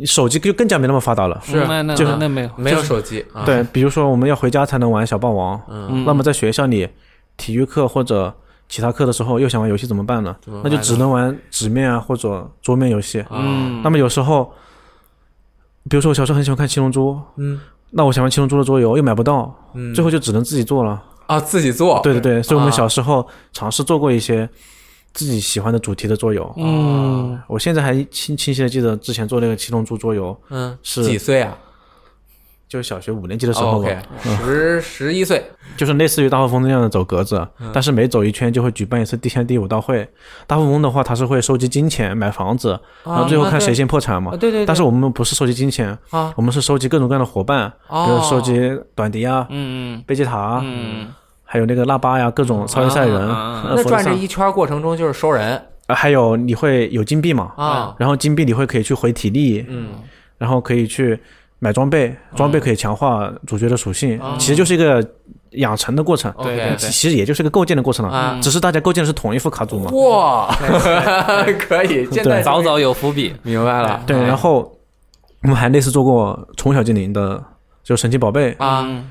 [0.05, 1.41] 手机就更加没那么发达了。
[1.43, 1.65] 是。
[1.65, 2.49] 那那就是那那没有。
[2.55, 6.88] 没有手机，啊，对，比如说我们要回家才能玩小霸王，嗯，那么在学校里，
[7.38, 8.34] 体育课或者
[8.67, 10.35] 其他课的时候又想玩游戏怎么办呢？
[10.63, 13.23] 那就只能玩纸面啊或者桌面游戏。
[13.30, 13.81] 嗯。
[13.84, 14.51] 那么有时候，
[15.89, 17.59] 比如说我小时候很喜欢看《七龙珠》，嗯。
[17.91, 21.01] 那我想玩《七龙珠》的桌游又买不到，嗯，最后就只能自己做了。
[21.26, 22.76] 啊自己做，对对对，所以我们啊。
[22.76, 24.49] 小时候尝试做过一些
[25.14, 26.53] 自己喜欢的主题的桌游。
[26.57, 27.40] 嗯。
[27.48, 31.57] 我现在还清清晰的记得之前做那个七龙珠桌游，嗯，是几岁啊？
[32.68, 35.44] 就是小学五年级的时哦候十十一岁，
[35.76, 40.07] 就是类似于大富翁那样的走格子，但是每走一圈就会举办一次第三、第五道会。
[40.45, 44.34] 大富翁的话，它是会收集金钱买房子，然后最后看谁先破产嘛。
[44.34, 44.38] 啊，。
[44.38, 48.06] 对对，但是我们不是收集金钱，啊，我们是收集各种各样的伙伴，哦。
[48.06, 50.03] 比如收集短笛啊、嗯嗯。
[50.06, 51.07] 贝吉塔啊，嗯
[51.51, 53.27] 还有那个腊八呀，各种超级赛人。
[53.27, 57.51] 那转这一圈过程中就是收人呃还有你会有金币嘛？
[57.57, 59.88] 啊，然后金币你会可以去回体力，嗯
[60.38, 61.19] 然后可以去
[61.57, 65.03] 买装备，装备可以强化主角的属性哦，其实就是一个
[65.53, 66.31] 养成的过程。
[66.43, 69.89] 对其其实也就是个构建的过程了，啊只是大家构建的是同一副卡组嘛。
[69.89, 70.55] 哇，
[71.57, 74.71] 可以，现在早早有伏笔，明白了，对，然后
[75.41, 77.43] 我们还类似做过宠物小精灵的，
[77.84, 79.09] 就神奇宝贝啊，嗯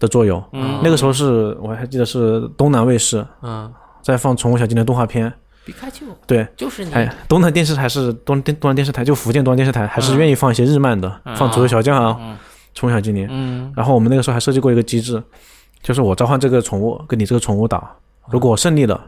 [0.00, 0.42] 的作用。
[0.52, 0.80] 嗯。
[0.82, 3.72] 那个时候是我还记得是东南卫视嗯，
[4.02, 5.32] 在放宠物小精灵动画片，
[5.64, 6.04] 皮卡丘。
[6.26, 12.36] 对，就是你，哎，东南电视台是东电东南电视台，就福建东南电视台还是愿意放一些日漫的，放足球小将啊、嗯
[12.72, 13.26] 宠物小精灵。
[13.30, 13.72] 嗯。
[13.76, 15.22] 然后我们那个时候还设计过一个机制，
[15.82, 17.90] 就是我召唤这个宠物跟你这个宠物打，
[18.28, 19.00] 如果我胜利了，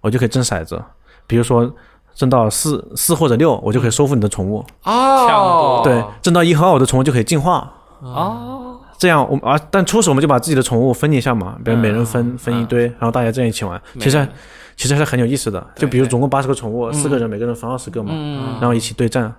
[0.00, 0.82] 我就可以掷骰子，
[1.26, 1.70] 比如说
[2.14, 4.64] 挣到四四或者六，我就可以收复你的宠物。
[4.84, 7.70] 哦，对，挣到一和二，我的宠物就可以进化。
[8.00, 8.67] 哦
[8.98, 14.28] 这样我们啊，但初始我们就把自己的宠物分一下嘛，比如每人分、嗯分一堆，然后大家这样一起玩，其实
[14.76, 15.64] 其实还是很有意思的。
[15.76, 19.32] 就比如总共八十个宠物，四个人每个人分二十个嘛，嗯然后一起对战，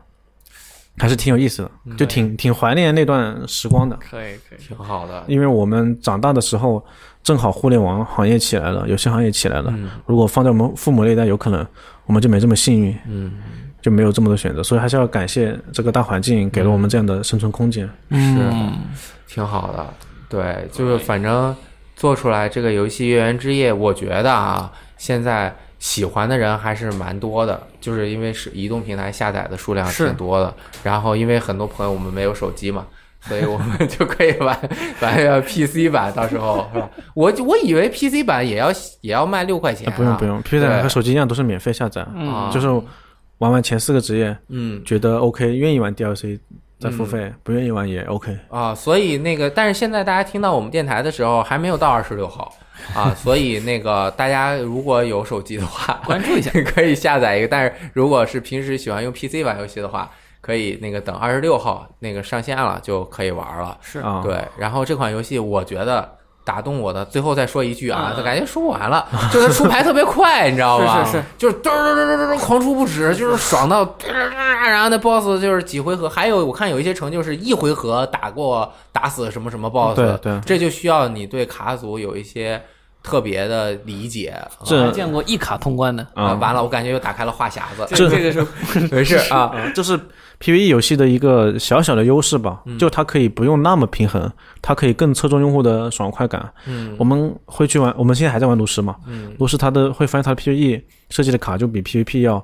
[0.98, 3.98] 还是挺有意思的，就挺挺怀念那段时光的。
[3.98, 4.60] 可以可以。
[4.66, 6.84] 挺好的，因为我们长大的时候，
[7.22, 9.74] 正好互联网行业起来了，游戏行业起来了。
[9.76, 9.90] 嗯。
[10.06, 11.66] 如果放在我们父母那一代，有可能
[12.06, 13.32] 我们就没这么幸运，嗯，
[13.82, 14.62] 就没有这么多选择。
[14.64, 17.90] 所以还是要感谢这个大环境给了我们这样的生存空间。
[18.10, 18.74] 嗯
[19.28, 19.94] 挺好的，
[20.28, 21.56] 对，就是反正
[21.96, 30.54] 做出来这个游戏《月圆之夜》，我觉得啊，现在喜欢的人还是蛮多的，就是因为是移动平台下载的数量挺多的，
[30.84, 32.86] 然后因为很多朋友我们没有手机嘛。
[33.22, 34.58] 所以我们就可以玩
[35.02, 36.90] 玩个 PC 版，到时候是吧？
[37.14, 42.08] 我我以为 PC 版也要也要卖六块钱、啊，不用不用，PC 版和手机一样都是免费下载，
[42.50, 42.68] 就是
[43.40, 46.40] 玩完前四个职业，嗯觉得 OK，愿意玩 DLC
[46.80, 48.38] 再付费，不愿意玩也 OK。
[48.50, 52.54] 啊，所以那个，但是现在大家听到我们电台的时候还没有到二十六号
[52.96, 57.48] 啊， 所以那个大家如果有手机的话， 关注一下， 可以下载一个。
[57.48, 60.10] 但是如果是平时喜欢用 PC 玩游戏的话，
[60.42, 63.78] 可以那个等二十六号那个上线了就可以玩了。
[63.82, 66.10] 是啊，对，然后这款游戏我觉得
[66.50, 71.06] 打动我的，最后再说一句啊，感觉说不完了， 就是它出牌特别快，你知道吧？
[71.06, 73.88] 是是是，就是嘟嘟嘟嘟嘟狂出不止，就是爽到，
[74.68, 80.42] 然后那 BOSS 就是几回合，还有我看有一些成就是一回合打过打死什么什么 BOSS，对对。
[80.44, 82.60] 这就需要你对卡组有一些
[83.10, 84.34] 特别的理解。
[84.64, 87.86] 这我还见过一卡通关的，啊，啊完了，我感觉又打开了话匣子。
[87.90, 90.00] 这这个是没事啊，啊，这是
[90.40, 92.78] PVE 游戏的一个小小的优势吧，嗯。
[92.78, 94.32] 就它可以不用那么平衡，
[94.62, 96.50] 它可以更侧重用户的爽快感。
[96.66, 96.96] 嗯。
[96.98, 99.34] 我们会去玩，我们现在还在玩炉石嘛，嗯。
[99.40, 102.44] 炉石它的会发现它的 PVE 设计的卡就比 PVP 要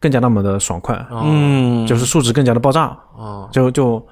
[0.00, 1.22] 更加那么的爽快，哦。
[1.24, 3.48] 嗯，就是数值更加的爆炸，哦。
[3.52, 4.04] 就就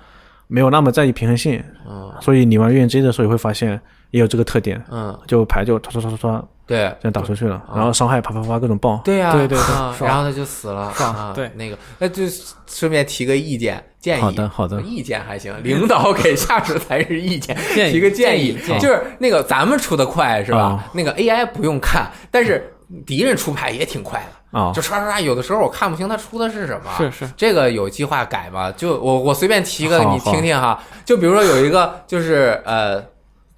[0.47, 1.63] 没有那么在意平衡性。
[1.89, 3.79] 嗯所以你玩月圆之夜的时候也会发现
[4.11, 6.79] 也有这个特点，嗯，就牌就唰唰唰唰唰对。
[7.01, 9.01] 这样打出去了，然后伤害啪啪啪各种爆。
[9.05, 10.07] 对呀，对对对。
[10.07, 11.51] 然后他就死了，啊对。
[11.55, 12.25] 那个，那就
[12.67, 14.81] 顺便提个意见建议，好的好的。
[14.83, 17.57] 意见还行，领导给下属才是意见，
[17.91, 20.59] 提个建议就是那个咱们出的快是吧？
[20.59, 20.85] 啊？
[20.93, 22.73] 那个 AI 不用看，但是
[23.05, 24.19] 敌人出牌也挺快
[24.53, 24.73] 的，啊。
[24.75, 27.31] 就刷刷刷，有的时候我看不清他出的是什么，是是。
[27.37, 28.73] 这个有计划改吗？
[28.73, 30.83] 就我我随便提一个，你听听哈。
[31.05, 33.01] 就比如说有一个就是呃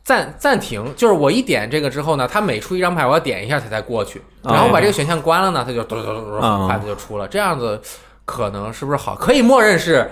[0.09, 7.29] 暂暂停，就是我一点这个之后呢，它每出一张牌，我要点一下它才过去，啊然后我把这个选项关了呢，它就嘟嘟嘟嘟嘟很快的就出了。
[7.29, 7.79] 这样子
[8.25, 9.15] 可能是不是好？
[9.17, 10.11] 可以默认是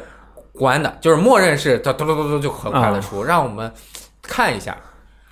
[0.53, 3.73] 关的，就是默认是它嘟嘟嘟嘟就很快的出，让我们
[4.21, 4.77] 看一下。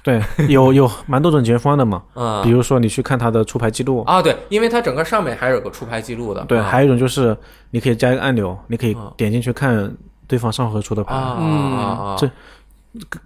[0.02, 6.42] 对，有有蛮多种解决方案的嘛， 嗯，比如说你去看它的出牌记录，啊，对，因为它整个上面还是有个出牌记录的。
[6.46, 7.36] 对，啊还有一种就是
[7.70, 9.94] 你可以加一个按钮，你可以啊点进去看
[10.26, 11.14] 对方上回出的牌。
[11.14, 12.16] 嗯啊啊！
[12.18, 12.30] 这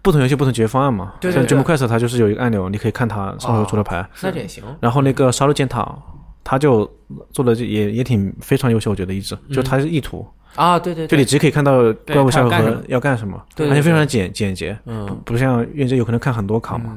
[0.02, 4.08] 不同游戏不同解决方案嘛，像对对对 Dream Quest 它就是有一个按钮，你可以看它上手出的牌。
[4.22, 4.64] 那也行。
[4.80, 5.86] 然后那个杀戮尖塔，
[6.42, 6.90] 它就
[7.32, 15.06] 做的也也挺非常优秀，我觉得一直就它是意图，啊，对对对，就你直接可以看到怪物下回合它要干什么而且非常简简洁，嗯。
[15.24, 16.96] 不像愿者有可能看很多卡嘛。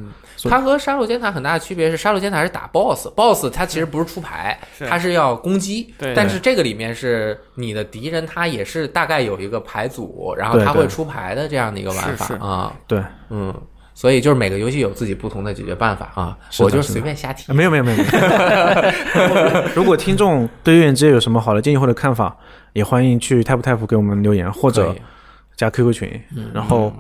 [0.50, 5.94] 它和杀戮尖塔很大的区别是，杀戮尖塔是打 BOSS，BOSS 它其实不是出牌，是它是要攻击。
[5.98, 12.74] 对但是这个里面是你的敌人，他也是大概有一个牌组，然后他会出牌的这样的一个玩法啊。
[12.88, 13.54] 对，嗯，
[13.94, 16.38] 所以就是每个游戏有自己不同的解决办法啊。
[16.60, 17.54] 我就是随便瞎提啊。
[17.54, 17.98] 没有没有没有。
[17.98, 22.36] 没有 如果听众对月圆之夜有什么好的建议或者看法，
[22.74, 24.96] 也欢迎去 tap tap 给我们留言，或者
[25.56, 26.22] 加 QQ 群。
[26.54, 26.92] 然后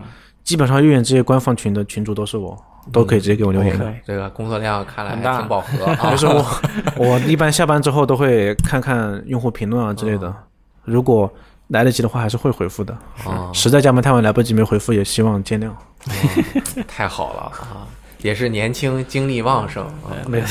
[0.43, 2.57] 基本上月圆之夜官方群的群主都是我，
[2.91, 3.85] 都可以直接给我留言的。
[3.85, 6.11] 对这个工作量看来很大挺饱和啊。
[6.11, 6.45] 就是我，
[6.97, 10.33] 我一般下班之后都会看看用户评论啊之类的。
[10.83, 11.31] 如果
[11.67, 12.93] 来得及的话，还是会回复的。
[13.25, 15.69] 啊，实在加班太晚来不及没回复，也希望见谅。
[16.87, 17.87] 太好了啊！
[18.23, 20.13] 也是年轻、精力旺盛啊。
[20.27, 20.45] 没有，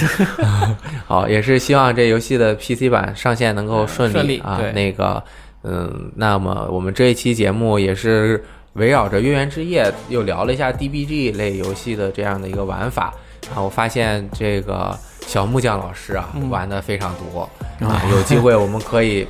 [1.07, 4.57] 好，也是希望这游戏的 PC 版上线能够顺顺利啊。
[4.59, 5.23] 对那个，
[5.63, 8.43] 嗯，那么我们这一期节目也是
[8.75, 13.13] 围绕着《月圆之夜》又聊了一下 DBG 类游戏的这样的一个玩法。
[13.55, 17.49] 啊，我发现这个小木匠老师啊，玩的非常多
[17.87, 18.03] 啊。
[18.11, 19.27] 有机会我们可以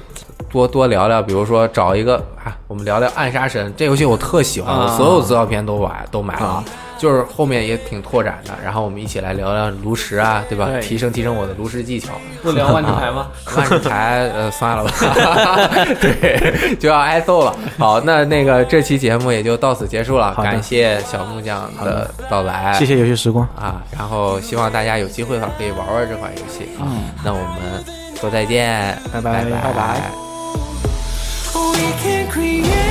[0.51, 6.63] 多多聊聊，比如说找一个啊，我们聊聊《暗杀神》这游戏，我特喜欢，我啊所有资料片都买都买了。
[6.99, 10.67] 就是后面也挺拓展的，然后我们一起来聊聊炉石啊，对吧？
[10.67, 12.13] 对提升提升我的炉石技巧。
[12.43, 13.29] 不聊万智牌吗？
[13.57, 14.93] 万智牌，呃，算了吧，
[15.99, 17.57] 对，就要挨揍了。
[17.79, 23.49] 好，那那个这期节目也就到此结束了，感谢小木匠的到来，谢谢游戏时光。
[23.57, 26.85] 啊，然后希望大家有机会的话可以玩玩这款游戏啊。
[26.85, 27.83] 嗯那我们
[28.21, 30.30] 说再见，拜拜拜拜
[32.31, 32.90] create